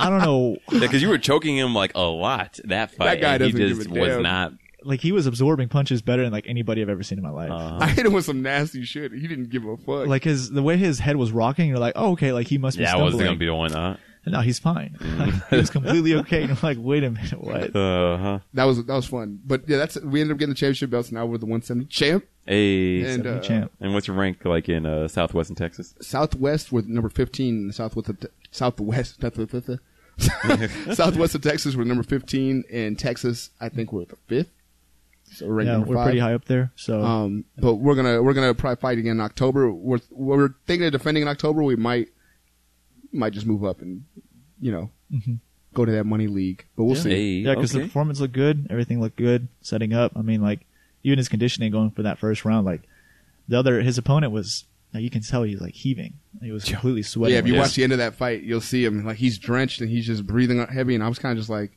[0.00, 0.56] I don't know.
[0.70, 3.04] Yeah, because you were choking him like a lot that fight.
[3.06, 4.22] That guy and doesn't give just a was damn.
[4.22, 4.52] not.
[4.84, 7.50] Like he was absorbing punches better than like anybody I've ever seen in my life.
[7.50, 9.12] Uh, I hit him with some nasty shit.
[9.12, 10.06] He didn't give a fuck.
[10.06, 12.76] like his the way his head was rocking, you're like, oh okay, like he must
[12.76, 13.12] be yeah, I stumbling.
[13.14, 13.72] wasn't gonna be the one.
[13.74, 13.96] Uh,
[14.26, 14.94] No, he's fine.
[15.50, 16.42] he was completely okay.
[16.42, 17.74] And I'm like, wait a minute, what?
[17.76, 18.38] uh huh.
[18.54, 19.40] that was that was fun.
[19.44, 21.10] But yeah, that's we ended up getting the championship belts.
[21.10, 22.24] Now we're the 170 champ.
[22.46, 23.72] Hey, And, and, uh, champ.
[23.80, 25.94] And what's your rank like in uh, Southwestern Texas?
[26.00, 27.48] Southwest with number 15.
[27.54, 29.20] in the Southwest of Te- Southwest
[30.94, 32.64] Southwest of Texas we're number 15.
[32.70, 34.50] In Texas, I think we're the fifth.
[35.30, 36.04] So we're ranked Yeah, number we're five.
[36.06, 36.72] pretty high up there.
[36.76, 39.70] So Um, but we're gonna we're gonna probably fight again in October.
[39.70, 41.62] We're we're thinking of defending in October.
[41.62, 42.08] We might
[43.12, 44.04] might just move up and
[44.60, 45.40] you know Mhm.
[45.74, 46.64] go to that money league.
[46.76, 47.02] But we'll Yeah.
[47.02, 47.10] see.
[47.10, 47.82] Hey, yeah, because okay.
[47.82, 48.66] the performance looked good.
[48.70, 49.48] Everything looked good.
[49.60, 50.12] Setting up.
[50.16, 50.60] I mean, like
[51.04, 52.82] even his conditioning going for that first round, like
[53.46, 54.64] the other his opponent was
[54.94, 56.14] Now you can tell he's like heaving.
[56.42, 57.34] He was completely sweating.
[57.34, 57.60] yeah, if you Yeah.
[57.60, 60.26] watch the end of that fight, you'll see him like he's drenched and he's just
[60.26, 60.94] breathing heavy.
[60.94, 61.72] And I was kind of just like,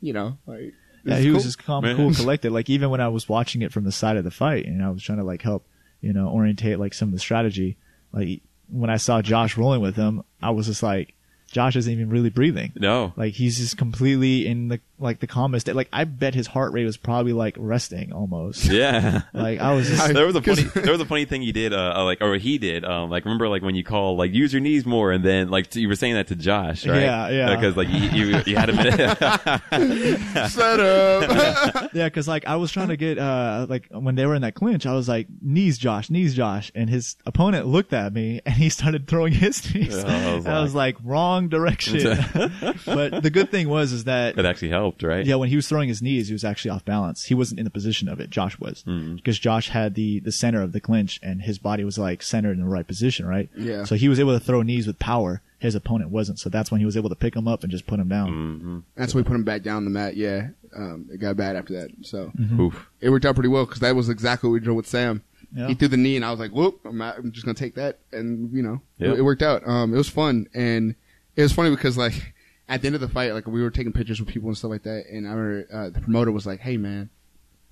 [0.00, 0.72] you know, like
[1.04, 1.96] Yeah, this is he was just calm, Man.
[1.96, 2.52] cool, collected.
[2.52, 4.90] Like even when I was watching it from the side of the fight, and I
[4.90, 5.66] was trying to like help,
[6.00, 7.76] you know, orientate like some of the strategy.
[8.12, 11.14] Like when I saw Josh rolling with him, I was just like,
[11.50, 12.72] Josh isn't even really breathing.
[12.76, 13.12] No.
[13.16, 15.66] Like he's just completely in the like the calmest.
[15.66, 15.76] state.
[15.76, 18.64] Like I bet his heart rate was probably like resting almost.
[18.78, 19.22] Yeah.
[19.34, 21.72] Like I was just there was a funny there was a funny thing you did
[21.72, 24.52] uh, uh, like or he did um like remember like when you call like use
[24.52, 27.54] your knees more and then like you were saying that to Josh right Yeah, yeah.
[27.56, 29.18] because like you, you you had a minute
[30.50, 31.90] set up.
[31.92, 34.54] Yeah, because like I was trying to get uh like when they were in that
[34.54, 38.54] clinch, I was like knees, Josh, knees, Josh, and his opponent looked at me and
[38.54, 39.96] he started throwing his knees.
[39.96, 41.98] Yeah, I was And I was like wrong direction.
[42.86, 45.68] but the good thing was is that it actually helped right yeah, when he was
[45.68, 47.24] throwing his knees, he was actually off balance.
[47.24, 48.30] He wasn't in the position of it.
[48.30, 49.16] Josh was Mm-hmm.
[49.16, 52.52] because Josh had the the center of the clinch and his body was like centered
[52.58, 53.48] in the right position, right?
[53.56, 53.84] Yeah.
[53.84, 55.42] So he was able to throw knees with power.
[55.58, 56.38] His opponent wasn't.
[56.38, 58.28] So that's when he was able to pick him up and just put him down.
[58.30, 58.78] mm-hmm.
[58.94, 60.16] That's when we put him back down the mat.
[60.16, 61.90] Yeah, um, it got bad after that.
[62.02, 62.88] So Oof.
[63.00, 65.22] it worked out pretty well because that was exactly what we drove with Sam.
[65.54, 65.66] Yeah.
[65.68, 66.80] He threw the knee, and I was like, "Whoop!
[66.84, 69.14] I'm, not, I'm just gonna take that." And you know, Yep.
[69.14, 69.66] it, it worked out.
[69.66, 70.94] Um, it was fun, and
[71.36, 72.34] it was funny because like
[72.68, 74.70] at the end of the fight, like we were taking pictures with people and stuff
[74.70, 77.10] like that, and I remember uh, the promoter was like, "Hey, man."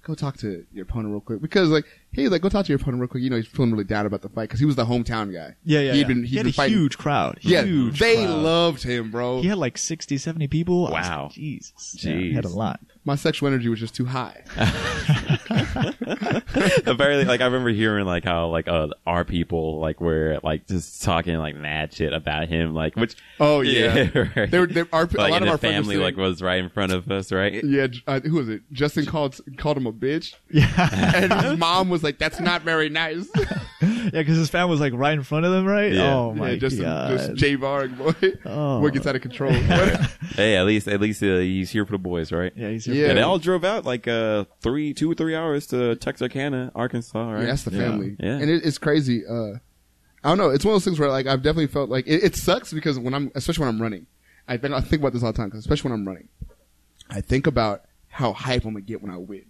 [0.02, 2.80] Go talk to your opponent real quick because, like, hey, like, go talk to your
[2.80, 3.24] opponent real quick.
[3.24, 5.56] You know, he's feeling really down about the fight because he was the hometown guy.
[5.64, 5.92] Yeah, yeah.
[5.94, 6.06] He'd yeah.
[6.06, 6.76] been, he he'd had been a fighting.
[6.78, 7.38] huge crowd.
[7.40, 8.38] Yeah, huge they crowd.
[8.38, 9.42] loved him, bro.
[9.42, 10.84] He had like 60, 70 people.
[10.84, 11.24] Wow.
[11.24, 11.96] like, Jesus.
[12.04, 12.78] Yeah, he had a lot.
[13.06, 14.42] My sexual energy was just too high.
[16.86, 21.02] apparently like I remember hearing like how like uh our people like were like just
[21.02, 24.50] talking like mad shit about him like which Oh yeah, right.
[24.50, 24.66] they were.
[24.66, 26.42] They, our, like a lot and of our his friends were family saying- like was
[26.42, 28.62] right in front of us right Yeah, uh, who was it?
[28.72, 31.12] Justin called called him a bitch, Yeah.
[31.14, 34.92] and his mom was like, "That's not very nice." yeah, because his family was like
[34.94, 35.92] right in front of them, right?
[35.92, 36.14] Yeah.
[36.14, 37.10] Oh my yeah, just god.
[37.10, 38.80] just J Varg boy, Oh.
[38.80, 39.52] boy gets out of control.
[39.52, 42.94] Hey at least at least uh, he's here for the boys right yeah, he's here.
[42.96, 43.08] Yeah.
[43.08, 47.30] and they all drove out like uh three two or three hours to Texarkana Arkansas
[47.30, 48.36] right yeah, that's the family, Yeah.
[48.38, 49.24] and it, it's crazy.
[49.26, 49.58] Uh,
[50.24, 50.50] I don't know.
[50.50, 52.98] It's one of those things where like I've definitely felt like it, it sucks because
[52.98, 54.06] when I'm, especially when I'm running,
[54.48, 55.50] I think I think about this all the time.
[55.50, 56.28] 'cause especially when I'm running,
[57.08, 59.44] I think about how hype I'm gonna get when I win.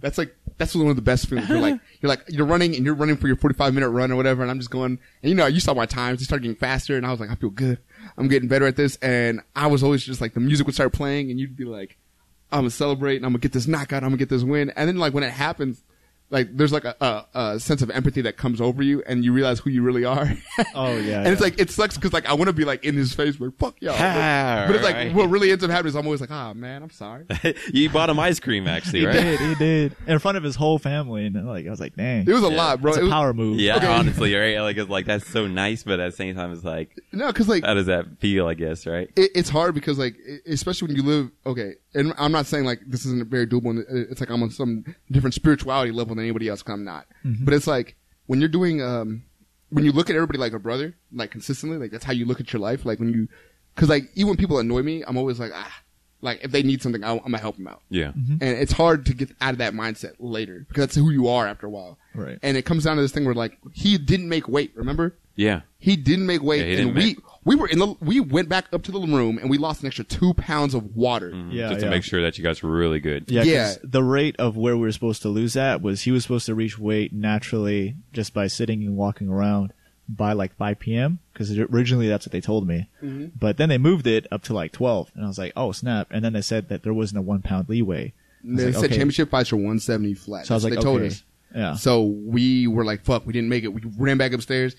[0.00, 1.46] That's like that's one of the best feelings.
[1.50, 4.16] You're like you're like you're running and you're running for your 45 minute run or
[4.16, 4.98] whatever, and I'm just going.
[5.22, 7.28] And you know, you saw my times; You started getting faster, and I was like,
[7.28, 7.78] I feel good.
[8.16, 10.94] I'm getting better at this, and I was always just like the music would start
[10.94, 11.97] playing, and you'd be like,
[12.50, 14.88] I'm gonna celebrate, and I'm gonna get this knockout, I'm gonna get this win, and
[14.88, 15.82] then like when it happens.
[16.30, 17.24] Like there's like a, a,
[17.54, 20.30] a sense of empathy that comes over you, and you realize who you really are.
[20.74, 22.96] Oh, yeah, and it's like it sucks because like I want to be like in
[22.96, 23.96] his face, like fuck y'all.
[23.96, 25.14] But, but it's like right.
[25.14, 27.24] what really ends up happening is I'm always like, ah man, I'm sorry.
[27.72, 29.96] you bought him ice cream actually He right He did, he did.
[30.06, 31.24] In front of his whole family.
[31.26, 32.28] And like, I was like, dang.
[32.28, 32.90] It was a lot, bro.
[32.90, 33.58] It's It a was- power move.
[33.58, 33.86] yeah Okay.
[33.86, 36.98] honestly right like it's like that's so nice but at the same time it's like
[37.12, 40.16] No, because like how does that feel I guess right it, it's hard because like
[40.46, 43.84] especially when you live okay and i'm not saying like this isn't very doable and
[44.10, 47.06] it's like i'm on some different spirituality level than anybody else 'cause i'm not.
[47.44, 47.96] But it's like
[48.26, 49.22] when you're doing um
[49.70, 52.40] when you look at everybody like a brother like consistently like that's how you look
[52.40, 52.84] at your life.
[52.84, 53.28] Like when you
[53.74, 55.74] because like even when people annoy me i'm always like ah
[56.20, 57.80] like if they need something I, i'm gonna help them out.
[57.90, 58.08] Yeah.
[58.08, 58.32] Mm-hmm.
[58.40, 61.46] And it's hard to get out of that mindset later because that's who you are
[61.46, 61.98] after a while.
[62.14, 62.38] Right.
[62.42, 65.14] and it comes down to this thing where like he didn't make weight remember?
[65.36, 65.60] Yeah.
[65.78, 68.48] He didn't make weight, Yeah, and didn't we make- we were in the we went
[68.48, 71.30] back up to the room and we lost an extra two pounds of water.
[71.30, 71.52] Mm-hmm.
[71.52, 71.90] Yeah, just to yeah.
[71.90, 73.30] make sure that you guys were really good.
[73.30, 73.74] Yeah, 'cause Yeah.
[73.84, 76.54] the rate of where we were supposed to lose at was he was supposed to
[76.56, 79.72] reach weight naturally just by sitting and walking around
[80.08, 81.18] by like 5 p.m.
[81.32, 82.88] because originally that's what they told me.
[83.02, 83.26] Mm-hmm.
[83.38, 86.08] But then they moved it up to like 12, and I was like, oh snap!
[86.10, 88.12] And then they said that there wasn't a one pound leeway.
[88.42, 88.94] They like, said okay.
[88.94, 90.46] championship fights are 170 flat.
[90.46, 91.22] So I was That's like, what they told us.
[91.54, 91.74] Yeah.
[91.74, 93.68] So we were like, fuck, we didn't make it.
[93.68, 94.76] We ran back upstairs.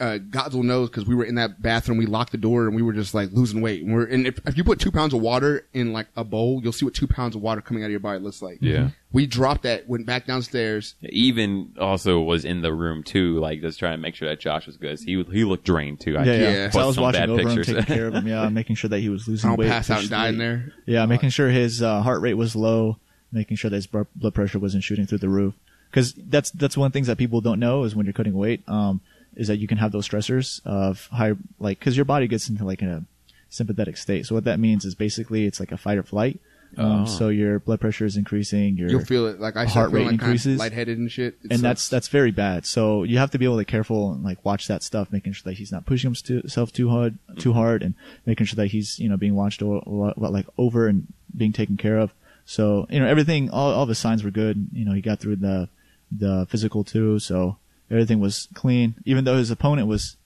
[0.00, 1.98] Uh, Godswill knows because we were in that bathroom.
[1.98, 3.84] We locked the door and we were just like losing weight.
[3.84, 6.60] And we're and if, if you put two pounds of water in like a bowl,
[6.62, 8.58] you'll see what two pounds of water coming out of your body looks like.
[8.60, 8.88] Yeah.
[9.12, 10.96] We dropped that, went back downstairs.
[11.04, 14.66] Evan also was in the room too, like just trying to make sure that Josh
[14.66, 14.98] was good.
[14.98, 16.18] He he looked drained too.
[16.18, 16.50] I yeah, yeah.
[16.50, 16.70] Yeah.
[16.70, 18.26] So I was watching bad over him, taking care of him.
[18.34, 19.68] Yeah, making sure that he was losing I don't weight.
[19.68, 20.72] pass out and die in there.
[20.86, 22.98] Yeah, making sure his uh, heart rate was low,
[23.30, 25.54] making sure that his blood pressure wasn't shooting through the roof.
[25.88, 28.34] Because that's that's one of the things that people don't know is when you're cutting
[28.34, 29.00] weight, um,
[29.36, 32.64] is that you can have those stressors of high, like because your body gets into
[32.64, 33.04] like a
[33.50, 34.26] sympathetic state.
[34.26, 36.40] So what that means is basically it's like a fight or flight.
[36.76, 37.04] Um, Oh.
[37.06, 38.76] So your blood pressure is increasing.
[38.76, 39.38] Your You'll feel it.
[39.38, 40.58] Like I heart rate like kind of increases.
[40.58, 41.34] lightheaded and shit.
[41.44, 41.62] It and sucks.
[41.62, 42.66] that's that's very bad.
[42.66, 45.34] So you have to be able to be careful and like watch that stuff, making
[45.34, 47.94] sure that he's not pushing himself too hard, too hard, and
[48.26, 51.06] making sure that he's you know being watched o- like over and
[51.36, 52.12] being taken care of.
[52.44, 54.66] So you know everything, all all the signs were good.
[54.72, 55.68] You know he got through the
[56.10, 57.20] the physical too.
[57.20, 57.56] So
[57.90, 60.16] Everything was clean, even though his opponent was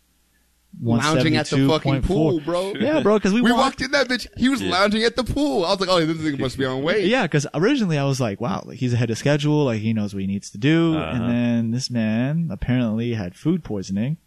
[0.80, 2.06] Lounging at the fucking 172.4.
[2.06, 2.72] pool, bro.
[2.74, 3.62] Yeah, bro, because we, We walked.
[3.62, 4.26] walked in that bitch.
[4.36, 4.70] He was Yeah.
[4.70, 5.64] lounging at the pool.
[5.64, 7.06] I was like, oh, this thing must be on weight.
[7.08, 10.14] Yeah, because originally I was like, wow, like he's ahead of schedule, like he knows
[10.14, 10.94] what he needs to do.
[10.96, 11.10] Uh-huh.
[11.22, 14.18] And then this man apparently had food poisoning.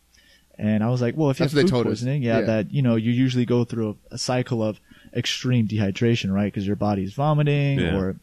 [0.58, 2.46] And I was like, well, if you That's have food poisoning, yeah, Yeah.
[2.46, 4.80] that, you know, you usually go through a, a cycle of
[5.16, 6.52] extreme dehydration, right?
[6.52, 7.96] Because your body's vomiting Yeah.
[7.98, 8.16] or,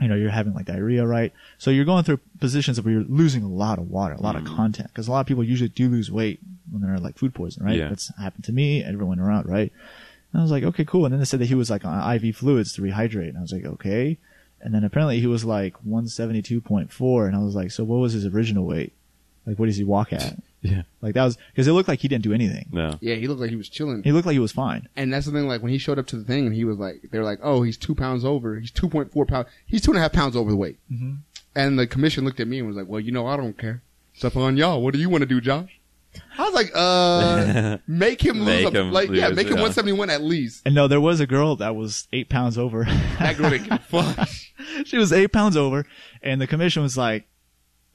[0.00, 1.32] you know, you're having like diarrhea, right?
[1.58, 4.38] So you're going through positions where you're losing a lot of water, a lot Mm.
[4.50, 4.88] of content.
[4.88, 6.40] Because a lot of people usually do lose weight
[6.70, 7.78] when they're like food poisoning, right?
[7.78, 7.88] Yeah.
[7.88, 9.70] That's happened to me, everyone around, right?
[10.32, 11.04] And I was like, okay, cool.
[11.04, 13.28] And then they said that he was like on IV fluids to rehydrate.
[13.28, 14.18] And I was like, okay.
[14.60, 17.26] And then apparently he was like 172.4.
[17.26, 18.92] And I was like, so what was his original weight?
[19.46, 20.36] Like, what does he walk at?
[20.64, 20.82] Yeah.
[21.00, 22.68] Like that was, cause it looked like he didn't do anything.
[22.70, 22.96] No.
[23.00, 24.04] Yeah, he looked like he was chilling.
[24.04, 24.88] He looked like he was fine.
[24.94, 26.78] And that's the thing, like, when he showed up to the thing and he was
[26.78, 28.60] like, they were like, oh, he's two pounds over.
[28.60, 29.48] He's 2.4 pounds.
[29.66, 30.78] He's two and a half pounds over the weight.
[30.88, 31.16] Mhm.
[31.56, 33.82] And the commission looked at me and was like, well, you know, I don't care.
[34.14, 34.80] It's up on y'all.
[34.80, 35.80] What do you want to do, Josh?
[36.38, 38.64] I was like, uh, make him lose.
[38.66, 39.62] Make a, him like, yeah, make him yeah.
[39.62, 40.62] 171 at least.
[40.64, 42.84] And no, there was a girl that was eight pounds over.
[43.18, 43.78] That girl didn't give a
[44.14, 44.28] fuck.
[44.84, 45.86] she was eight pounds over.
[46.22, 47.26] And the commission was like,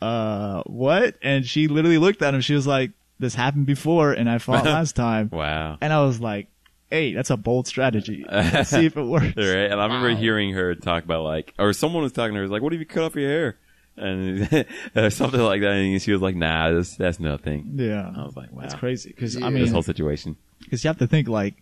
[0.01, 1.15] uh, what?
[1.21, 2.41] And she literally looked at him.
[2.41, 5.29] She was like, this happened before and I fought last time.
[5.31, 5.77] Wow.
[5.81, 6.47] And I was like,
[6.89, 8.23] hey, that's a bold strategy.
[8.31, 9.33] Let's see if it works.
[9.35, 9.71] Right.
[9.71, 10.15] And I remember Wow.
[10.17, 12.85] hearing her talk about like, or someone was talking to her, like, what if you
[12.85, 13.57] cut off your hair?
[13.97, 14.65] And
[14.95, 15.71] or something like that.
[15.71, 17.71] And she was like, nah, that's, that's nothing.
[17.75, 18.11] Yeah.
[18.15, 18.61] I was like, wow.
[18.61, 19.11] That's crazy.
[19.13, 20.37] Cause I mean, This whole situation.
[20.69, 21.55] cause you have to think like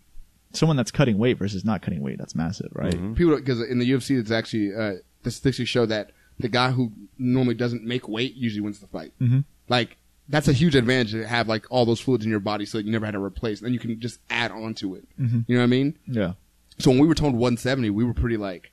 [0.52, 2.18] someone that's cutting weight versus not cutting weight.
[2.18, 2.92] That's massive, right?
[2.94, 3.16] Mhm.
[3.16, 6.92] People, because in the UFC, it's actually, uh, the statistics show that the guy who
[7.18, 9.12] normally doesn't make weight usually wins the fight.
[9.20, 9.44] Mhm.
[9.68, 9.96] Like,
[10.28, 12.84] that's a huge advantage to have like all those fluids in your body so that
[12.84, 13.60] you never had to replace.
[13.60, 15.06] Then you can just add on to it.
[15.20, 15.44] Mhm.
[15.46, 15.96] You know what I mean?
[16.06, 16.32] Yeah.
[16.78, 18.72] So when we were told 170, we were pretty like,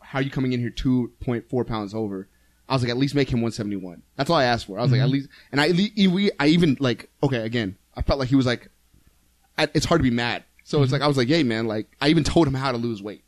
[0.00, 2.28] how are you coming in here 2.4 pounds over?
[2.68, 4.02] I was like, at least make him 171.
[4.16, 4.78] That's all I asked for.
[4.78, 8.18] I was like, at least, and I, we, I even like, okay, again, I felt
[8.18, 8.70] like he was like,
[9.58, 10.44] I, it's hard to be mad.
[10.64, 12.78] So it's like, I was like, hey man, like, I even told him how to
[12.78, 13.22] lose weight.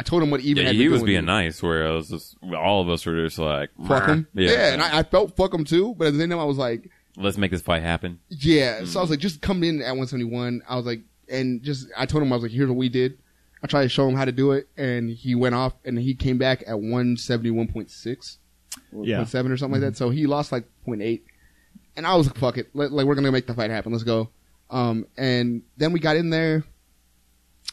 [0.00, 1.26] I told him what even Yeah, he was being me.
[1.26, 4.26] nice, where I was just, all of us were just like, Fuck him.
[4.32, 4.50] Yeah.
[4.50, 4.72] Yeah.
[4.72, 6.88] and I, I felt fuck him too, but at the same time, I was like,
[7.16, 8.18] Let's make this fight happen.
[8.30, 8.84] yeah.
[8.84, 10.62] So I was like, just come in at 171.
[10.68, 13.18] I was like, and just, I told him, I was like, here's what we did.
[13.62, 16.14] I tried to show him how to do it, and he went off, and he
[16.14, 18.38] came back at 171.6
[18.92, 19.18] or Yeah.
[19.20, 19.96] 0.7 or something like that.
[19.96, 21.20] So he lost like 0.8.
[21.96, 22.70] And I was like, fuck it.
[22.74, 23.92] Let, like, we're going to make the fight happen.
[23.92, 24.30] Let's go.
[24.70, 26.64] Um, and then we got in there.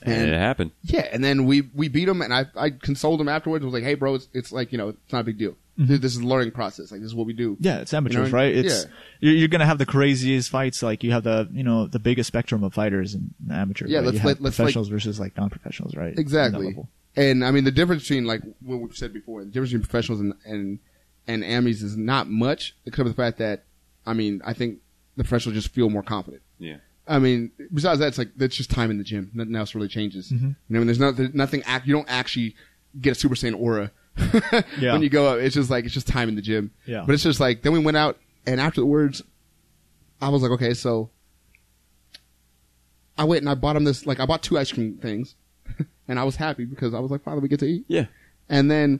[0.03, 0.72] And, And it happened.
[0.84, 3.64] yeah, and then we we beat him, and I I consoled him afterwards.
[3.64, 5.56] I was like, "Hey, bro, it's, it's like you know, it's not a big deal.
[5.80, 5.98] Mm-hmm.
[5.98, 6.91] This is a learning process.
[6.91, 8.56] Like this is what we do." Yeah, it's amateurs, know, right?
[8.56, 8.91] It's yeah.
[9.22, 10.84] you're, you're gonna have the craziest fights.
[10.84, 13.90] Like you have the you know the biggest spectrum of fighters in amateurs.
[13.90, 14.06] Yeah, right?
[14.06, 16.18] let's you have let- let's, like- professionals versus like non-professionals, right?
[16.18, 16.76] Exactly.
[17.15, 20.22] And I mean, the difference between like what we've said before, the difference between professionals
[20.22, 20.80] and and
[21.28, 23.64] and amis is not much, except for the fact that
[24.06, 24.80] I mean, I think
[25.15, 26.44] the professionals just feel more confident.
[26.60, 26.78] Yeah.
[27.07, 29.31] I mean, besides that, it's like that's just time in the gym.
[29.34, 30.31] Nothing else really changes.
[30.31, 30.41] Mhm.
[30.41, 31.63] You know, I mean, there's not there's nothing.
[31.63, 32.55] Act, you don't actually
[32.99, 33.91] get a Super Saiyan aura
[34.79, 34.93] Yeah.
[34.93, 35.39] when you go up.
[35.39, 36.71] It's just like it's just time in the gym.
[36.85, 37.03] Yeah.
[37.05, 39.21] But it's just like then we went out, and afterwards,
[40.21, 41.09] I was like, okay, so
[43.17, 44.05] I went and I bought him this.
[44.05, 45.35] Like, I bought two ice cream things,
[46.07, 47.85] and I was happy because I was like, finally, we get to eat.
[47.88, 48.05] Yeah.
[48.49, 48.99] And then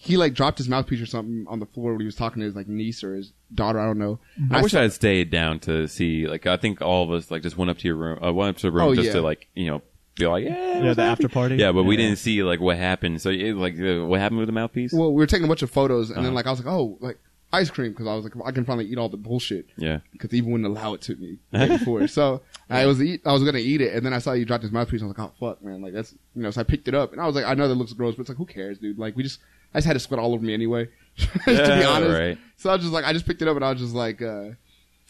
[0.00, 2.46] he like dropped his mouthpiece or something on the floor when he was talking to
[2.46, 3.80] his like niece or his daughter.
[3.80, 4.20] I don't know.
[4.36, 6.26] And I wish saw- I had stayed down to see.
[6.28, 8.50] Like, I think all of us like just went up to your room, uh, went
[8.50, 9.12] up to the room Oh, just yeah.
[9.14, 9.82] to like you know
[10.14, 11.02] be like, yeah, Yeah, the happy.
[11.24, 11.56] after party.
[11.56, 13.20] Yeah, but we didn't see like what happened.
[13.20, 14.92] So it, like, uh, what happened with the mouthpiece?
[14.92, 16.34] Well, we were taking a bunch of photos, and then Uh-huh.
[16.34, 17.18] like I was like, oh, like
[17.52, 20.00] ice cream because I was like, I can finally eat all the bullshit yeah.
[20.12, 22.06] because Evan wouldn't allow it to me the before.
[22.06, 24.62] so I was eat, I was gonna eat it, and then I saw you dropped
[24.62, 25.02] his mouthpiece.
[25.02, 26.50] I was like, oh fuck, man, like that's you know.
[26.52, 28.20] So I picked it up, and I was like, I know that looks gross, but
[28.22, 28.98] it's like, who cares, dude?
[28.98, 29.38] Like we just,
[29.74, 30.88] I just had it sweat all over me anyway.
[31.18, 32.38] to be honest, right.
[32.56, 34.22] so I was just like, I just picked it up, and I was just like,
[34.22, 34.50] uh,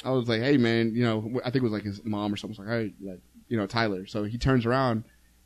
[0.04, 2.36] I was like, hey man, you know, I think it was like his mom or
[2.36, 2.56] something.
[2.58, 4.06] was like, hey, like you know, Tyler.
[4.06, 5.04] So he turns around.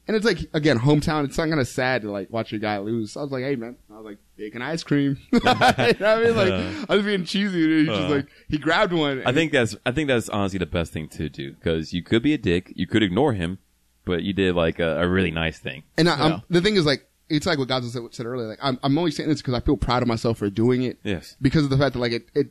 [0.08, 1.24] And it's like again, hometown.
[1.24, 3.12] It's not kind of sad to like watch your guy lose.
[3.12, 5.78] So I was like, "Hey man," I was like, "Bacon ice cream." you know what
[5.78, 6.36] I mean?
[6.36, 7.62] Like I was being cheesy.
[7.62, 8.08] And he just Uh.
[8.16, 9.22] like he grabbed one.
[9.24, 12.20] I think that's I think that's honestly the best thing to do because you could
[12.20, 13.58] be a dick, you could ignore him,
[14.04, 15.84] but you did like a, a really nice thing.
[15.96, 18.48] And I, I'm, the thing is, like, it's like what Gaza said, said earlier.
[18.48, 20.98] Like, I'm, I'm only saying this because I feel proud of myself for doing it.
[21.02, 21.36] Yes.
[21.40, 22.48] Because of the fact that, like, it, it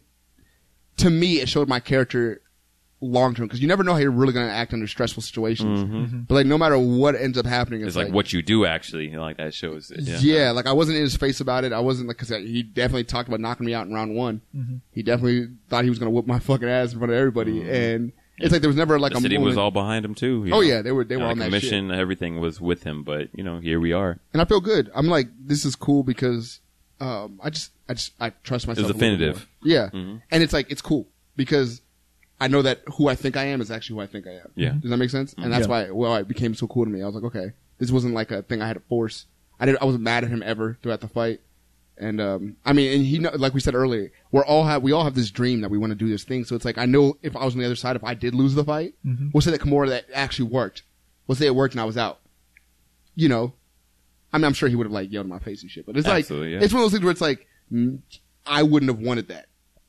[0.98, 2.42] to me, it showed my character
[3.00, 3.48] long term.
[3.48, 6.26] Because you never know how you're really going to act under stressful situations.
[6.28, 8.00] But like, no matter what ends up happening, it's, Mm-hmm.
[8.00, 10.02] It's like, what you do actually, you know, like that shows it.
[10.02, 10.20] Yeah.
[10.20, 10.52] Yeah.
[10.52, 11.74] like I wasn't in his face about it.
[11.74, 14.42] I wasn't like because he definitely talked about knocking me out in round one.
[14.56, 14.76] Mm-hmm.
[14.92, 17.62] He definitely thought he was going to whip my fucking ass in front of everybody,
[17.70, 18.12] and
[18.42, 19.16] it's like there was never like Mm-hmm.
[19.16, 19.50] The a city moment.
[19.50, 20.44] was all behind him too.
[20.48, 20.60] Oh, know.
[20.62, 21.70] yeah, they were- they You were know, on the that shit.
[21.72, 21.92] commission.
[21.92, 24.20] Everything was with him, but you know, here we are.
[24.34, 24.90] and I feel good.
[24.96, 26.60] I'm like, this is cool because
[27.00, 28.88] um, I just, I just, I trust myself.
[28.90, 29.48] It's definitive.
[29.64, 29.72] more.
[29.74, 30.22] Yeah, Mhm.
[30.32, 31.08] and it's like it's cool.
[31.36, 31.82] because
[32.40, 34.52] I know that who I think I am is actually who I think I am.
[34.56, 34.74] Yeah.
[34.80, 35.34] Does that make sense?
[35.38, 35.70] And that's Yeah.
[35.72, 37.02] why well it became so cool to me.
[37.02, 39.26] I was like, okay, this wasn't like a thing I had to force.
[39.60, 39.82] I didn't.
[39.82, 41.42] I wasn't mad at him ever throughout the fight.
[42.02, 45.04] And um, I mean, and he like we said earlier, we're all have we all
[45.04, 46.44] have this dream that we want to do this thing.
[46.46, 48.34] So it's like I know if I was on the other side, if I did
[48.34, 48.96] lose the fight,
[49.34, 50.82] we'll say that Kimura that actually worked.
[51.28, 52.20] We'll say it worked and I was out.
[53.14, 53.54] You know,
[54.34, 55.86] I mean, I'm sure he would have like yelled in my face and shit.
[55.86, 56.66] But it's Absolutely, like yeah.
[56.66, 58.00] it's one of those things where it's like mm,
[58.48, 59.46] I wouldn't have wanted that.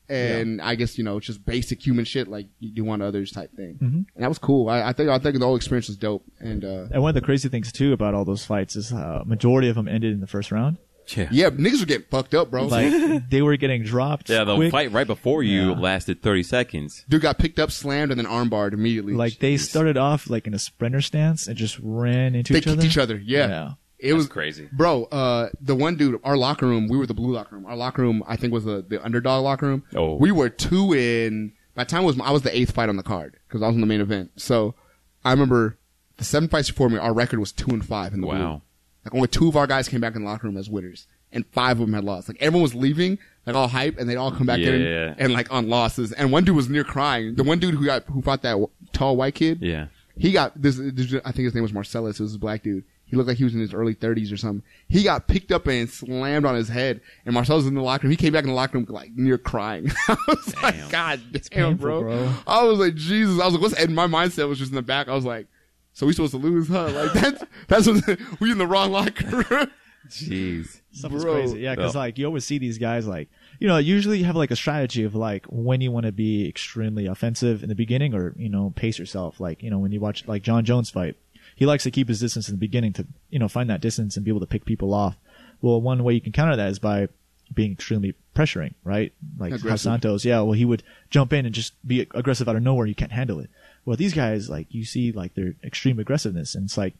[0.09, 3.31] And I guess you know it's just basic human shit like you do want others
[3.31, 3.79] type thing.
[3.81, 4.05] Mhm.
[4.13, 4.69] And that was cool.
[4.69, 6.23] I, I think I think the whole experience was dope.
[6.39, 9.23] And uh, And one of the crazy things too about all those fights is uh,
[9.25, 10.77] majority of them ended in the first round.
[11.15, 11.27] Yeah.
[11.31, 12.65] yeah, niggas were getting fucked up, bro.
[12.67, 14.29] Like they were getting dropped.
[14.29, 14.71] Yeah, the quick.
[14.71, 15.79] fight right before you Yeah.
[15.79, 17.05] lasted 30 seconds.
[17.09, 19.13] Dude got picked up, slammed, and then armbarred immediately.
[19.13, 22.65] Like they started off like in a sprinter stance and just ran into they each
[22.65, 22.87] kicked other.
[22.87, 23.17] each other.
[23.17, 23.47] Yeah.
[23.47, 23.71] Yeah.
[23.99, 24.67] It That's was crazy.
[24.73, 27.65] Bro, uh, the one dude, our locker room, we were the blue locker room.
[27.65, 29.83] Our locker room, I think, was the, the underdog locker room.
[29.95, 30.15] Oh.
[30.15, 33.03] We were two in, by the time was, I was the eighth fight on the
[33.03, 34.31] card, because I was in the main event.
[34.35, 34.75] So,
[35.23, 35.77] I remember
[36.17, 38.61] the seven fights before me, our record was two and five in the blue.
[39.03, 39.09] Wow.
[39.11, 41.45] Like only two of our guys came back in the locker room as winners, and
[41.47, 42.27] five of them had lost.
[42.29, 45.15] Like everyone was leaving, like all hype, and they'd all come back in Yeah.
[45.17, 46.11] and like on losses.
[46.13, 47.35] And one dude was near crying.
[47.35, 49.87] The one dude who got who fought that w- tall white kid, Yeah.
[50.17, 50.77] he got this.
[50.77, 52.19] this- I think his name was Marcellus.
[52.19, 52.83] It was a black dude.
[53.05, 54.63] He looked like he was in his early 30s or something.
[54.87, 56.99] He got picked up and slammed on his head.
[57.27, 58.11] And Marcellus was in the locker room.
[58.11, 59.91] He came back in the locker room like near crying.
[60.07, 60.63] I was Damn.
[60.63, 61.41] like, God damn,
[61.77, 62.01] painful, bro.
[62.01, 62.33] bro.
[62.47, 63.39] I was like, Jesus.
[63.39, 63.75] I was like, what's?
[63.75, 65.09] And my mindset was just in the back.
[65.09, 65.45] I was like,
[65.93, 66.89] so we supposed to lose, huh?
[66.89, 69.71] Like that's that's what, we in the wrong locker room.
[70.09, 70.81] Jeez.
[70.91, 71.33] Stuff is Bro.
[71.33, 71.59] crazy.
[71.59, 71.99] Yeah, because Oh.
[71.99, 73.29] like you always see these guys like
[73.59, 76.47] you know usually you have like a strategy of like when you want to be
[76.47, 79.39] extremely offensive in the beginning or you know pace yourself.
[79.39, 81.15] Like you know when you watch like Jon Jones fight,
[81.55, 84.15] he likes to keep his distance in the beginning to you know find that distance
[84.17, 85.15] and be able to pick people off.
[85.61, 87.07] Well, one way you can counter that is by
[87.53, 89.13] being extremely pressuring, right?
[89.37, 90.41] Like how Santos, yeah.
[90.41, 92.85] Well, he would jump in and just be aggressive out of nowhere.
[92.87, 93.49] You can't handle it.
[93.85, 96.93] Well, these guys like you see like their extreme aggressiveness, and it's like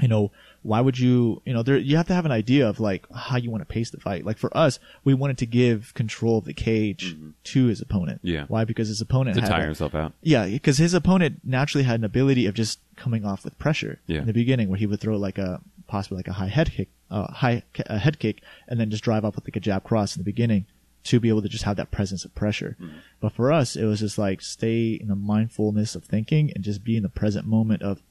[0.00, 0.30] you know,
[0.62, 3.36] why would you, you know, there, you have to have an idea of like how
[3.36, 4.24] you want to pace the fight.
[4.24, 8.20] Like for us, we wanted to give control of the cage to his opponent.
[8.22, 8.46] Yeah.
[8.48, 8.64] Why?
[8.64, 10.14] Because his opponent To had tire a- himself out.
[10.22, 14.20] yeah, because his opponent naturally had an ability of just coming off with pressure Yeah.
[14.20, 16.88] in the beginning, where he would throw like a possibly like a high head kick,
[17.10, 20.16] uh, high a head kick, and then just drive up with like a jab cross
[20.16, 20.64] in the beginning
[21.04, 22.76] to be able to just have that presence of pressure.
[22.80, 22.96] Mm-hmm.
[23.20, 26.84] But for us, it was just like stay in the mindfulness of thinking and just
[26.84, 28.02] be in the present moment of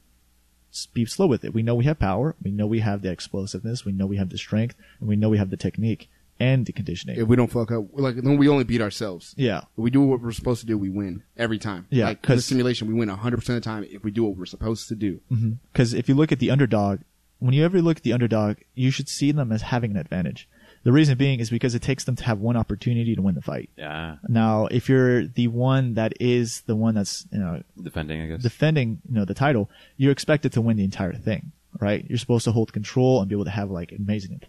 [0.94, 1.52] be slow with it.
[1.52, 4.30] We know we have power, we know we have the explosiveness, we know we have
[4.30, 6.08] the strength, and we know we have the technique
[6.40, 7.18] and the conditioning.
[7.20, 9.34] If we don't fuck up, like then we only beat ourselves.
[9.36, 9.58] yeah.
[9.58, 11.86] If we do what we're supposed to do, we win every time.
[11.90, 14.24] Yeah, like 'cause 'cause- simulation, we win 100 percent of the time if we do
[14.24, 15.20] what we're supposed to do.
[15.30, 15.52] Mm-hmm.
[15.72, 17.00] Because if you look at the underdog,
[17.38, 20.48] when you ever look at the underdog, you should see them as having an advantage.
[20.84, 23.42] The reason being is because it takes them to have one opportunity to win the
[23.42, 23.70] fight.
[23.76, 24.16] Yeah.
[24.28, 28.42] Now, if you're the one that is the one that's you know Defending, I guess.
[28.42, 32.04] defending you know the title, you're expected to win the entire thing, right?
[32.08, 34.40] You're supposed to hold control and be able to have like amazing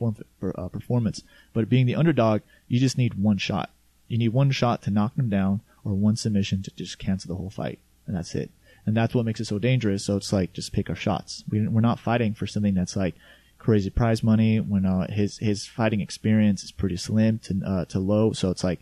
[0.41, 1.23] uh, performance.
[1.53, 3.69] But being the underdog, you just need one shot.
[4.07, 7.35] You need one shot to knock them down, or one submission to just cancel the
[7.35, 8.49] whole fight, and that's it.
[8.85, 10.03] And that's what makes it so dangerous.
[10.03, 11.43] So it's like just pick our shots.
[11.49, 13.15] We, we're not fighting for something that's like
[13.63, 17.99] crazy prize money when uh, his his fighting experience is pretty slim to uh, to
[17.99, 18.33] low.
[18.33, 18.79] So it's like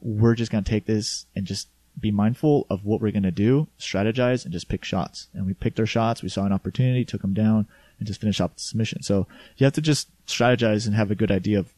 [0.00, 4.44] we're just gonna take this and just be mindful of what we're gonna do, strategize,
[4.44, 5.28] and just pick shots.
[5.34, 6.22] And we picked our shots.
[6.22, 7.66] We saw an opportunity, took him down,
[7.98, 9.02] and just finished off the submission.
[9.02, 9.26] So
[9.56, 11.72] you have to just strategize and have a good idea of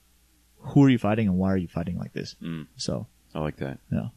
[0.58, 2.36] who are you fighting and why are you fighting like this.
[2.42, 2.66] Mm.
[2.76, 3.78] So I like that.
[3.90, 4.08] yeah,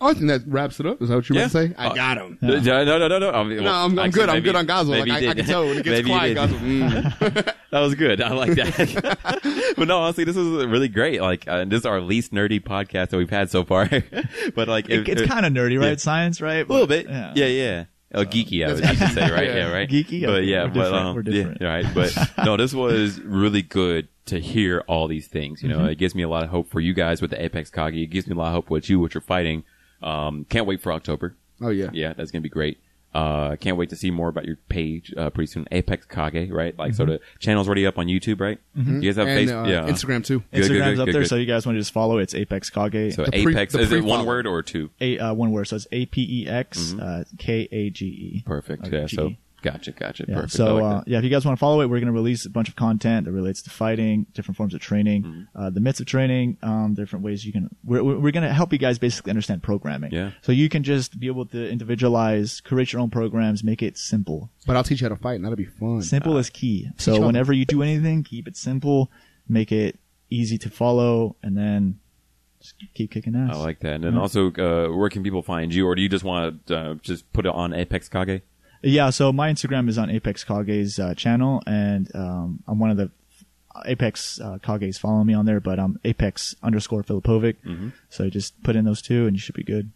[0.00, 1.00] Oh, I think that wraps it up.
[1.00, 1.46] Is that what you were Yeah.
[1.46, 1.74] about to say?
[1.78, 2.38] I got him.
[2.42, 3.30] No, no, no, no, no.
[3.30, 4.28] I mean, No, I'm, I'm actually, good.
[4.28, 5.00] I'm good on Godswill.
[5.00, 6.34] Like, I, I can tell when it gets Maybe you quiet.
[6.34, 6.50] did.
[6.50, 7.54] Godswill, mm.
[7.70, 8.20] that was good.
[8.20, 9.74] I like that.
[9.76, 11.20] but no, honestly, this is really great.
[11.22, 13.88] Like, uh, this is our least nerdy podcast that we've had so far.
[14.54, 15.90] but like, it, if- it's kind of nerdy, right?
[15.90, 15.96] yeah.
[15.96, 16.68] Science, right?
[16.68, 17.08] a little bit.
[17.08, 17.32] Yeah.
[17.36, 17.84] Yeah, yeah.
[18.16, 19.46] Oh, geeky, I would I should say, right?
[19.48, 19.56] Yeah.
[19.56, 19.88] Yeah, right.
[19.90, 20.24] Geeky?
[20.26, 20.94] but yeah, we're but different.
[21.06, 21.58] um, We're different.
[21.60, 21.86] yeah, right.
[21.94, 25.62] But no, this was really good to hear all these things.
[25.64, 25.88] You know, Mm-hmm.
[25.88, 27.94] it gives me a lot of hope for you guys with the Apex Kage.
[27.94, 29.64] It gives me a lot of hope with you, what you're fighting.
[30.04, 31.36] Um, can't wait for October.
[31.60, 31.90] Oh yeah.
[31.92, 32.78] Yeah, that's gonna be great.
[33.14, 35.68] Uh, can't wait to see more about your page uh, pretty soon.
[35.70, 36.76] Apex Kage, right?
[36.76, 38.58] Like, so the channel's already up on YouTube, right?
[38.74, 40.40] You guys have And Facebook, uh, yeah, Instagram too.
[40.40, 41.28] Good, good, Instagram's good, up good, there, good.
[41.28, 42.18] so you guys want to just follow.
[42.18, 43.14] It's Apex Kage.
[43.14, 44.90] So The pre- Apex the is it one word or two?
[45.00, 48.42] A uh, one word, so it's A P E X uh, K A G E.
[48.44, 48.88] Perfect.
[48.88, 49.06] Or Yeah.
[49.06, 49.36] So GE.
[49.64, 50.24] Gotcha, gotcha.
[50.28, 50.34] Yeah.
[50.36, 50.52] Perfect.
[50.52, 52.46] So like uh, yeah, if you guys want to follow it, we're going to release
[52.46, 55.58] a bunch of content that relates to fighting, different forms of training, Mm-hmm.
[55.60, 57.68] uh, the myths of training, um, different ways you can.
[57.82, 60.12] We're we're going to help you guys basically understand programming.
[60.12, 60.30] Yeah.
[60.42, 64.50] So you can just be able to individualize, create your own programs, make it simple.
[64.66, 66.02] But I'll teach you how to fight, and that'll be fun.
[66.02, 66.88] Simple is key.
[66.98, 67.24] So them.
[67.26, 69.10] whenever you do anything, keep it simple,
[69.48, 69.98] make it
[70.30, 72.00] easy to follow, and then
[72.60, 73.54] just keep kicking ass.
[73.54, 73.94] I like that.
[73.94, 76.76] And then also, uh, where can people find you, or do you just want to
[76.76, 78.40] uh, just put it on Apex Kage?
[78.84, 82.96] Yeah, so my Instagram is on Apex Kage's uh, channel, and um, I'm one of
[82.96, 83.10] the
[83.86, 87.56] Apex uh, Kage's follow me on there, but I'm Apex underscore Filipovic.
[87.66, 87.88] Mm-hmm.
[88.08, 89.90] So just put in those two, and you should be good.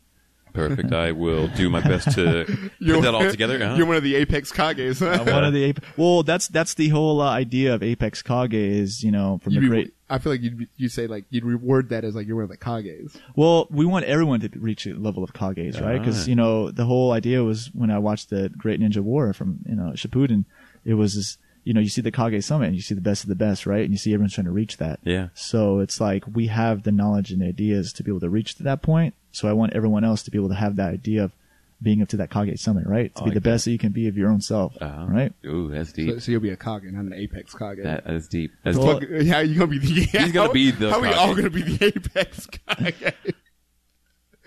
[0.53, 0.93] Perfect.
[1.07, 2.45] I will do my best to
[2.81, 3.63] put that all together.
[3.63, 3.75] Uh-huh.
[3.77, 5.01] You're one of the Apex Kages.
[5.07, 8.55] I'm one of the Ape- well, that's that's the whole uh, idea of Apex Kage
[8.55, 9.95] is you know from You'd the be- great.
[10.11, 12.51] I feel like you'd you'd say like you'd reward that as like you're one of
[12.51, 13.17] the Kages.
[13.37, 15.99] Well, we want everyone to reach a level of Kages, right?
[15.99, 16.29] Because Ah.
[16.31, 19.75] you know the whole idea was when I watched the Great Ninja War from you
[19.77, 20.45] know Shippuden,
[20.85, 23.23] it was this, you know you see the Kage Summit and you see the best
[23.23, 23.83] of the best, right?
[23.83, 25.01] And you see everyone's trying to reach that.
[25.05, 25.29] Yeah.
[25.35, 28.63] So it's like we have the knowledge and ideas to be able to reach to
[28.63, 29.15] that point.
[29.33, 31.33] So I want everyone else to be able to have that idea of
[31.81, 33.15] being up to that Kage Summit, right?
[33.15, 35.07] To I be like the best that you can be of your own self, Uh-huh.
[35.09, 35.33] right?
[35.47, 36.11] Ooh, that's deep.
[36.15, 37.79] So, so you'll be a Kage, and not an Apex Kage.
[37.85, 38.51] that, that's deep.
[38.65, 39.09] That's Well, deep.
[39.11, 39.87] Fuck, yeah, you gonna be the.
[40.19, 43.15] He's gonna how- be the How we all gonna be the Apex Kage?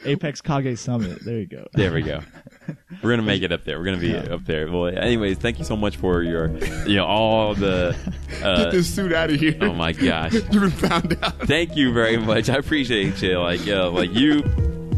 [0.03, 1.23] Apex Kage Summit.
[1.23, 1.67] There you go.
[1.73, 2.21] There we go.
[3.03, 3.77] We're gonna make it up there.
[3.77, 4.69] We're gonna be up there.
[4.69, 6.49] Well, anyways, thank you so much for your,
[6.87, 7.95] you know, all the.
[8.31, 9.55] Get Uh, this suit out of here.
[9.61, 10.33] oh my gosh.
[10.33, 11.39] You've been found out.
[11.47, 12.49] Thank you very much.
[12.49, 13.39] I appreciate you.
[13.39, 14.41] Like, uh, like you.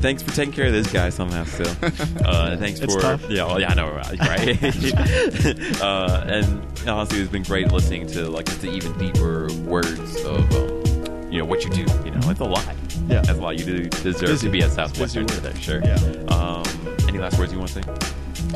[0.04, 1.46] Thanks for taking care of this guy somehow.
[1.46, 1.66] Still,
[2.26, 3.30] uh, thanks It's for tough.
[3.30, 4.20] yeah, well, yeah, I know, right?
[4.20, 5.82] right?
[5.82, 10.54] uh, and honestly, it's been great listening to like just the even deeper words of
[10.56, 11.86] um, you know what you do.
[12.04, 12.68] You know, it's a lot.
[13.08, 13.22] Yeah.
[13.22, 13.58] that's a lot.
[13.58, 14.48] You do deserve busy.
[14.48, 15.82] to be a It's Southwestern busy for that, sure.
[15.82, 16.36] Yeah.
[16.36, 16.66] Um,
[17.08, 17.90] any last words you want to say?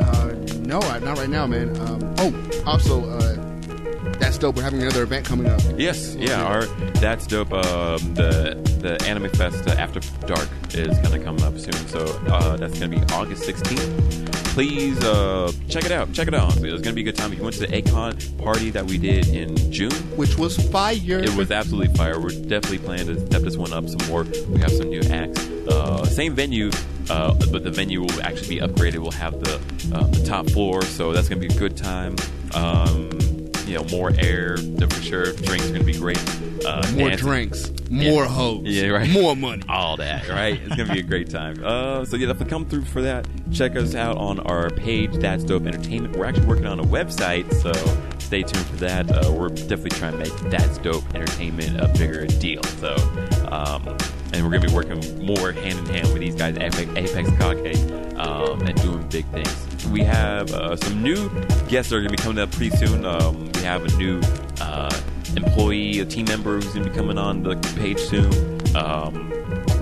[0.01, 0.33] Uh,
[0.65, 1.69] no, not right now, man.
[1.79, 3.56] Um, oh, also, uh,
[4.27, 4.57] that's dope.
[4.57, 5.61] We're having another event coming up.
[5.77, 6.65] Yes, yeah, our
[6.99, 7.53] that's dope.
[7.53, 12.57] Um, the the Anime Fest uh, After Dark is gonna come up soon, so uh,
[12.57, 14.33] that's gonna be August 16th.
[14.53, 16.11] Please uh, check it out.
[16.11, 16.43] Check it out.
[16.43, 17.31] Honestly, it's gonna be a good time.
[17.31, 20.97] If you went to the Acon party that we did in June, Which was fire.
[21.19, 22.19] it was absolutely fire.
[22.19, 24.23] We're definitely planning to step this one up some more.
[24.23, 25.47] We have some new acts.
[25.69, 26.71] Uh, same venue,
[27.09, 28.97] uh, but the venue will actually be upgraded.
[28.97, 29.55] We'll have the,
[29.95, 32.17] uh, the top floor, so that's gonna be a good time.
[32.53, 33.09] Um,
[33.67, 35.33] you know, more air for sure.
[35.33, 36.19] Drinks are gonna be great.
[36.65, 39.09] Uh, more dancing- drinks, more hoes, Yeah, right.
[39.09, 39.61] more money.
[39.69, 40.59] all that, right?
[40.65, 41.63] It's gonna be a great time.
[41.63, 45.11] Uh, so yeah, you come through for that, check us out on our page.
[45.17, 46.15] That's Dope Entertainment.
[46.15, 47.71] We're actually working on a website, so
[48.19, 49.09] stay tuned for that.
[49.11, 52.63] Uh, we're definitely trying to make That's Dope Entertainment a bigger deal.
[52.81, 52.95] So,
[53.51, 53.87] um,
[54.33, 57.91] and we're gonna be working more hand in hand with these guys, Apex, Apex Kage,
[58.17, 59.67] um, and doing big things.
[59.85, 61.29] We have uh, some new
[61.67, 63.05] guests that are gonna be coming up pretty soon.
[63.05, 64.21] Um, we have a new.
[64.59, 64.89] Uh,
[65.35, 68.31] employee, a team member who's going to be coming on the page soon.
[68.75, 69.36] Um,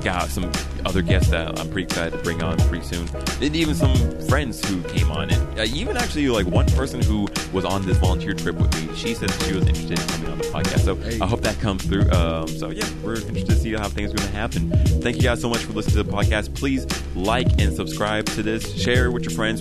[0.06, 0.52] got some
[0.86, 3.10] other guests that I'm pretty excited to bring on pretty soon.
[3.42, 3.96] And even some
[4.28, 5.32] friends who came on.
[5.32, 8.96] And uh, even actually, like one person who was on this volunteer trip with me,
[8.96, 10.82] she said she was interested in coming on the podcast.
[10.82, 11.20] So Hey.
[11.20, 12.08] I hope that comes through.
[12.12, 14.70] Um, so yeah, we're interested to see how things are going to happen.
[15.02, 16.54] Thank you guys so much for listening to the podcast.
[16.56, 18.80] Please like and subscribe to this.
[18.80, 19.60] Share with your friends.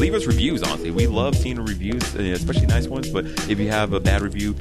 [0.00, 0.90] Leave us reviews, honestly.
[0.90, 3.08] We love seeing reviews, uh, especially nice ones.
[3.08, 4.56] But if you have a bad review,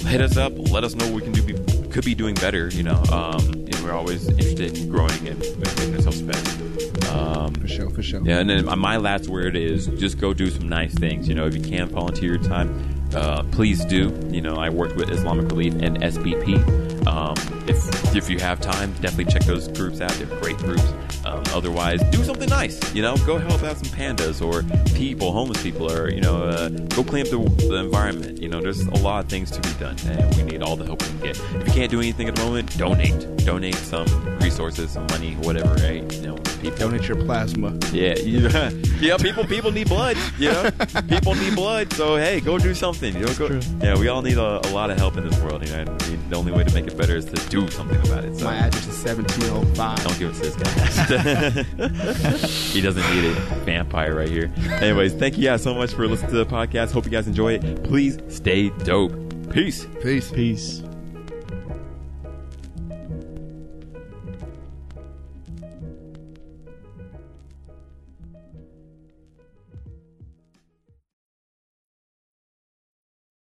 [0.00, 0.52] hit us up.
[0.70, 1.42] Let us know what we can do.
[1.42, 2.68] Be, could be doing better.
[2.68, 7.10] You know, um, and we're always interested in growing and making ourselves better.
[7.10, 8.20] Um, For sure, for sure.
[8.22, 11.28] yeah, and then my last word is just go do some nice things.
[11.28, 12.68] You know, if you can't volunteer your time,
[13.14, 14.16] uh, please do.
[14.30, 17.06] You know, I worked with Islamic Relief and SBP.
[17.06, 17.34] Um,
[17.66, 20.10] if if you have time, definitely check those groups out.
[20.12, 20.84] They're great groups.
[21.24, 22.78] Um, otherwise, do something nice.
[22.94, 24.62] You know, go help out some pandas or
[24.94, 28.40] people, homeless people, or you know, uh, go clean up the, the environment.
[28.40, 30.84] You know, there's a lot of things to be done, and we need all the
[30.84, 31.38] help we can get.
[31.38, 33.26] If you can't do anything at the moment, donate.
[33.44, 34.06] Donate some
[34.38, 35.72] resources, some money, whatever.
[35.74, 36.10] Right?
[36.14, 37.78] You know, people Donate your plasma.
[37.92, 38.70] yeah, yeah,
[39.00, 39.16] yeah.
[39.16, 40.16] People, people need blood.
[40.38, 40.70] You know,
[41.08, 41.92] people need blood.
[41.94, 42.99] So hey, go do something.
[43.02, 43.98] You know, go, yeah.
[43.98, 45.66] We all need a, a lot of help in this world.
[45.66, 47.98] You know, and we- the only way to make it better is to do something
[48.06, 48.36] about it.
[48.38, 50.04] So My address is 1705.
[50.04, 52.46] don't give it to this guy.
[52.72, 53.36] he doesn't need it.
[53.64, 54.52] Vampire right here.
[54.80, 56.92] Anyways, thank you guys so much for listening to the podcast.
[56.92, 57.82] Hope you guys enjoy it.
[57.84, 59.12] Please stay dope.
[59.50, 59.86] Peace.
[60.02, 60.30] Peace.
[60.30, 60.82] Peace.